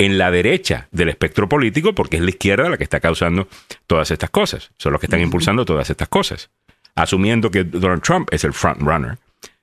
[0.00, 3.48] en la derecha del espectro político porque es la izquierda la que está causando
[3.86, 4.70] todas estas cosas.
[4.78, 6.48] Son los que están impulsando todas estas cosas.
[6.94, 9.18] Asumiendo que Donald Trump es el front runner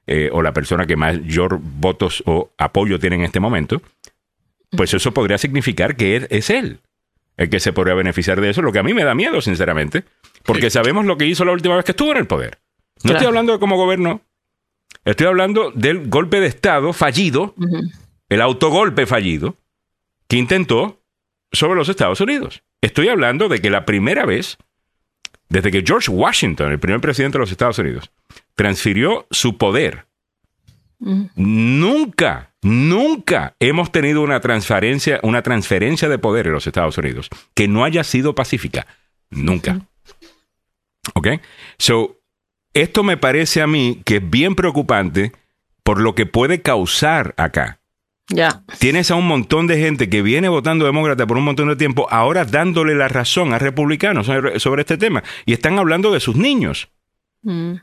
[0.05, 3.81] eh, o la persona que mayor votos o apoyo tiene en este momento,
[4.69, 6.81] pues eso podría significar que es, es él
[7.35, 10.03] el que se podría beneficiar de eso, lo que a mí me da miedo, sinceramente,
[10.43, 12.59] porque sabemos lo que hizo la última vez que estuvo en el poder.
[12.97, 13.18] No Claro.
[13.18, 14.22] estoy hablando de cómo gobernó,
[15.05, 17.53] estoy hablando del golpe de Estado fallido,
[18.30, 19.55] el autogolpe fallido
[20.28, 21.02] que intentó
[21.52, 22.64] sobre los Estados Unidos.
[22.82, 24.58] Estoy hablando de que la primera vez,
[25.49, 28.12] desde que George Washington, el primer presidente de los Estados Unidos,
[28.56, 30.06] transfirió su poder,
[31.36, 37.68] nunca, nunca hemos tenido una transferencia, una transferencia de poder en los Estados Unidos que
[37.68, 38.88] no haya sido pacífica.
[39.30, 39.82] Nunca.
[41.14, 41.28] ¿Ok?
[41.78, 42.20] So,
[42.74, 45.32] esto me parece a mí que es bien preocupante
[45.84, 47.80] por lo que puede causar acá.
[48.30, 48.64] Ya.
[48.80, 52.08] Tienes a un montón de gente que viene votando demócrata por un montón de tiempo,
[52.10, 55.24] ahora dándole la razón a republicanos sobre, sobre este tema.
[55.45, 56.90] Y están hablando de sus niños.
[57.44, 57.76] Mm.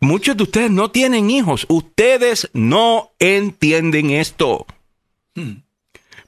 [0.00, 1.64] Muchos de ustedes no tienen hijos.
[1.68, 4.66] Ustedes no entienden esto.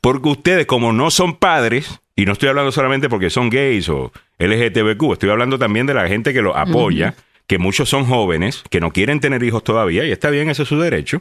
[0.01, 4.13] Porque ustedes, como no son padres, y no estoy hablando solamente porque son gays o
[4.39, 7.15] LGTBQ, estoy hablando también de la gente que los apoya,
[7.47, 10.69] que muchos son jóvenes, que no quieren tener hijos todavía, y está bien, ese es
[10.69, 11.21] su derecho.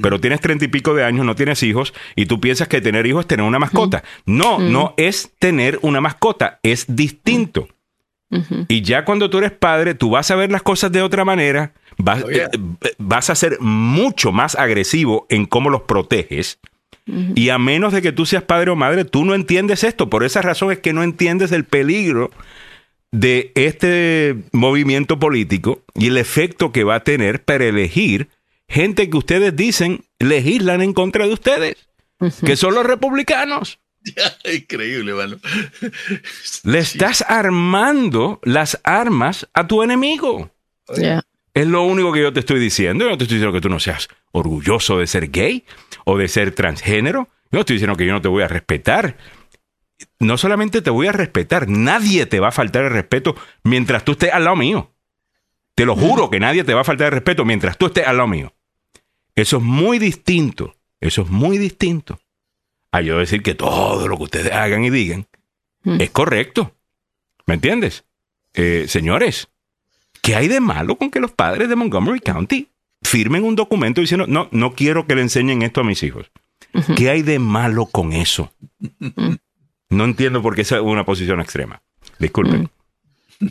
[0.00, 3.06] Pero tienes treinta y pico de años, no tienes hijos, y tú piensas que tener
[3.06, 4.02] hijos es tener una mascota.
[4.26, 7.68] No, no es tener una mascota, es distinto.
[8.68, 11.72] Y ya cuando tú eres padre, tú vas a ver las cosas de otra manera,
[11.98, 12.44] vas, Oh, yeah.
[12.52, 16.60] eh, vas a ser mucho más agresivo en cómo los proteges.
[17.34, 20.08] Y a menos de que tú seas padre o madre, tú no entiendes esto.
[20.08, 22.30] Por esa razón es que no entiendes el peligro
[23.10, 28.28] de este movimiento político y el efecto que va a tener para elegir
[28.70, 31.76] gente que ustedes dicen legislan en contra de ustedes,
[32.44, 33.80] que son los republicanos.
[34.50, 35.36] Increíble, mano.
[36.64, 40.50] Le estás armando las armas a tu enemigo.
[40.96, 41.22] Ya.
[41.52, 43.04] Es lo único que yo te estoy diciendo.
[43.04, 45.64] Yo no te estoy diciendo que tú no seas orgulloso de ser gay
[46.04, 47.28] o de ser transgénero.
[47.50, 49.16] Yo no estoy diciendo que yo no te voy a respetar.
[50.18, 53.34] No solamente te voy a respetar, nadie te va a faltar el respeto
[53.64, 54.94] mientras tú estés al lado mío.
[55.74, 58.16] Te lo juro que nadie te va a faltar el respeto mientras tú estés al
[58.16, 58.54] lado mío.
[59.40, 60.76] Eso es muy distinto.
[61.00, 62.20] Eso es muy distinto.
[62.92, 65.26] A yo decir que todo lo que ustedes hagan y digan
[65.82, 66.00] Mm.
[66.00, 66.74] es correcto.
[67.46, 68.04] ¿Me entiendes?
[68.52, 69.48] Eh, señores,
[70.20, 72.68] ¿qué hay de malo con que los padres de Montgomery County
[73.02, 76.30] firmen un documento diciendo, no, no quiero que le enseñen esto a mis hijos?
[76.96, 78.52] ¿Qué hay de malo con eso?
[79.88, 81.82] No entiendo por qué esa es una posición extrema.
[82.18, 82.64] Disculpen.
[82.64, 82.68] Mm.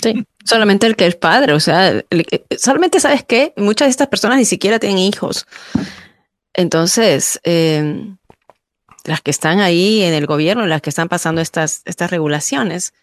[0.02, 2.26] Sí, solamente el que es padre, o sea, el
[2.58, 5.48] solamente sabes que muchas de estas personas ni siquiera tienen hijos.
[6.54, 8.06] Entonces, eh,
[9.06, 12.94] las que están ahí en el gobierno, las que están pasando estas, estas regulaciones,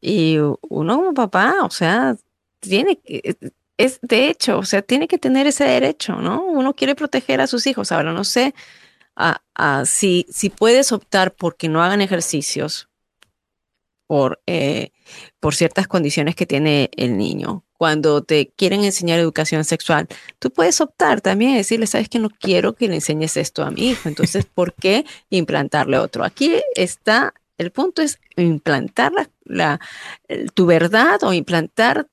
[0.00, 2.16] y uno como papá, o sea,
[2.60, 3.36] tiene que,
[3.78, 6.44] es de hecho, o sea, tiene que tener ese derecho, ¿no?
[6.44, 7.92] Uno quiere proteger a sus hijos.
[7.92, 8.54] Ahora, no sé
[9.84, 12.88] si, si puedes optar por que no hagan ejercicios
[14.06, 14.90] por, eh,
[15.40, 17.64] por ciertas condiciones que tiene el niño.
[17.76, 20.06] Cuando te quieren enseñar educación sexual,
[20.38, 23.90] tú puedes optar también, decirle, sabes que no quiero que le enseñes esto a mi
[23.90, 26.24] hijo, entonces, ¿por qué implantarle otro?
[26.24, 29.12] Aquí está, el punto es implantar
[29.44, 29.80] la,
[30.54, 32.06] tu verdad o implantar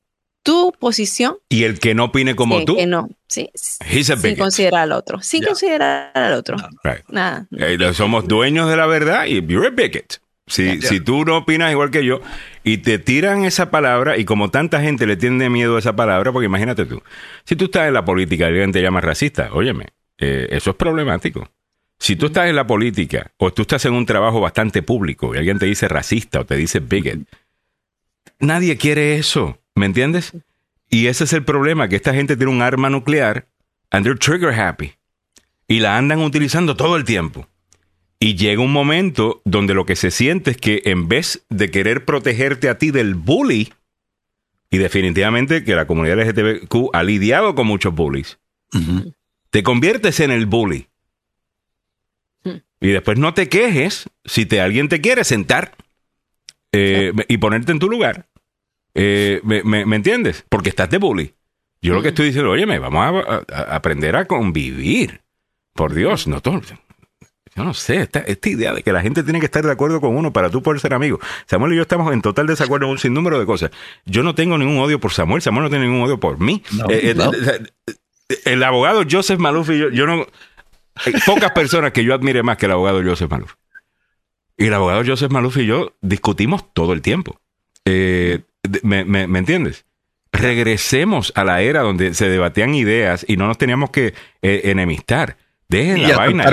[0.43, 1.38] tu posición.
[1.49, 2.76] Y el que no opine como tú.
[2.76, 3.49] Que no, sí.
[3.53, 5.21] sin considerar al otro.
[5.21, 6.57] Sin considerar al otro.
[7.09, 7.47] Nada.
[7.57, 10.21] Eh, somos dueños de la verdad y you're a bigot.
[10.47, 12.21] Si, si tú no opinas igual que yo
[12.71, 16.31] y te tiran esa palabra, y como tanta gente le tiene miedo a esa palabra,
[16.31, 17.01] porque imagínate tú,
[17.43, 19.87] si tú estás en la política y alguien te llama racista, óyeme,
[20.19, 21.49] eh, eso es problemático.
[21.97, 25.39] Si tú estás en la política o tú estás en un trabajo bastante público y
[25.39, 27.19] alguien te dice racista o te dice bigot,
[28.39, 29.59] nadie quiere eso.
[29.73, 30.33] ¿Me entiendes?
[30.89, 33.47] Y ese es el problema, que esta gente tiene un arma nuclear
[33.89, 34.93] and they're trigger happy.
[35.67, 37.47] Y la andan utilizando todo el tiempo.
[38.19, 42.03] Y llega un momento donde lo que se siente es que en vez de querer
[42.03, 43.71] protegerte a ti del bully,
[44.69, 48.39] y definitivamente que la comunidad LGTBQ ha lidiado con muchos bullies,
[49.49, 50.87] te conviertes en el bully.
[52.43, 52.57] Hmm.
[52.81, 55.75] Y después no te quejes si te, alguien te quiere sentar
[56.71, 58.27] eh, y ponerte en tu lugar.
[58.93, 60.45] Eh, me, entiendes?
[60.49, 61.33] Porque estás de bully.
[61.81, 65.21] Yo lo que estoy diciendo, oye, vamos a, aprender a convivir.
[65.73, 66.61] Por Dios, no todo.
[67.60, 69.99] Yo no sé, esta, esta, idea de que la gente tiene que estar de acuerdo
[69.99, 71.19] con uno para tú poder ser amigo.
[71.45, 73.72] Samuel y yo estamos en total desacuerdo en un sinnúmero de cosas.
[74.06, 76.64] Yo no tengo ningún odio por Samuel, Samuel no tiene ningún odio por mí.
[76.90, 80.26] Eh, eh, el abogado Joseph Maluf y yo, yo no.
[81.06, 83.56] Hay pocas personas que yo admire más que el abogado Joseph Maluf.
[84.57, 87.41] Y el abogado Joseph Maluf y yo discutimos todo el tiempo.
[87.84, 88.40] Eh,
[88.84, 89.84] ¿Me, me, entiendes?
[90.31, 95.36] Regresemos a la era donde se debatían ideas y no nos teníamos que eh, enemistar.
[95.69, 96.45] Dejen la vaina.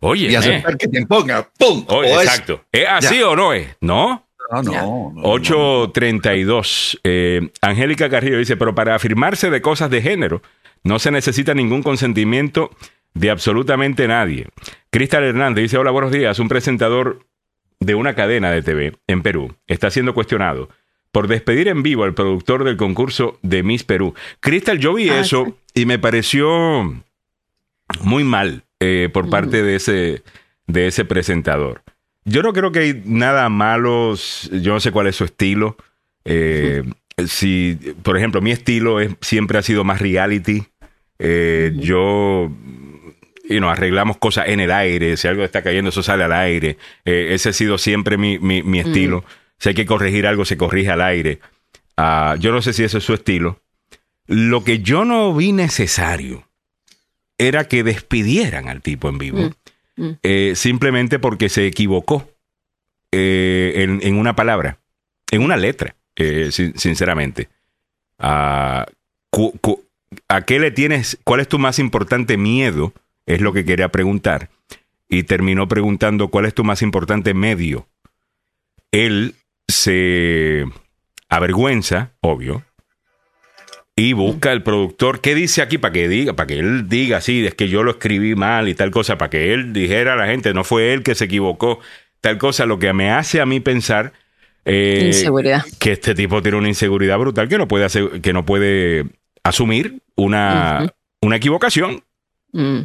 [0.00, 1.48] Oye, y aceptar que te imponga.
[1.56, 1.84] ¡Pum!
[2.04, 2.64] exacto.
[2.72, 3.68] Es, así o no es?
[3.80, 4.26] ¿No?
[4.50, 5.12] No, no.
[5.22, 7.00] 832.
[7.04, 10.42] Eh, Angélica Carrillo dice, pero para afirmarse de cosas de género
[10.82, 12.70] no se necesita ningún consentimiento
[13.14, 14.48] de absolutamente nadie.
[14.90, 16.38] Cristal Hernández dice, hola, buenos días.
[16.38, 17.20] Un presentador
[17.78, 20.68] de una cadena de TV en Perú está siendo cuestionado
[21.12, 24.14] por despedir en vivo al productor del concurso de Miss Perú.
[24.40, 26.94] Crystal, yo vi ah, eso y me pareció
[28.02, 30.22] muy mal eh, por parte de ese,
[30.66, 31.82] de ese presentador.
[32.24, 34.14] Yo no creo que hay nada malo,
[34.52, 35.76] yo no sé cuál es su estilo.
[36.24, 36.84] Eh,
[37.26, 40.64] si, por ejemplo, mi estilo es, siempre ha sido más reality.
[41.18, 42.50] Eh, yo,
[43.48, 45.16] y nos arreglamos cosas en el aire.
[45.16, 46.76] Si algo está cayendo, eso sale al aire.
[47.04, 49.24] ese ha sido siempre mi, mi, estilo.
[49.58, 51.40] Si hay que corregir algo, se corrige al aire.
[51.96, 53.60] Ah, yo no sé si ese es su estilo.
[54.26, 56.47] Lo que yo no vi necesario
[57.38, 59.50] era que despidieran al tipo en vivo.
[59.96, 60.18] Mm, mm.
[60.22, 62.28] Eh, simplemente porque se equivocó
[63.12, 64.78] eh, en, una palabra,
[65.30, 67.48] en una letra, eh, sinceramente.
[68.18, 68.86] Ah,
[70.28, 71.18] ¿A qué le tienes?
[71.24, 72.92] ¿Cuál es tu más importante miedo?
[73.26, 74.50] Es lo que quería preguntar.
[75.08, 77.86] Y terminó preguntando cuál es tu más importante medio.
[78.90, 79.34] Él
[79.68, 80.64] se
[81.28, 82.64] avergüenza, obvio,
[83.98, 87.44] y busca el productor qué dice aquí para que diga, para que él diga, sí,
[87.44, 90.26] es que yo lo escribí mal y tal cosa, para que él dijera a la
[90.28, 91.80] gente, no fue él que se equivocó,
[92.20, 94.12] tal cosa, lo que me hace a mí pensar
[94.64, 95.10] eh,
[95.80, 99.06] que este tipo tiene una inseguridad brutal que no puede hacer, que no puede
[99.42, 102.04] asumir una, una equivocación.
[102.52, 102.82] Mm.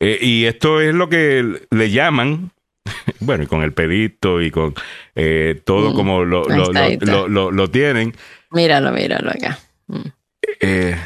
[0.00, 2.50] Eh, y esto es lo que le llaman
[3.20, 4.74] bueno, y con el pedito y con
[5.14, 8.14] eh, todo mm, como lo, lo, lo, tienen.
[8.50, 9.58] Míralo, míralo acá.
[10.60, 10.96] Eh,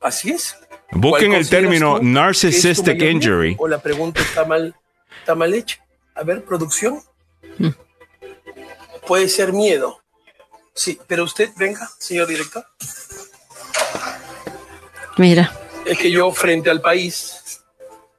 [0.00, 0.56] Así es.
[0.90, 3.56] Busquen el término narcissistic injury.
[3.58, 4.74] O la pregunta está mal,
[5.20, 5.84] está mal hecha.
[6.14, 7.00] A ver, producción.
[7.58, 7.68] Mm.
[9.06, 10.00] Puede ser miedo.
[10.74, 12.64] Sí, pero usted, venga, señor director.
[15.16, 15.52] Mira.
[15.84, 17.42] Es que yo frente al país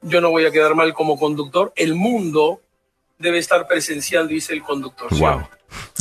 [0.04, 1.72] yo no voy a quedar mal como conductor.
[1.76, 2.60] El mundo
[3.18, 5.08] debe estar presenciando, dice el conductor.
[5.18, 5.48] Wow.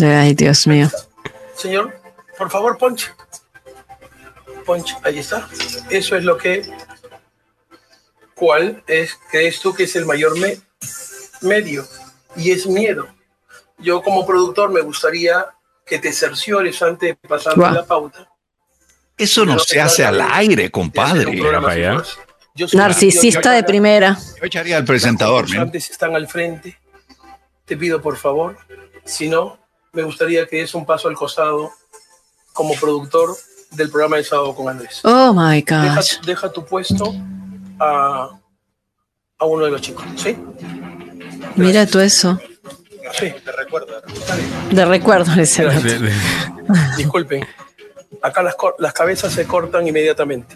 [0.01, 0.89] Ay, Dios mío.
[1.55, 1.99] Señor,
[2.37, 3.07] por favor, ponche.
[4.65, 5.47] Ponche, ahí está.
[5.89, 6.69] Eso es lo que.
[8.35, 10.33] ¿Cuál es, crees tú que es el mayor
[11.41, 11.85] medio?
[12.35, 13.07] y es miedo.
[13.77, 15.45] Yo como productor me gustaría
[15.85, 17.73] que te cerciores antes de pasar Guau.
[17.73, 18.27] la pauta.
[19.17, 21.25] Eso no se hace al aire, compadre.
[21.25, 22.17] pues.
[22.55, 24.17] Yo soy- Narcisista yo- de primera.
[24.39, 26.79] Yo echaría al presentador, Los concursantes están al frente.
[27.65, 28.57] Te pido por favor,
[29.05, 29.59] si no,
[29.91, 31.71] me gustaría que des un paso al costado
[32.51, 33.35] como productor
[33.75, 34.99] del programa de sábado con Andrés.
[35.03, 36.19] Oh my Deja, gosh.
[36.25, 37.13] deja tu puesto
[37.79, 38.29] a,
[39.37, 40.37] a uno de los chicos, ¿sí?
[41.55, 42.39] Mira tú eso.
[43.19, 44.01] Sí, te recuerdo.
[44.71, 45.65] De recuerdo ese.
[45.65, 46.13] De- de-
[46.97, 47.45] Disculpen,
[48.21, 50.55] acá las, las cabezas se cortan inmediatamente.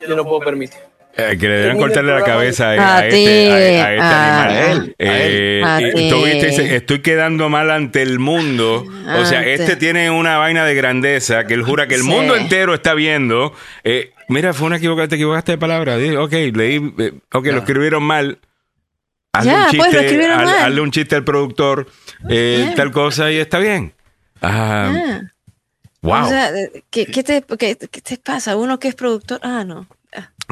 [0.00, 0.78] Yo no puedo permitir.
[1.16, 4.44] Eh, que le deben cortarle la cabeza a, A a este, a- a este a-
[4.44, 4.48] animal.
[4.56, 6.08] a él, Eh, a y ti.
[6.10, 8.84] tú viste, dice, estoy quedando mal ante el mundo.
[9.18, 12.06] O sea, este tiene una vaina de grandeza que él jura que el Sí.
[12.08, 13.52] mundo entero está viendo.
[13.82, 15.96] Eh, mira, fue una equivocación, te equivocaste de palabra.
[16.20, 18.38] Ok, leí, eh, ok, lo escribieron mal.
[19.32, 20.48] Hazle Ya, un pues, lo chiste, mal.
[20.48, 21.86] hazle un chiste al productor,
[22.30, 23.92] eh, tal cosa y está bien.
[24.40, 25.20] Ah, Ah,
[26.00, 26.24] wow.
[26.24, 28.56] O sea, eh, ¿qué, qué te, qué- qué te pasa?
[28.56, 29.40] Uno que es productor.
[29.42, 29.86] Ah, no.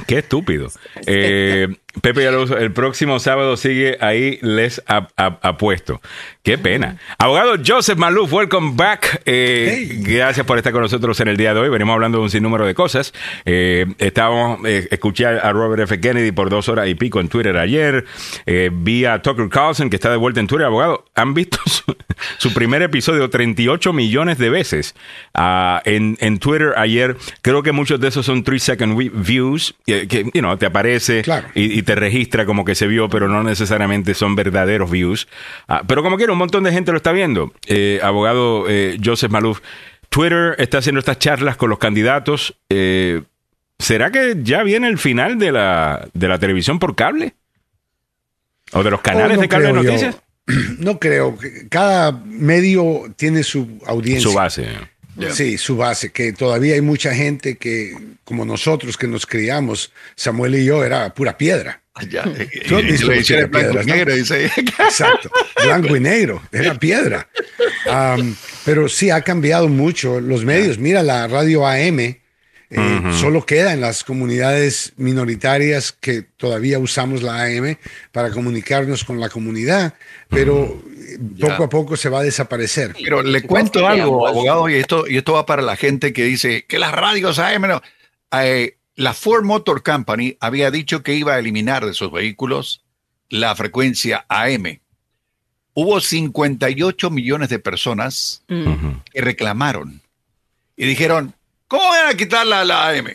[0.06, 0.68] Qué estúpido.
[1.06, 1.68] Eh,
[2.02, 6.00] Pepe Yaloso, el próximo sábado sigue ahí, les ap- ap- apuesto.
[6.42, 6.98] Qué pena.
[7.18, 9.22] Abogado Joseph Maluf, welcome back.
[9.24, 11.68] Eh, Gracias por estar con nosotros en el día de hoy.
[11.70, 13.12] Venimos hablando de un sinnúmero de cosas.
[13.44, 15.98] Eh, estábamos, eh, escuché a Robert F.
[16.00, 18.04] Kennedy por dos horas y pico en Twitter ayer.
[18.44, 20.66] Eh, vi a Tucker Carlson, que está de vuelta en Twitter.
[20.66, 21.82] Abogado, han visto su,
[22.38, 24.94] su primer episodio 38 millones de veces
[25.34, 27.16] ah, en, en Twitter ayer.
[27.42, 28.96] Creo que muchos de esos son 3 second
[29.26, 31.48] views, que, que, you know, te aparece Claro.
[31.54, 35.26] y, y te registra como que se vio, pero no necesariamente son verdaderos views.
[35.68, 37.52] Ah, pero como quiera, un montón de gente lo está viendo.
[37.66, 39.60] Eh, abogado eh, Joseph Maluf,
[40.10, 42.54] Twitter está haciendo estas charlas con los candidatos.
[42.68, 43.22] Eh,
[43.78, 47.34] ¿Será que ya viene el final de la, de la televisión por cable?
[48.72, 49.82] ¿O de los canales Oh, no de cable de yo.
[49.82, 50.16] noticias?
[50.78, 51.36] No creo.
[51.70, 54.30] Cada medio tiene su audiencia.
[54.30, 54.68] Su base.
[55.32, 60.56] Sí, su base, que todavía hay mucha gente que, como nosotros que nos criamos, Samuel
[60.56, 61.82] y yo, era pura piedra.
[62.10, 62.24] Ya,
[62.68, 64.50] Tú le los hicieron siete blanco y negro, dice.
[64.56, 65.30] Exacto,
[65.64, 67.26] blanco y negro, era piedra.
[68.64, 70.78] Pero sí ha cambiado mucho los medios.
[70.78, 71.98] Mira, la radio AM
[72.68, 77.78] eh, solo queda en las comunidades minoritarias que todavía usamos la AM
[78.10, 79.94] para comunicarnos con la comunidad,
[80.28, 80.82] pero
[81.40, 82.94] poco a poco se va a desaparecer.
[83.02, 86.64] Pero le cuento algo, abogado, y esto, y esto va para la gente que dice
[86.66, 87.82] que las radios AM no.
[88.32, 92.82] Eh, la Ford Motor Company había dicho que iba a eliminar de sus vehículos
[93.28, 94.80] la frecuencia AM.
[95.74, 100.00] Hubo 58 millones de personas que reclamaron
[100.76, 101.34] y dijeron,
[101.68, 103.08] ¿cómo van a quitar la, la AM?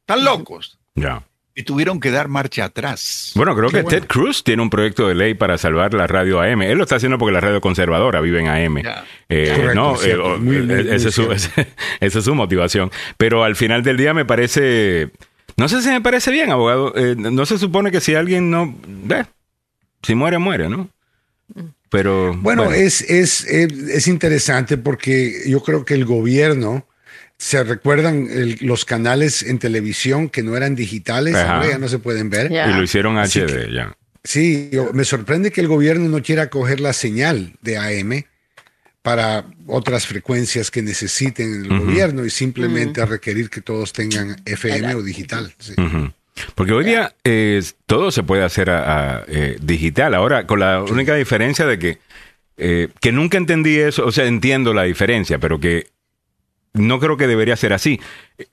[0.00, 0.78] Están locos.
[0.94, 1.24] Ya.
[1.56, 3.30] Y tuvieron que dar marcha atrás.
[3.36, 6.62] Bueno, creo que Ted Cruz tiene un proyecto de ley para salvar la radio AM.
[6.62, 8.78] Él lo está haciendo porque la radio conservadora vive en AM.
[9.28, 11.30] Eh, Correcto, no, eh, o- Muy, muy, eh, muy es su-
[12.00, 12.90] esa es su motivación.
[13.16, 15.10] Pero al final del día me parece,
[15.56, 16.92] no sé si me parece bien, abogado.
[16.96, 19.24] Eh, no se supone que si alguien no, ve,
[20.02, 20.88] si muere muere, ¿no?
[21.88, 26.84] Pero Bueno, Es, es, es, es interesante porque yo creo que el gobierno,
[27.38, 31.98] se recuerdan el- los canales en televisión que no eran digitales, ahora ya no se
[31.98, 32.50] pueden ver.
[32.50, 33.96] Y lo hicieron Así HD ya.
[34.22, 38.24] Sí, yo- me sorprende que el gobierno no quiera coger la señal de AM
[39.02, 45.02] para otras frecuencias que necesiten el gobierno y simplemente requerir que todos tengan FM o
[45.02, 45.52] digital.
[45.58, 45.74] sí.
[46.56, 50.14] Porque hoy día eh, todo se puede hacer a- a, eh, digital.
[50.14, 51.98] Ahora, con la única diferencia de que,
[52.56, 55.88] eh, que nunca entendí eso, o sea, entiendo la diferencia, pero que
[56.74, 58.00] no creo que debería ser así.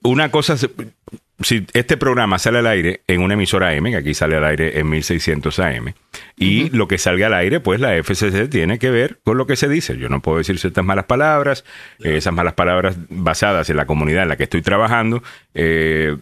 [0.03, 4.37] Una cosa, si este programa sale al aire en una emisora AM, que aquí sale
[4.37, 5.93] al aire en 1600 AM,
[6.37, 9.55] y lo que salga al aire, pues la FCC tiene que ver con lo que
[9.55, 9.97] se dice.
[9.97, 11.65] Yo no puedo decir ciertas malas palabras,
[12.03, 15.23] eh, esas malas palabras basadas en la comunidad en la que estoy trabajando,
[15.55, 16.15] eh,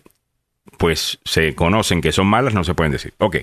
[0.77, 3.13] pues se conocen que son malas, no se pueden decir.
[3.17, 3.37] Ok.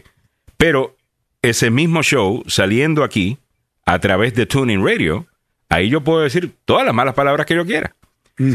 [0.57, 0.97] Pero
[1.43, 3.37] ese mismo show saliendo aquí
[3.85, 5.27] a través de Tuning Radio,
[5.69, 7.95] ahí yo puedo decir todas las malas palabras que yo quiera.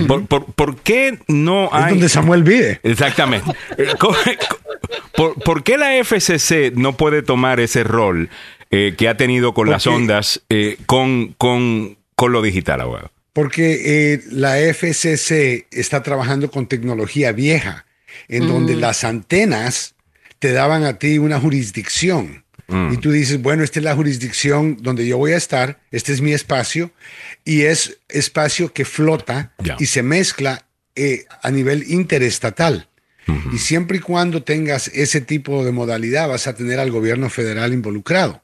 [0.08, 1.90] ¿Por, por, por qué no Es hay...
[1.92, 2.80] donde Samuel vive.
[2.84, 3.52] Exactamente.
[3.78, 3.88] Eh,
[5.16, 8.30] ¿Por, por qué la FCC no puede tomar ese rol
[8.70, 13.12] eh, que ha tenido con las ondas eh, con, con, con lo digital, abogado?
[13.34, 17.86] Porque eh, la FCC está trabajando con tecnología vieja,
[18.28, 19.96] en donde las antenas
[20.40, 22.44] te daban a ti una jurisdicción.
[22.72, 22.94] Mm.
[22.94, 26.22] Y tú dices, bueno, esta es la jurisdicción donde yo voy a estar, este es
[26.22, 26.92] mi espacio,
[27.46, 30.66] y es espacio que flota y se mezcla
[30.96, 32.88] eh, a nivel interestatal.
[33.54, 37.72] Y siempre y cuando tengas ese tipo de modalidad, vas a tener al gobierno federal
[37.72, 38.44] involucrado.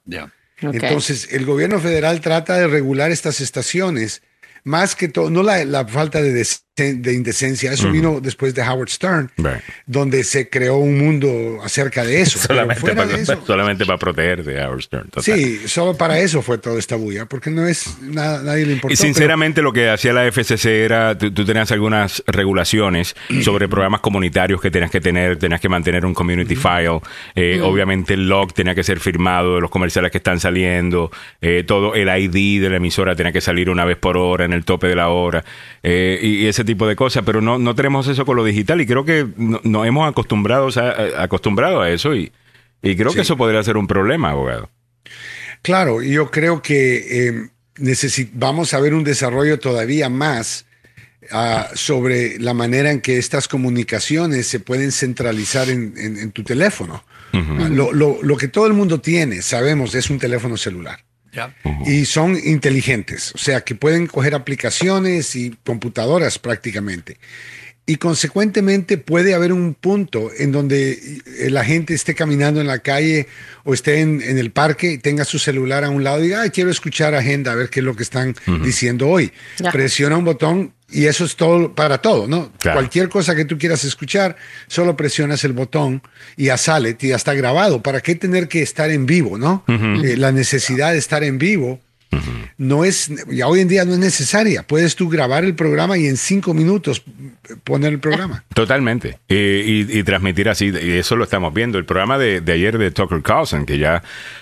[0.62, 4.22] Entonces, el gobierno federal trata de regular estas estaciones,
[4.64, 6.46] más que todo, no la, la falta de,
[6.84, 9.62] de indecencia, eso vino después de Howard Stern, Right.
[9.86, 12.40] donde se creó un mundo acerca de eso.
[12.48, 15.10] Pero Solamente para, de eso, solamente para protegerse a Howard Stern.
[15.10, 15.24] total.
[15.24, 18.94] sí, solo para eso fue toda esta bulla, porque no es nada, nadie le importó.
[18.94, 24.02] Y sinceramente lo que hacía la FCC era, tú, tú tenías algunas regulaciones sobre programas
[24.02, 27.00] comunitarios que tenías que tener, tenías que mantener un community file,
[27.36, 31.64] eh, obviamente el log tenía que ser firmado de los comerciales que están saliendo, eh,
[31.66, 34.64] todo el ID de la emisora tenía que salir una vez por hora en el
[34.66, 35.44] tope de la hora
[35.84, 38.80] eh, y, y ese tipo de cosas, pero no, no tenemos eso con lo digital
[38.82, 40.70] y creo que no- nos hemos acostumbrado
[41.18, 42.32] acostumbrado a eso y,
[42.84, 44.70] y creo que eso podría ser un problema, abogado.
[45.64, 47.50] Claro, yo creo que eh,
[48.34, 50.66] vamos a ver un desarrollo todavía más
[51.32, 56.44] ah, sobre la manera en que estas comunicaciones se pueden centralizar en, en- en tu
[56.44, 57.04] teléfono.
[57.34, 61.00] Lo, lo- lo que todo el mundo tiene, sabemos, es un teléfono celular.
[61.86, 67.18] Y son inteligentes, o sea, que pueden coger aplicaciones y computadoras prácticamente.
[67.90, 72.80] Y consecuentemente puede haber un punto en donde eh, la gente esté caminando en la
[72.80, 73.28] calle
[73.64, 76.42] o esté en, en el parque y tenga su celular a un lado y diga,
[76.42, 79.32] "Ay, quiero escuchar agenda, a ver qué es lo que están diciendo hoy.
[79.72, 82.52] Presiona un botón y eso es todo para todo, ¿no?
[82.60, 82.78] Claro.
[82.78, 84.38] Cualquier cosa que tú quieras escuchar,
[84.68, 86.02] solo presionas el botón
[86.38, 87.84] y ya sale, y ya está grabado.
[87.84, 89.64] ¿Para qué tener que estar en vivo, no?
[89.68, 91.82] Eh, la necesidad de estar en vivo
[92.58, 94.64] no es, ya hoy en día no es necesaria.
[94.64, 97.04] Puedes tú grabar el programa y en cinco minutos
[97.64, 98.44] poner el programa.
[98.54, 99.20] Totalmente.
[99.30, 101.78] Eh, y, y transmitir así, y eso lo estamos viendo.
[101.78, 104.02] El programa de, de ayer de Tucker Carlson, que ya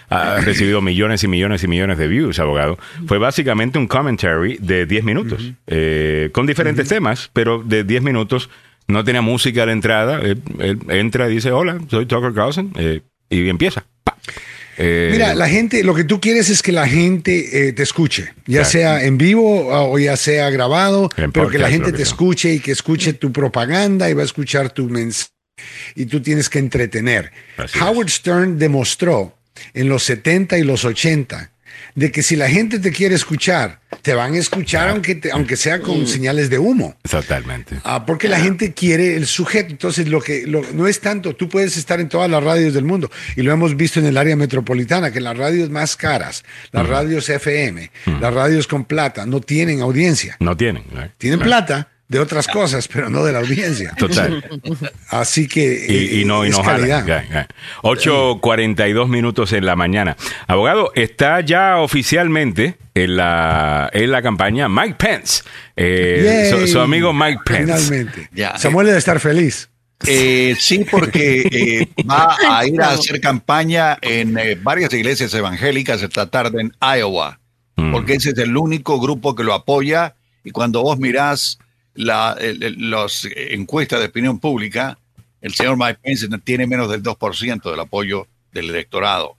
[0.09, 4.85] ha recibido millones y millones y millones de views, abogado, fue básicamente un commentary de
[4.85, 8.49] 10 minutos, eh, con diferentes temas, pero de 10 minutos.
[8.87, 10.21] No tenía música a la entrada.
[10.21, 13.85] Él, él entra y dice, hola, soy Tucker Carlson, eh, y empieza.
[14.77, 18.33] Eh, Mira, la gente, lo que tú quieres es que la gente eh, te escuche,
[18.45, 18.65] ya Claro.
[18.69, 21.97] sea en vivo ah, o ya sea grabado, En pero que la gente que te
[21.99, 22.07] sea.
[22.07, 25.29] escuche y que escuche tu propaganda y va a escuchar tu mensaje
[25.95, 27.31] y tú tienes que entretener.
[27.57, 29.37] Así Howard Stern demostró
[29.73, 31.51] en los 70 y los 80
[31.95, 35.55] de que si la gente te quiere escuchar, te van a escuchar aunque, te- aunque
[35.55, 36.95] sea con señales de humo.
[37.09, 37.77] Totalmente.
[37.83, 39.71] Ah, porque la gente quiere el sujeto.
[39.71, 42.83] Entonces, lo que lo- no es tanto, tú puedes estar en todas las radios del
[42.85, 46.87] mundo y lo hemos visto en el área metropolitana, que las radios más caras, las
[46.87, 47.91] radios FM,
[48.21, 50.37] las radios con plata, no tienen audiencia.
[50.39, 50.83] No tienen.
[51.17, 53.93] Tienen plata de otras cosas, pero no de la audiencia.
[53.97, 54.43] Total.
[55.09, 56.61] Así que Y, y eh, no, y no.
[56.85, 57.47] Ya, ya.
[57.81, 60.15] 8.42 minutos en la mañana.
[60.47, 65.43] Abogado, está ya oficialmente en la, en la campaña Mike Pence.
[65.75, 67.63] Eh, su, su amigo Mike Pence.
[67.77, 68.29] Finalmente.
[68.33, 68.57] Ya.
[68.57, 69.69] Samuel debe estar feliz.
[70.07, 71.47] Eh, sí, porque
[71.97, 76.71] eh, va a ir a hacer campaña en eh, varias iglesias evangélicas esta tarde en
[76.81, 77.39] Iowa,
[77.77, 77.91] Mm.
[77.91, 80.15] porque ese es el único grupo que lo apoya.
[80.45, 81.59] Y cuando vos mirás
[81.95, 84.97] la, el- el- los eh, encuestas de opinión pública,
[85.41, 89.37] el señor Mike Pence tiene menos del 2% del apoyo del electorado.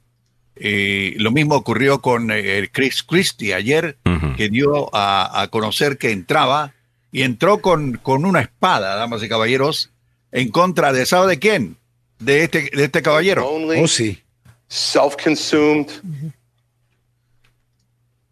[0.57, 3.99] Eh, lo mismo ocurrió con eh, Chris Christie ayer,
[4.37, 6.73] que dio a, a conocer que entraba
[7.13, 9.91] y entró con, con una espada, damas y caballeros,
[10.33, 11.77] en contra de, ¿sabe de quién?
[12.19, 13.47] De este, de este caballero.
[13.49, 14.23] Only Oh, sí.
[14.69, 15.89] self-consumed,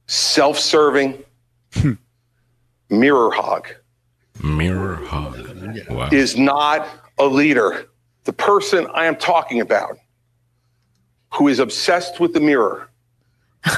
[0.07, 1.17] self-serving
[2.91, 3.65] mirror hog
[4.45, 5.89] Mirror Hog.
[5.89, 6.09] Wow.
[6.13, 6.87] is not
[7.19, 7.87] a leader.
[8.25, 9.97] The person I am talking about,
[11.33, 12.89] who is obsessed with the mirror,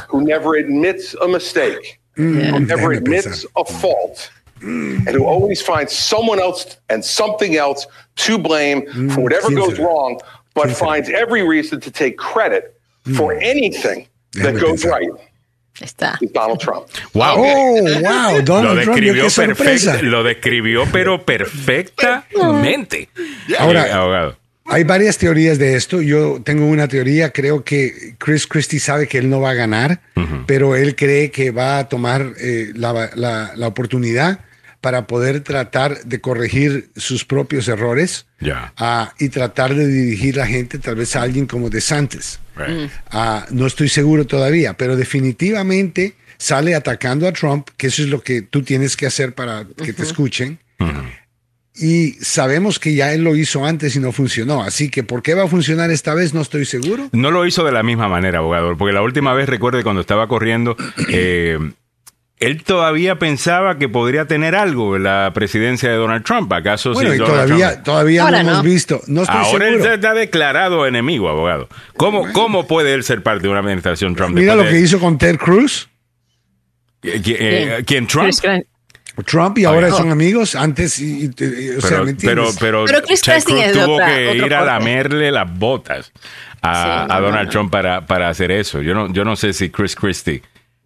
[0.09, 4.31] who never admits a mistake, who never déjame admits a fault,
[4.61, 7.87] and who always finds someone else and something else
[8.17, 10.21] to blame for whatever ¿quién goes wrong,
[10.55, 12.79] but ¿Quién finds every reason to take credit
[13.17, 15.11] for anything that Déjame goes right
[15.81, 16.19] Está.
[16.33, 16.87] Donald Trump.
[17.13, 17.35] Wow.
[17.37, 23.09] Oh, wow, Lo Donald Trump, describió, perfecta, lo describió, pero perfectamente.
[23.59, 24.39] Ahora- Eh, abogado.
[24.69, 26.03] Hay varias teorías de esto.
[26.03, 30.01] Yo tengo una teoría, creo que Chris Christie sabe que él no va a ganar,
[30.47, 34.41] pero él cree que va a tomar eh, la, la- la oportunidad
[34.81, 38.73] para poder tratar de corregir sus propios errores Ya.
[38.77, 42.41] ah, y tratar de dirigir la gente tal vez a alguien como DeSantis.
[42.57, 42.91] Right.
[43.11, 48.23] Ah, no estoy seguro todavía, pero definitivamente sale atacando a Trump, que eso es lo
[48.23, 50.59] que tú tienes que hacer para que te escuchen.
[51.79, 54.63] Y sabemos que ya él lo hizo antes y no funcionó.
[54.63, 56.33] Así que, ¿por qué va a funcionar esta vez?
[56.33, 57.11] No estoy seguro.
[57.13, 60.27] No lo hizo de la misma manera, abogado, porque la última vez recuerde cuando estaba
[60.27, 60.75] corriendo,
[61.11, 61.59] eh,
[62.39, 66.53] él todavía pensaba que podría tener algo en la presidencia de Donald Trump.
[66.53, 69.01] ¿Acaso Bueno, si y Donald todavía, Trump- todavía Ahora no hemos visto.
[69.07, 71.69] No estoy Ahora él está declarado enemigo, abogado.
[71.97, 74.35] ¿Cómo, ¿Cómo puede él ser parte de una administración Trump?
[74.35, 75.89] Mira lo que de- hizo con Ted Cruz.
[77.03, 78.07] Eh, ¿qui- eh, ¿Quién?
[78.07, 78.33] Trump?
[79.25, 80.55] Trump y ahora son amigos.
[80.55, 82.57] Antes, y, y- y- o sea, Pero, ¿me pero, entiendes?
[82.61, 86.13] pero, Pero Chris tuvo otra- que ir a lamerle las botas
[86.61, 87.51] a, Sí, no, a Donald no, no.
[87.51, 88.83] Trump para, para hacer eso.
[88.83, 90.43] Yo no, yo no sé si Chris Christie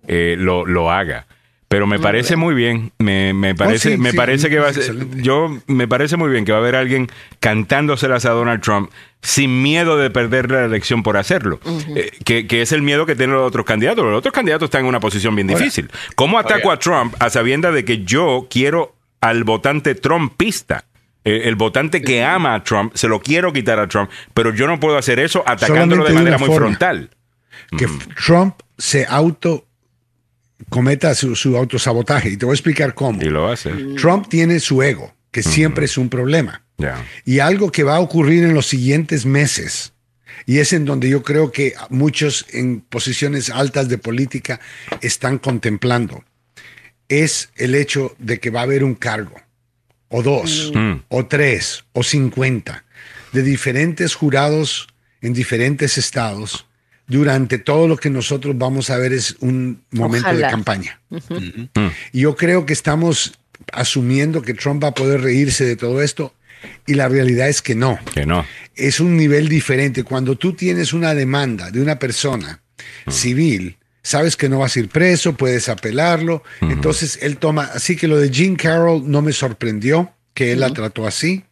[0.06, 1.26] eh, lo, lo haga.
[1.70, 4.72] Pero me parece muy bien, me, me parece, sí, me sí, parece que va a
[4.72, 7.06] ser, yo me parece muy bien que va a haber alguien
[7.38, 8.90] cantándoselas a Donald Trump
[9.22, 11.60] sin miedo de perder la elección por hacerlo,
[11.94, 14.04] Eh, que, que es el miedo que tienen los otros candidatos.
[14.04, 15.88] Los otros candidatos están en una posición bien difícil.
[16.16, 20.86] ¿Cómo ataco a Trump a sabienda de que yo quiero al votante trumpista?
[21.24, 24.66] Eh, el votante que ama a Trump, se lo quiero quitar a Trump, pero yo
[24.66, 27.10] no puedo hacer eso atacándolo Solamente de manera muy frontal.
[27.78, 27.86] que
[28.26, 29.66] Trump se auto
[30.68, 32.30] cometa su, su autosabotaje.
[32.30, 33.20] Y te voy a explicar cómo.
[33.22, 33.70] Y lo hace.
[34.00, 36.64] Trump tiene su ego, que siempre es un problema.
[37.26, 39.92] Y algo que va a ocurrir en los siguientes meses,
[40.46, 44.60] y es en donde yo creo que muchos en posiciones altas de política
[45.02, 46.24] están contemplando,
[47.08, 49.34] es el hecho de que va a haber un cargo,
[50.08, 51.02] o dos, Mm.
[51.08, 52.84] o tres, o cincuenta,
[53.32, 54.88] de diferentes jurados
[55.20, 56.66] en diferentes estados.
[57.10, 61.00] Durante todo lo que nosotros vamos a ver es un momento de campaña.
[62.12, 63.34] Y yo creo que estamos
[63.72, 66.32] asumiendo que Trump va a poder reírse de todo esto
[66.86, 67.98] y la realidad es que no.
[68.14, 68.46] Que no.
[68.74, 70.04] Es un nivel diferente.
[70.04, 72.60] Cuando tú tienes una demanda de una persona
[73.08, 76.42] civil, sabes que no vas a ir preso, puedes apelarlo.
[76.60, 80.70] Entonces él toma, así que lo de Jean Carroll no me sorprendió que él la
[80.70, 81.44] trató así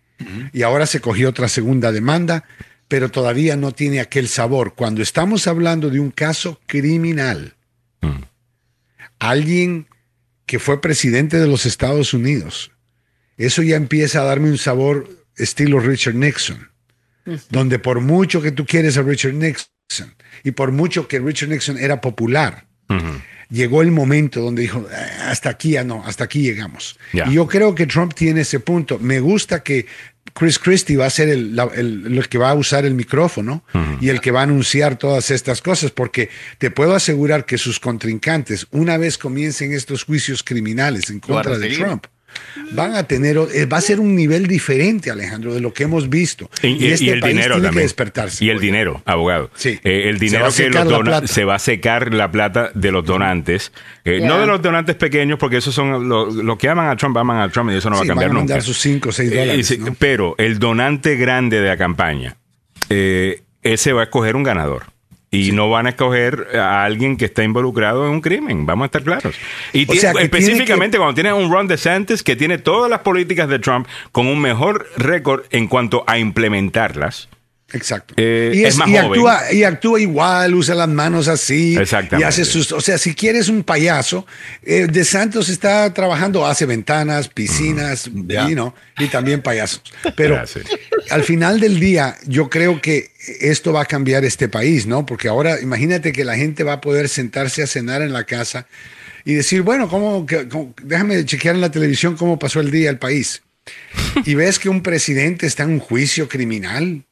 [0.52, 2.44] y ahora se cogió otra segunda demanda,
[2.88, 4.74] pero todavía no tiene aquel sabor.
[4.74, 7.54] Cuando estamos hablando de un caso criminal,
[9.18, 9.86] alguien
[10.46, 12.70] que fue presidente de los Estados Unidos,
[13.36, 16.70] eso ya empieza a darme un sabor estilo Richard Nixon,
[17.50, 21.76] donde por mucho que tú quieres a Richard Nixon y por mucho que Richard Nixon
[21.78, 22.66] era popular,
[23.50, 26.98] llegó el momento donde dijo, "Ah, hasta aquí ya no, hasta aquí llegamos.
[27.12, 28.98] Y yo creo que Trump tiene ese punto.
[28.98, 29.86] Me gusta que
[30.38, 33.64] Chris Christie va a ser el, la- el- el que va a usar el micrófono
[34.00, 37.80] y el que va a anunciar todas estas cosas, porque te puedo asegurar que sus
[37.80, 41.68] contrincantes, una vez comiencen estos juicios criminales en contra de.
[41.84, 42.04] Trump,
[42.72, 46.08] van a tener, eh, va a ser un nivel diferente, Alejandro, de lo que hemos
[46.08, 46.50] visto.
[46.62, 47.84] Y, y- este y el país dinero tiene que también.
[47.84, 48.44] despertarse.
[48.44, 48.66] Y el Oye.
[48.66, 49.50] dinero, abogado.
[49.54, 49.78] Sí.
[49.84, 53.72] Eh, el dinero que los dona- se va a secar la plata de los donantes.
[54.04, 54.20] Eh.
[54.22, 57.40] No de los donantes pequeños, porque esos son los los que aman a Trump, aman
[57.40, 58.66] a Trump y eso no va a cambiar van a mandar nunca.
[58.66, 59.66] sus 5 o 6 Eh, dólares.
[59.66, 59.94] sí, ¿no?
[59.98, 62.36] Pero el donante grande de la campaña,
[62.90, 64.84] eh, ese va a escoger un ganador.
[65.30, 68.86] Y no van a escoger a alguien que está involucrado en un crimen, vamos a
[68.86, 69.34] estar claros.
[69.74, 73.46] Y tiene- sea, específicamente tiene cuando tienes un Ron DeSantis que tiene todas las políticas
[73.48, 77.28] de Trump con un mejor récord en cuanto a implementarlas.
[77.72, 78.14] Exacto.
[78.16, 79.06] Eh, y, es es- más y joven.
[79.06, 81.76] actúa, y actúa igual, usa las manos así.
[81.76, 82.24] Exactamente.
[82.24, 82.72] Y hace sus.
[82.72, 84.26] O sea, si quieres un payaso,
[84.62, 88.08] eh, De Santos está trabajando, hace ventanas, piscinas,
[88.54, 89.82] know, y también payasos.
[90.16, 90.64] Pero Gracias.
[91.10, 95.04] al final del día, yo creo que esto va a cambiar este país, ¿no?
[95.04, 98.66] Porque ahora imagínate que la gente va a poder sentarse a cenar en la casa
[99.26, 102.98] y decir, bueno, ¿cómo, cómo- déjame chequear en la televisión cómo pasó el día el
[102.98, 103.42] país.
[104.24, 107.04] Y ves que un presidente está en un juicio criminal.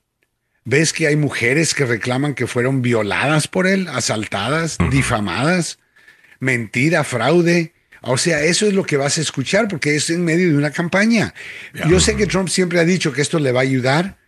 [0.67, 5.79] Ves que hay mujeres que reclaman que fueron violadas por él, asaltadas, difamadas,
[6.41, 7.73] mentira, fraude.
[8.03, 10.73] O sea, eso es lo que vas a escuchar porque es en medio de una
[10.73, 11.35] campaña.
[11.89, 14.19] Yo sé que Trump siempre ha dicho que esto le va a ayudar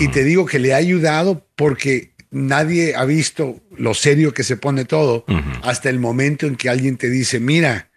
[0.00, 4.56] y te digo que le ha ayudado porque nadie ha visto lo serio que se
[4.56, 5.24] pone todo
[5.62, 7.90] hasta el momento en que alguien te dice, mira,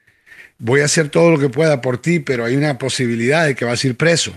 [0.60, 3.66] voy a hacer todo lo que pueda por ti, pero hay una posibilidad de que
[3.66, 4.32] vas a ir preso.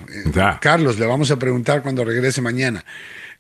[0.63, 2.83] Carlos, le vamos a preguntar cuando regrese mañana.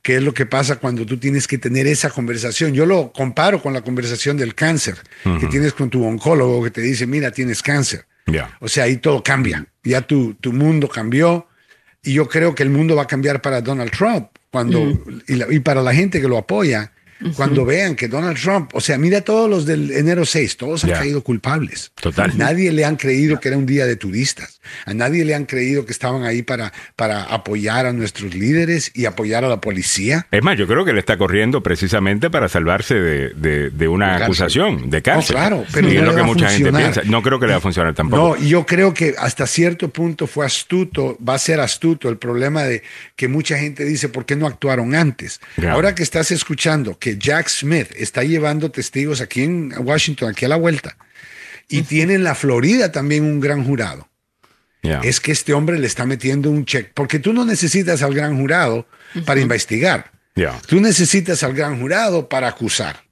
[0.03, 2.73] ¿Qué es lo que pasa cuando tú tienes que tener esa conversación?
[2.75, 4.97] Yo lo comparo con la conversación del cáncer
[5.39, 8.05] que tienes con tu oncólogo que te dice, mira, tienes cáncer.
[8.61, 9.67] O sea, ahí todo cambia.
[9.85, 11.47] Ya tu, tu mundo cambió
[12.03, 14.81] y yo creo que el mundo va a cambiar para Donald Trump cuando
[15.29, 16.92] y, la- y para la gente que lo apoya.
[17.37, 20.91] Cuando vean que Donald Trump, o sea, mira todos los del enero 6, todos han
[20.91, 21.93] caído culpables.
[22.01, 22.37] Total.
[22.37, 24.61] Nadie le han creído que era un día de turistas.
[24.87, 29.05] A nadie le han creído que estaban ahí para, para apoyar a nuestros líderes y
[29.07, 30.27] apoyar a la policía.
[30.31, 34.17] Es más, yo creo que él está corriendo precisamente para salvarse de, de- de una
[34.17, 35.35] acusación de cárcel.
[35.37, 37.03] No, claro, pero y no es le lo que mucha gente piensa.
[37.05, 38.37] No creo que le va a funcionar tampoco.
[38.37, 42.63] No, yo creo que hasta cierto punto fue astuto, va a ser astuto el problema
[42.65, 42.83] de
[43.17, 45.41] que mucha gente dice, ¿por qué no actuaron antes?
[45.69, 50.49] Ahora que estás escuchando que Jack Smith está llevando testigos aquí en Washington, aquí a
[50.49, 50.97] la vuelta,
[51.69, 54.09] y tiene en la Florida también un gran jurado.
[54.83, 55.01] Yeah.
[55.05, 58.37] Es que este hombre le está metiendo un check, porque tú no necesitas al gran
[58.37, 58.87] jurado
[59.25, 60.11] para investigar.
[60.35, 60.61] Yeah.
[60.67, 63.05] Tú necesitas al gran jurado para acusar.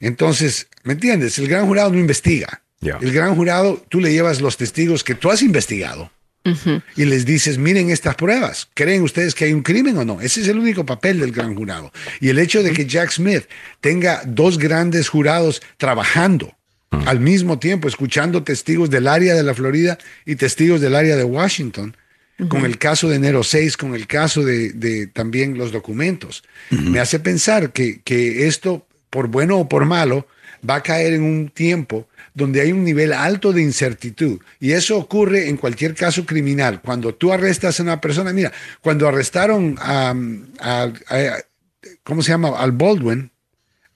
[0.00, 1.38] Entonces, ¿me entiendes?
[1.38, 2.62] El gran jurado no investiga.
[2.80, 2.98] Yeah.
[3.00, 6.10] El gran jurado, tú le llevas los testigos que tú has investigado
[6.96, 8.68] y les dices, miren estas pruebas.
[8.74, 10.20] ¿Creen ustedes que hay un crimen o no?
[10.20, 11.90] Ese es el único papel del gran jurado.
[12.20, 13.44] Y el hecho de que Jack Smith
[13.80, 16.54] tenga dos grandes jurados trabajando
[16.90, 21.24] al mismo tiempo, escuchando testigos del área de la Florida y testigos del área de
[21.24, 21.96] Washington,
[22.48, 26.98] con el caso de enero 6, con el caso de, de también los documentos, me
[26.98, 30.26] hace pensar que, que esto, por bueno o por malo,
[30.68, 34.44] va a caer en un tiempo donde hay un nivel alto de incertidumbre.
[34.60, 36.80] Y eso ocurre en cualquier caso criminal.
[36.82, 40.12] Cuando tú arrestas a una persona, mira, cuando arrestaron a,
[40.60, 41.36] a- a-
[42.02, 42.58] ¿cómo se llama?
[42.58, 43.30] Al Baldwin,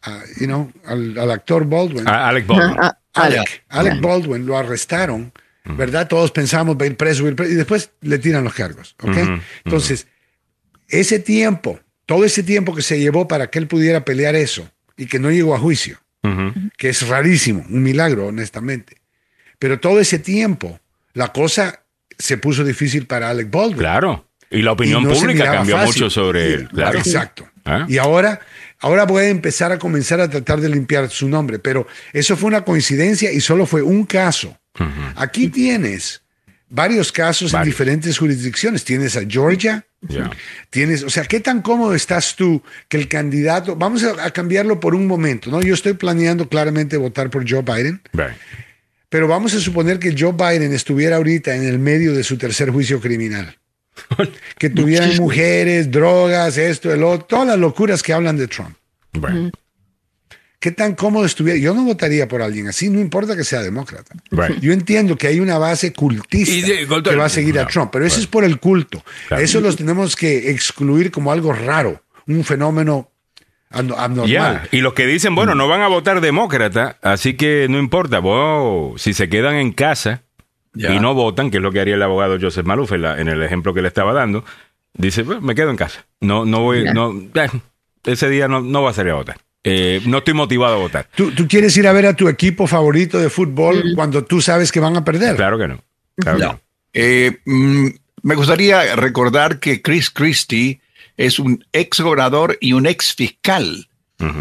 [0.03, 2.07] a, you know, al, al actor Baldwin.
[2.09, 2.77] A- Alec Baldwin.
[2.81, 5.33] Ah, ah, Alec, Alec Baldwin lo arrestaron,
[5.65, 6.07] ¿verdad?
[6.07, 8.55] Todos pensamos va a ir preso, va a ir preso, y después le tiran los
[8.55, 9.17] cargos, ¿ok?
[9.65, 10.07] Entonces,
[10.89, 15.07] ese tiempo, todo ese tiempo que se llevó para que él pudiera pelear eso y
[15.07, 15.99] que no llegó a juicio,
[16.77, 18.97] Que es rarísimo, un milagro, honestamente.
[19.59, 20.79] Pero todo ese tiempo,
[21.15, 21.83] la cosa
[22.19, 23.79] se puso difícil para Alec Baldwin.
[23.79, 24.29] Claro.
[24.51, 25.95] Y la opinión Y no se pública cambió fácil.
[25.95, 26.69] mucho sobre él.
[26.69, 26.99] Claro.
[26.99, 27.49] Exacto.
[27.65, 27.85] ¿Ah?
[27.89, 28.41] Y ahora,
[28.81, 32.49] ahora voy a empezar a comenzar a tratar de limpiar su nombre, pero eso fue
[32.49, 34.59] una coincidencia y solo fue un caso.
[35.17, 36.23] Aquí tienes
[36.69, 38.85] varios casos en diferentes jurisdicciones.
[38.85, 39.85] Tienes a Georgia,
[40.71, 44.79] Tienes, o sea, ¿qué tan cómodo estás tú que el candidato, vamos a, a cambiarlo
[44.79, 45.61] por un momento, ¿no?
[45.61, 48.37] Yo estoy planeando claramente votar por Joe Biden, Right.
[49.09, 52.71] pero vamos a suponer que Joe Biden estuviera ahorita en el medio de su tercer
[52.71, 53.59] juicio criminal.
[54.59, 58.77] que tuvieran mujeres, drogas, esto, el otro, todas las locuras que hablan de Trump.
[59.15, 59.53] Right.
[60.61, 61.59] ¿Qué tan cómodo estuviera?
[61.59, 64.15] Yo no votaría por alguien así, no importa que sea demócrata.
[64.33, 64.59] Right.
[64.61, 67.91] Yo entiendo que hay una base cultista Y de- que va a seguir a Trump,
[67.93, 69.05] pero eso es por el culto.
[69.29, 69.43] Claro.
[69.43, 73.09] Eso los tenemos que excluir como algo raro, un fenómeno
[73.71, 74.27] abno- abnormal.
[74.73, 79.01] Y los que dicen, bueno, no van a votar demócrata, así que no importa, vos,
[79.01, 80.23] si se quedan en casa
[80.75, 83.29] y no votan, que es lo que haría el abogado Joseph Maluf en, la- en
[83.29, 84.45] el ejemplo que le estaba dando,
[84.95, 86.05] dice, "Bueno, me quedo en casa.
[86.21, 87.49] No, no voy, no, eh,
[88.05, 89.39] ese día no, no va a salir a votar.
[89.65, 91.09] Eh, no estoy motivado a votar.
[91.15, 94.71] ¿Tú, tú quieres ir a ver a tu equipo favorito de fútbol cuando tú sabes
[94.73, 95.37] que van a perder?
[95.37, 95.83] Claro que no.
[96.17, 96.61] Claro que no.
[96.95, 97.89] Eh, mm,
[98.23, 100.81] me gustaría recordar que Chris Christie
[101.17, 103.89] es un ex gobernador y un ex fiscal.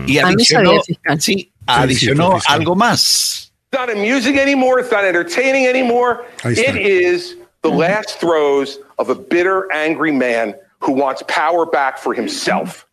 [0.08, 1.22] Y Ah, no adicionó, fiscal.
[1.22, 2.60] sí, adicionó fue fiscal.
[2.60, 3.52] algo más.
[3.72, 4.82] It's not amusing anymore.
[4.82, 6.22] It's not entertaining anymore.
[6.46, 12.16] It is the last throes of a bitter, angry man who wants power back for
[12.16, 12.87] himself.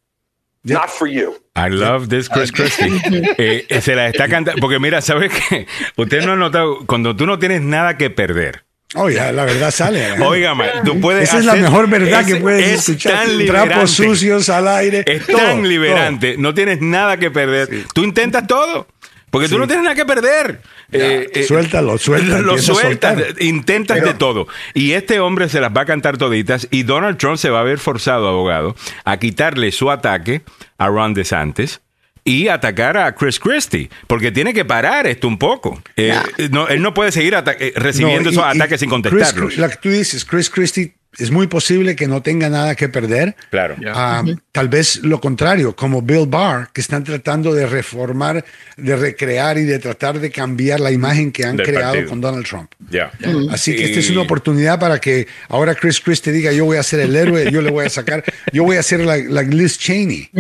[0.65, 1.35] Not for you.
[1.57, 2.91] I love this Chris Christie.
[3.39, 4.61] Eh, eh, se la está cantando.
[4.61, 5.67] Porque mira, ¿sabes qué?
[5.97, 8.65] Usted no ha notado, cuando tú no tienes nada que perder.
[8.97, 10.09] Oh, ya, la verdad sale.
[10.09, 10.21] ¿eh?
[10.21, 13.27] Óigame, tú puedes Esa es la hacer- mejor verdad que es- puedes es escuchar.
[13.27, 13.47] tan.
[13.47, 15.03] Trapos sucios al aire.
[15.07, 15.67] Es todo, tan todo.
[15.69, 17.69] liberante, no tienes nada que perder.
[17.93, 18.87] Tú intentas todo,
[19.31, 20.61] porque tú no tienes nada que perder.
[20.93, 24.47] Eh, eh, Suéltalo, suéltalo, Lo sueltas, intentas de todo.
[24.75, 27.65] Y este hombre se las va a cantar toditas y Donald Trump se va a
[27.65, 30.43] ver forzado, abogado, a quitarle su ataque
[30.79, 31.81] a Ron DeSantis
[32.27, 35.83] y atacar a Chris Christie, porque tiene que parar esto un poco.
[35.97, 36.15] Eh,
[36.51, 39.57] no, él no puede seguir eh, recibiendo No, y- esos y ataques sin Chris- contestarlos.
[39.59, 43.37] la que tú dices, Chris Christie, es muy posible que no tenga nada que perder.
[43.51, 43.77] Claro.
[43.95, 44.23] Ah,
[44.53, 48.45] Tal vez lo contrario, como Bill Barr, que están tratando de reformar,
[48.77, 52.09] de recrear y de tratar de cambiar la imagen que han Del creado partido.
[52.11, 52.71] con Donald Trump.
[52.91, 53.11] Ya.
[53.51, 56.77] Así que Y- esta es una oportunidad para que ahora Chris Christie diga, yo voy
[56.77, 58.23] a ser el héroe, yo le voy a sacar,
[58.53, 60.31] yo voy a ser la, la Liz Cheney.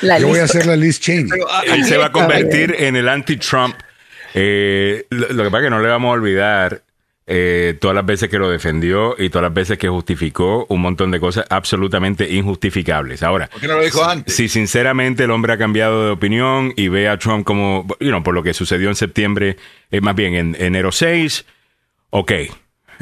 [0.00, 1.28] La Yo voy a ser la Liz Cheney.
[1.66, 3.74] Él se va a convertir en el anti-Trump.
[4.34, 6.82] Eh, lo, lo que pasa es que no le vamos a olvidar
[7.30, 11.10] eh, todas las veces que lo defendió y todas las veces que justificó un montón
[11.10, 13.22] de cosas absolutamente injustificables.
[13.22, 14.34] Ahora, ¿Por qué no lo dijo antes?
[14.34, 18.22] si sinceramente el hombre ha cambiado de opinión y ve a Trump como, you know,
[18.22, 19.58] por lo que sucedió en septiembre,
[19.90, 21.44] eh, más bien en enero 6,
[22.10, 22.32] ok.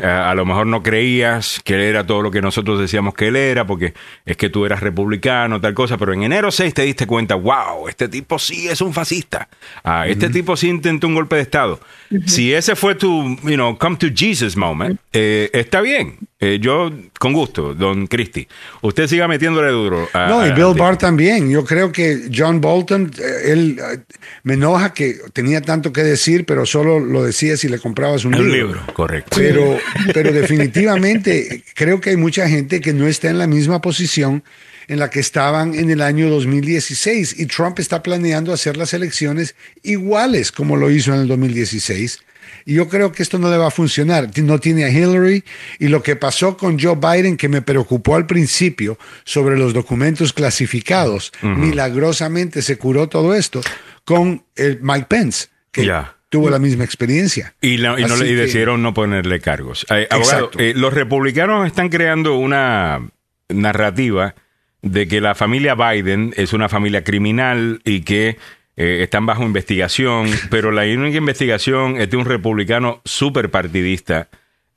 [0.02, 3.28] A, a lo mejor no creías que él era todo lo que nosotros decíamos que
[3.28, 3.94] él era, porque
[4.24, 7.88] es que tú eras republicano, tal cosa, pero en enero 6 te diste cuenta, wow,
[7.88, 9.48] este tipo sí es un fascista.
[9.84, 11.80] Ah, este tipo sí intentó un golpe de Estado.
[12.26, 16.18] Si ese fue tu, you know, come to Jesus moment, eh, está bien.
[16.38, 18.46] Eh, yo, con gusto, don Christie.
[18.82, 20.06] Usted siga metiéndole duro.
[20.12, 20.74] a- No, y Bill.
[20.78, 21.48] Barr también.
[21.50, 24.00] Yo creo que John Bolton, eh, él eh,
[24.42, 28.34] me enoja que tenía tanto que decir, pero solo lo decía si le comprabas un,
[28.34, 28.68] Un libro.
[28.74, 29.30] libro, correcto.
[29.34, 29.78] Pero,
[30.12, 34.42] pero definitivamente creo que hay mucha gente que no está en la misma posición
[34.88, 39.56] en la que estaban en el año 2016 y Trump está planeando hacer las elecciones
[39.82, 42.20] iguales como lo hizo en el 2016
[42.64, 44.30] Y yo creo que esto no le va a funcionar.
[44.42, 45.44] No tiene a Hillary.
[45.78, 50.32] Y lo que pasó con Joe Biden, que me preocupó al principio sobre los documentos
[50.32, 53.60] clasificados, milagrosamente se curó todo esto
[54.04, 55.90] con el Mike Pence, que.
[56.38, 57.54] Tuvo la misma experiencia.
[57.60, 59.86] Y, la- y no le y que- decidieron no ponerle cargos.
[59.90, 63.00] Eh, abogado, eh, los republicanos están creando una
[63.48, 64.34] narrativa
[64.82, 68.36] de que la familia Biden es una familia criminal y que
[68.76, 74.28] eh, están bajo investigación, pero la única investigación es de un republicano súper partidista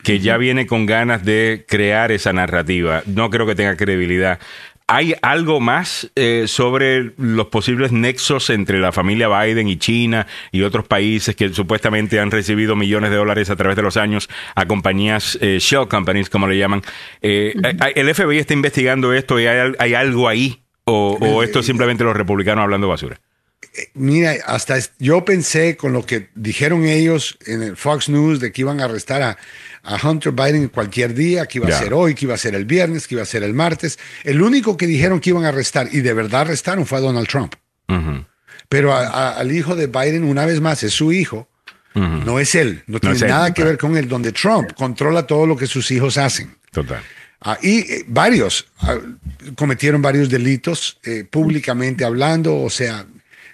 [0.02, 3.04] que ya viene con ganas de crear esa narrativa.
[3.06, 4.40] No creo que tenga credibilidad.
[4.92, 10.64] ¿Hay algo más eh, sobre los posibles nexos entre la familia Biden y China y
[10.64, 14.66] otros países que supuestamente han recibido millones de dólares a través de los años a
[14.66, 16.82] compañías, eh, shell companies, como le llaman?
[17.22, 17.54] Eh,
[17.94, 20.64] ¿El FBI está investigando esto y hay, al- hay algo ahí?
[20.86, 23.20] ¿O, o esto es simplemente los republicanos hablando basura?
[23.94, 28.62] Mira, hasta yo pensé con lo que dijeron ellos en el Fox News de que
[28.62, 29.38] iban a arrestar a,
[29.84, 32.66] a Hunter Biden cualquier día, que iba a ser hoy, que iba a ser el
[32.66, 34.00] viernes, que iba a ser el martes.
[34.24, 37.28] El único que dijeron que iban a arrestar y de verdad arrestaron fue a Donald
[37.28, 37.54] Trump.
[38.68, 41.48] Pero a- a- al hijo de Biden, una vez más, es su hijo,
[41.96, 45.46] no es él, no tiene él, nada que ver con él, donde Trump controla todo
[45.46, 46.56] lo que sus hijos hacen.
[46.72, 47.02] Total.
[47.42, 48.98] Ah, y eh, varios ah,
[49.56, 53.06] cometieron varios delitos eh, públicamente hablando, o sea,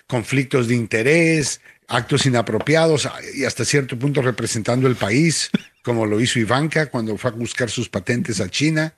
[0.08, 5.50] conflictos de interés, actos inapropiados ah, y hasta cierto punto representando el país,
[5.84, 8.94] como lo hizo Ivanka cuando fue a buscar sus patentes a China.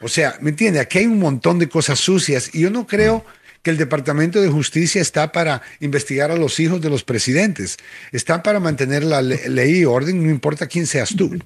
[0.00, 0.80] O sea, ¿me entiende?
[0.80, 3.24] Aquí hay un montón de cosas sucias y yo no creo
[3.62, 7.76] que el Departamento de Justicia está para investigar a los hijos de los presidentes.
[8.10, 11.38] Está para mantener la le- ley y orden, no importa quién seas tú.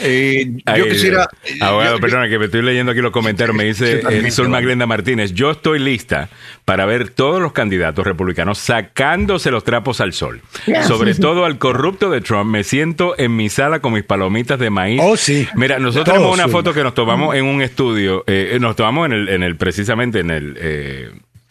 [0.00, 1.28] Eh, Ay, yo quisiera.
[1.44, 3.56] eh, Abogado, yo- perdona que me estoy leyendo aquí los comentarios.
[3.56, 4.60] Me dice eh, Zulma.
[4.60, 5.32] Glenda Martínez.
[5.34, 6.28] Yo estoy lista
[6.64, 10.40] para ver todos los candidatos republicanos sacándose los trapos al sol.
[10.86, 12.50] Sobre todo al corrupto de Trump.
[12.50, 15.00] Me siento en mi sala con mis palomitas de maíz.
[15.02, 15.46] Oh, sí.
[15.54, 18.24] Mira, nosotros Todos, tenemos una foto que nos tomamos en un estudio.
[18.26, 21.10] eh, nos tomamos en el, en el precisamente en el eh,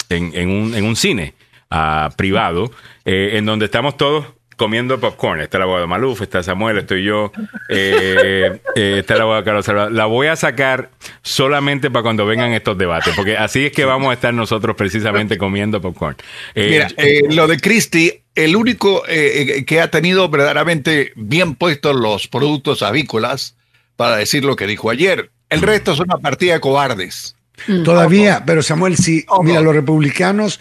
[0.09, 1.33] en, en un, en un cine
[1.69, 2.71] ah, privado,
[3.05, 4.25] eh, en donde estamos todos
[4.57, 5.39] comiendo popcorn.
[5.39, 7.31] Está el abogado Maluf, está Samuel, estoy yo,
[7.69, 9.93] eh, eh, está el abogado Carlos Salvador.
[9.93, 10.89] La voy a sacar
[11.21, 15.37] solamente para cuando vengan estos debates, porque así es que vamos a estar nosotros precisamente
[15.37, 16.17] comiendo popcorn.
[16.55, 22.27] Eh, Mira, eh, lo de Christie, el único que ha tenido verdaderamente bien puestos los
[22.27, 23.55] productos avícolas,
[23.95, 25.31] para decir lo que dijo ayer.
[25.49, 27.35] El resto es una partida de cobardes.
[27.83, 30.59] Todavía, pero Samuel, sí, mira, los republicanos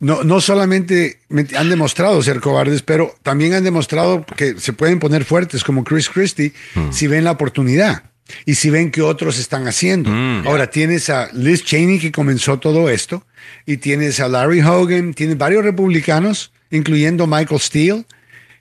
[0.00, 4.98] no, no solamente me- han demostrado ser cobardes, pero también han demostrado que se pueden
[5.00, 6.52] poner fuertes como Chris Christie
[6.90, 8.04] si ven la oportunidad
[8.46, 10.10] y si ven que otros están haciendo.
[10.46, 13.24] Ahora tienes a Liz Cheney que comenzó todo esto
[13.66, 18.04] y tienes a Larry Hogan, tienes varios republicanos, incluyendo Michael Steele,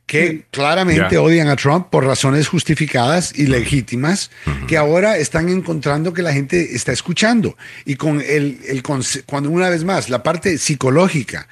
[0.08, 4.32] que claramente odian a Trump por razones justificadas y legítimas,
[4.68, 7.58] que ahora están encontrando que la gente está escuchando.
[7.86, 8.82] Y con el, el
[9.26, 11.48] cuando una vez más, la parte psicológica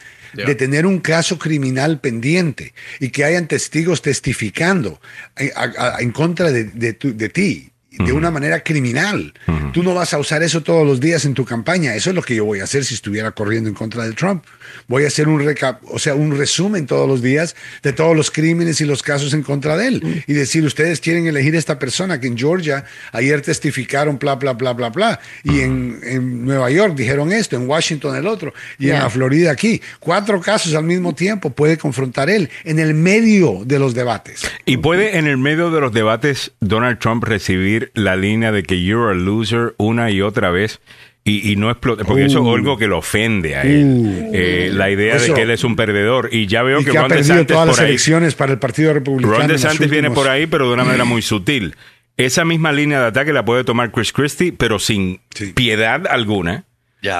[0.48, 4.99] de tener un caso criminal pendiente y que hayan testigos testificando
[5.38, 7.72] eh, a- a- en contra de, de tu- de ti.
[7.97, 9.34] De una manera criminal.
[9.73, 11.95] Tú no vas a usar eso todos los días en tu campaña.
[11.95, 14.43] Eso es lo que yo voy a hacer si estuviera corriendo en contra de Trump.
[14.88, 18.31] Voy a hacer un recap, o sea, un resumen todos los días de todos los
[18.31, 20.23] crímenes y los casos en contra de él.
[20.27, 24.73] Y decir, ustedes quieren elegir esta persona que en Georgia ayer testificaron, bla, bla, bla,
[24.73, 25.19] bla, bla.
[25.43, 29.51] Y en, en Nueva York dijeron esto, en Washington el otro, y en la Florida
[29.51, 29.81] aquí.
[29.99, 34.41] Cuatro casos al mismo tiempo puede confrontar él en el medio de los debates.
[34.65, 38.84] Y puede en el medio de los debates Donald Trump recibir la línea de que
[38.84, 40.80] you're a loser una y otra vez
[41.24, 42.53] y, y no explote, porque eso es Uh.
[42.56, 43.84] algo que lo ofende a él.
[43.86, 44.32] Uh.
[44.34, 46.30] Eh, la idea de que él es un perdedor.
[46.32, 48.36] Y ya veo Y que, que ha Ron perdido DeSantis todas las por ahí, elecciones
[48.36, 49.38] para el Partido Republicano.
[49.38, 51.76] Ron DeSantis viene por ahí, pero de una manera muy sutil.
[52.18, 55.48] Esa misma línea de ataque la puede tomar Chris Christie, pero sin Sí.
[55.53, 56.66] piedad alguna.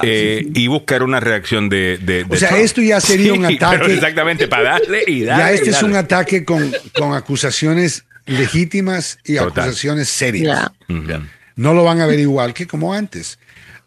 [0.02, 2.62] Eh, y buscar una reacción de, de- de O sea, Trump.
[2.64, 5.44] esto ya sería un Sí, ataque- pero exactamente, para darle y darle.
[5.44, 5.98] Ya este y es un darle.
[6.06, 9.64] ataque con, con acusaciones legítimas y Total.
[9.64, 10.70] acusaciones serias.
[11.56, 13.38] No lo van a ver igual que como antes.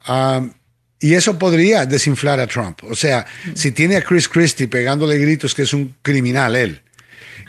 [0.08, 0.52] Um,
[1.00, 2.84] y eso podría desinflar a Trump.
[2.84, 6.82] O sea, si tiene a Chris Christie pegándole gritos que es un criminal él,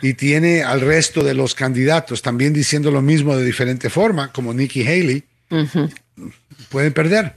[0.01, 4.53] y tiene al resto de los candidatos también diciendo lo mismo de diferente forma, como
[4.53, 5.23] Nikki Haley,
[6.69, 7.35] pueden perder.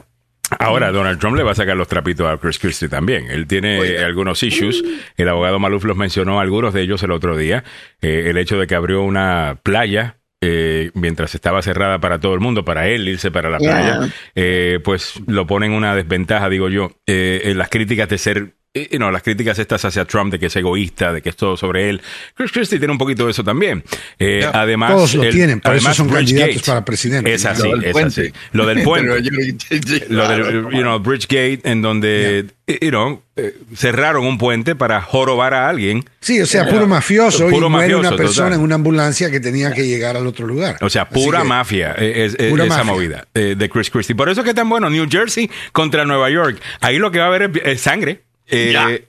[0.59, 3.31] Ahora, Donald Trump le va a sacar los trapitos a Chris Christie también.
[3.31, 4.85] Él tiene eh, algunos issues.
[5.16, 7.65] El abogado Maluf los mencionó, algunos de ellos el otro día.
[8.03, 12.41] Eh, el hecho de que abrió una playa eh, mientras estaba cerrada para todo el
[12.41, 13.73] mundo, para él irse para la Yeah.
[13.73, 16.91] playa, eh, pues lo pone en una desventaja, digo yo.
[17.07, 20.46] Eh, en las críticas de ser y no, las críticas estas hacia Trump de que
[20.46, 22.02] es egoísta, de que es todo sobre él.
[22.34, 23.84] Chris Christie tiene un poquito de eso también.
[24.18, 26.40] Eh, Ya, además, todos lo el- tienen, por eso además, son Bridgegate.
[26.40, 27.32] candidatos para presidente.
[27.32, 28.20] Es así, Lo del es puente.
[28.22, 28.32] así.
[28.52, 29.06] Lo del puente.
[30.09, 35.01] lo del, claro, you know, Bridgegate, en donde, you know, eh, cerraron un puente para
[35.02, 36.05] jorobar a alguien.
[36.20, 38.52] Sí, o sea, puro mafioso Puro y mafioso, una persona total.
[38.59, 40.78] en una ambulancia que tenía que llegar al otro lugar.
[40.80, 42.92] O sea, pura que- mafia eh, es, es- Pura esa mafia.
[42.92, 44.16] movida eh, de Chris Christie.
[44.16, 46.60] Por eso es que es tan bueno New Jersey contra Nueva York.
[46.80, 48.22] Ahí lo que va a haber es sangre.
[48.47, 49.07] Eh,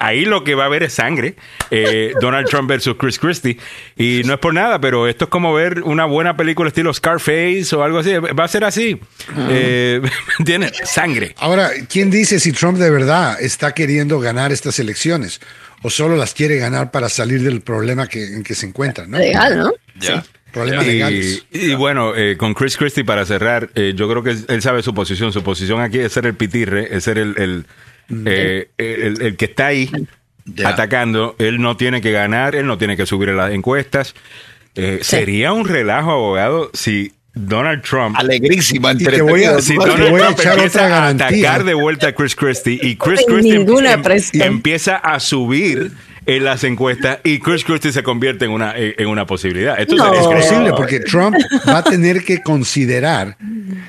[0.00, 1.36] ahí lo que va a haber es sangre.
[1.70, 3.58] Eh, Donald Trump versus Chris Christie.
[3.96, 7.68] Y no es por nada, pero esto es como ver una buena película estilo Scarface
[7.74, 8.12] o algo así.
[8.14, 9.00] Va a ser así.
[9.50, 10.00] Eh,
[10.38, 10.72] ¿Entiendes?
[10.84, 11.34] Sangre.
[11.38, 15.40] Ahora, ¿quién dice si Trump de verdad está queriendo ganar estas elecciones
[15.82, 19.06] o solo las quiere ganar para salir del problema que, en que se encuentra?
[19.06, 19.18] ¿no?
[19.18, 19.72] Legal, ¿no?
[20.00, 20.24] Ya.
[20.52, 21.44] Problemas legales.
[21.52, 24.82] Y, y bueno, eh, con Chris Christie para cerrar, eh, yo creo que él sabe
[24.82, 25.32] su posición.
[25.32, 27.66] Su posición aquí es ser el pitirre, es ser el, el,
[28.26, 29.90] eh, el- el que está ahí
[30.64, 31.36] atacando.
[31.38, 34.14] Él no tiene que ganar, él no tiene que subir en las encuestas.
[34.74, 35.16] Eh, Sí.
[35.16, 38.16] Sería un relajo, abogado, si Donald Trump...
[38.18, 39.60] Alegrísima, Y te voy a- entretenido.
[39.60, 42.96] Si Te Donald voy a Trump echar a atacar de vuelta a Chris Christie y
[42.96, 43.66] Chris Christie em-
[44.42, 45.92] empieza a subir
[46.28, 49.80] en las encuestas y Chris Christie se convierte en una, en una posibilidad.
[49.80, 50.04] Esto No.
[50.04, 51.34] sería Es posible porque Trump
[51.68, 53.36] va a tener que considerar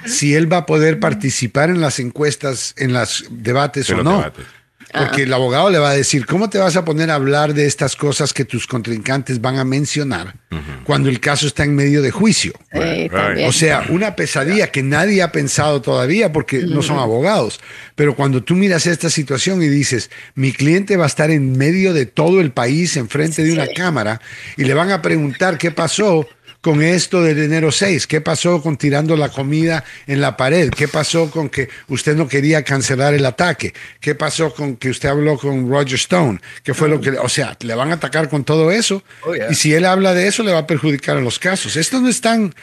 [0.05, 4.17] si él va a poder participar en las encuestas, en los debates o los no.
[4.17, 4.45] debates.
[4.91, 7.65] Porque el abogado le va a decir, ¿cómo te vas a poner a hablar de
[7.67, 10.35] estas cosas que tus contrincantes van a mencionar
[10.83, 12.53] cuando el caso está en medio de juicio?
[12.73, 12.79] Sí,
[13.09, 13.47] Right.
[13.47, 17.59] O sea, una pesadilla que nadie ha pensado todavía porque no son abogados.
[17.95, 21.93] Pero cuando tú miras esta situación y dices, mi cliente va a estar en medio
[21.93, 23.73] de todo el país, enfrente de una Sí.
[23.75, 24.19] cámara,
[24.57, 26.27] y le van a preguntar qué pasó
[26.61, 30.87] con esto del enero 6, qué pasó con tirando la comida en la pared, qué
[30.89, 35.37] pasó con que usted no quería cancelar el ataque, qué pasó con que usted habló
[35.37, 38.71] con Roger Stone, qué fue lo que, o sea, le van a atacar con todo
[38.71, 39.03] eso.
[39.23, 39.47] Oh, yeah.
[39.49, 41.77] Y si él habla de eso, le va a perjudicar a los casos.
[41.77, 42.53] Esto no es tan,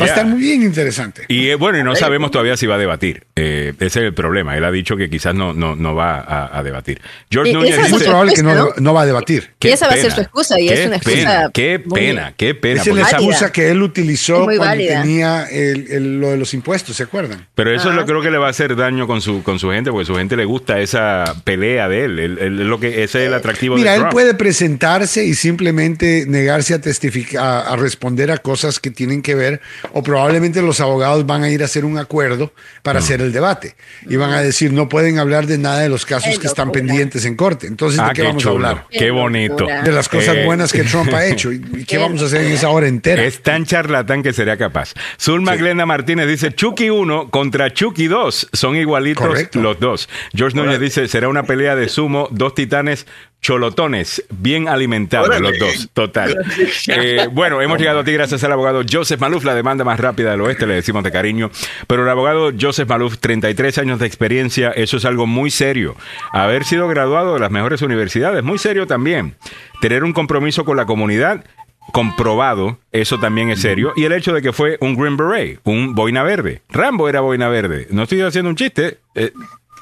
[0.00, 1.24] va a estar muy bien interesante.
[1.28, 3.24] Y eh, bueno, y no sabemos todavía si va a debatir.
[3.36, 4.56] Eh, ese es el problema.
[4.56, 7.02] Él ha dicho que quizás no, no, no va a, a debatir.
[7.30, 8.68] George Núñez esa Es muy es dice, probable que no, ¿no?
[8.78, 9.50] no va a debatir.
[9.58, 11.50] "Qué Y esa va a ser pena, su excusa, y es qué una excusa Pena,
[11.52, 12.82] qué pena, qué pena.
[12.82, 13.41] Es la.
[13.46, 15.02] Excusa que él utilizó cuando válida.
[15.02, 17.46] tenía el- el- lo de los impuestos, ¿se acuerdan?
[17.54, 18.06] Pero eso es lo Ah.
[18.06, 20.36] creo que le va a hacer daño con su, con su gente, porque su gente
[20.36, 22.18] le gusta esa pelea de él.
[22.18, 24.12] Él- él- es lo que, ese es el atractivo Mira, de él Trump.
[24.12, 29.34] puede presentarse y simplemente negarse a testificar, a, a responder a cosas que tienen que
[29.34, 29.60] ver,
[29.92, 32.52] o probablemente los abogados van a ir a hacer un acuerdo
[32.82, 33.74] para hacer el debate
[34.08, 37.24] y van a decir no pueden hablar de nada de los casos que están pendientes
[37.24, 37.66] en corte.
[37.66, 38.86] Entonces, Ah, ¿de qué qué vamos chulo, a hablar?
[38.90, 39.66] Qué bonito.
[39.84, 41.52] De las cosas Eh, buenas que Trump ha hecho.
[41.52, 43.22] ¿Y y qué vamos a hacer en esa hora entera?
[43.32, 44.92] Es tan charlatán que sería capaz.
[45.18, 48.50] Zulma Glenda Martínez dice Chucky 1 contra Chucky 2.
[48.52, 49.62] Son igualitos Correcto.
[49.62, 50.10] los dos.
[50.34, 53.06] George Núñez dice, será una pelea de sumo, dos titanes
[53.40, 55.48] cholotones, bien alimentados Órale.
[55.48, 55.90] los dos.
[55.94, 56.36] Total.
[56.88, 60.32] Eh, bueno, hemos llegado a ti gracias al abogado Joseph Maluf, la demanda más rápida
[60.32, 61.50] del oeste, le decimos de cariño.
[61.86, 65.96] Pero el abogado Joseph Maluf, 33 años de experiencia, eso es algo muy serio.
[66.32, 69.36] Haber sido graduado de las mejores universidades, muy serio también.
[69.80, 71.44] Tener un compromiso con la comunidad
[71.92, 73.92] comprobado, eso también es serio.
[73.96, 76.62] Y el hecho de que fue un Green Beret, un boina verde.
[76.68, 77.86] Rambo era boina verde.
[77.90, 78.98] No estoy haciendo un chiste.
[79.14, 79.32] eh,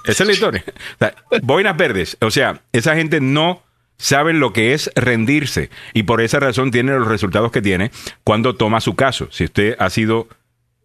[0.06, 0.64] esa es la historia.
[1.42, 2.16] Boinas verdes.
[2.20, 3.62] O sea, esa gente no
[3.98, 5.68] sabe lo que es rendirse.
[5.92, 7.90] Y por esa razón tiene los resultados que tiene
[8.24, 9.28] cuando toma su caso.
[9.30, 10.28] Si usted ha sido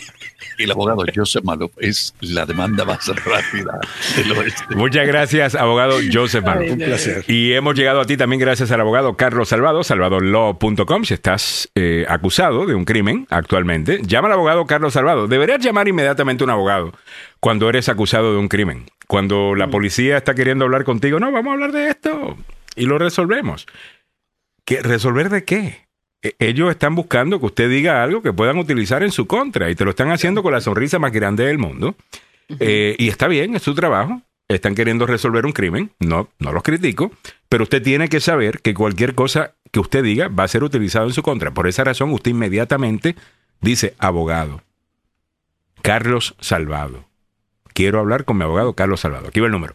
[0.58, 3.80] Y el abogado Joseph Maluf es la demanda más rápida
[4.16, 4.64] del oeste.
[4.76, 6.72] Muchas gracias, abogado Joseph Maluf.
[6.72, 7.24] Un placer.
[7.28, 11.06] Y hemos llegado a ti también gracias al abogado Carlos Salvado, salvadorlaw.com.
[11.06, 15.28] Si estás eh, acusado de un crimen actualmente, llama al abogado Carlos Salvado.
[15.28, 16.94] Deberías llamar inmediatamente a un abogado
[17.42, 18.86] cuando eres acusado de un crimen.
[19.08, 22.38] Cuando la policía está queriendo hablar contigo, no, vamos a hablar de esto
[22.78, 23.68] y lo resolvemos.
[24.64, 25.88] ¿Qué, ¿Resolver de qué?
[26.22, 29.76] E- Ellos están buscando que usted diga algo que puedan utilizar en su contra y
[29.76, 31.96] te lo están haciendo con la sonrisa más grande del mundo.
[32.60, 34.22] Eh, y está bien, es su trabajo.
[34.48, 37.12] están queriendo resolver un crimen, no, no los critico,
[37.50, 41.08] pero usted tiene que saber que cualquier cosa que usted diga va a ser utilizado
[41.08, 41.52] en su contra.
[41.52, 43.16] Por esa razón, usted inmediatamente
[43.62, 44.62] dice abogado.
[45.82, 47.06] Carlos Salvado.
[47.82, 49.30] Quiero hablar con mi abogado Carlos Salvado.
[49.30, 49.74] Aquí va el número.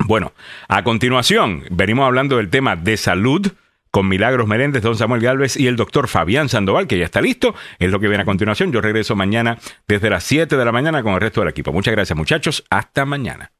[0.00, 0.34] Bueno,
[0.68, 3.50] a continuación, venimos hablando del tema de salud
[3.90, 7.54] con Milagros Meléndez, don Samuel Galvez y el doctor Fabián Sandoval, que ya está listo.
[7.78, 8.70] Es lo que viene a continuación.
[8.70, 9.56] Yo regreso mañana
[9.88, 11.72] desde las 7 de la mañana con el resto del equipo.
[11.72, 12.64] Muchas gracias, muchachos.
[12.68, 13.52] Hasta mañana.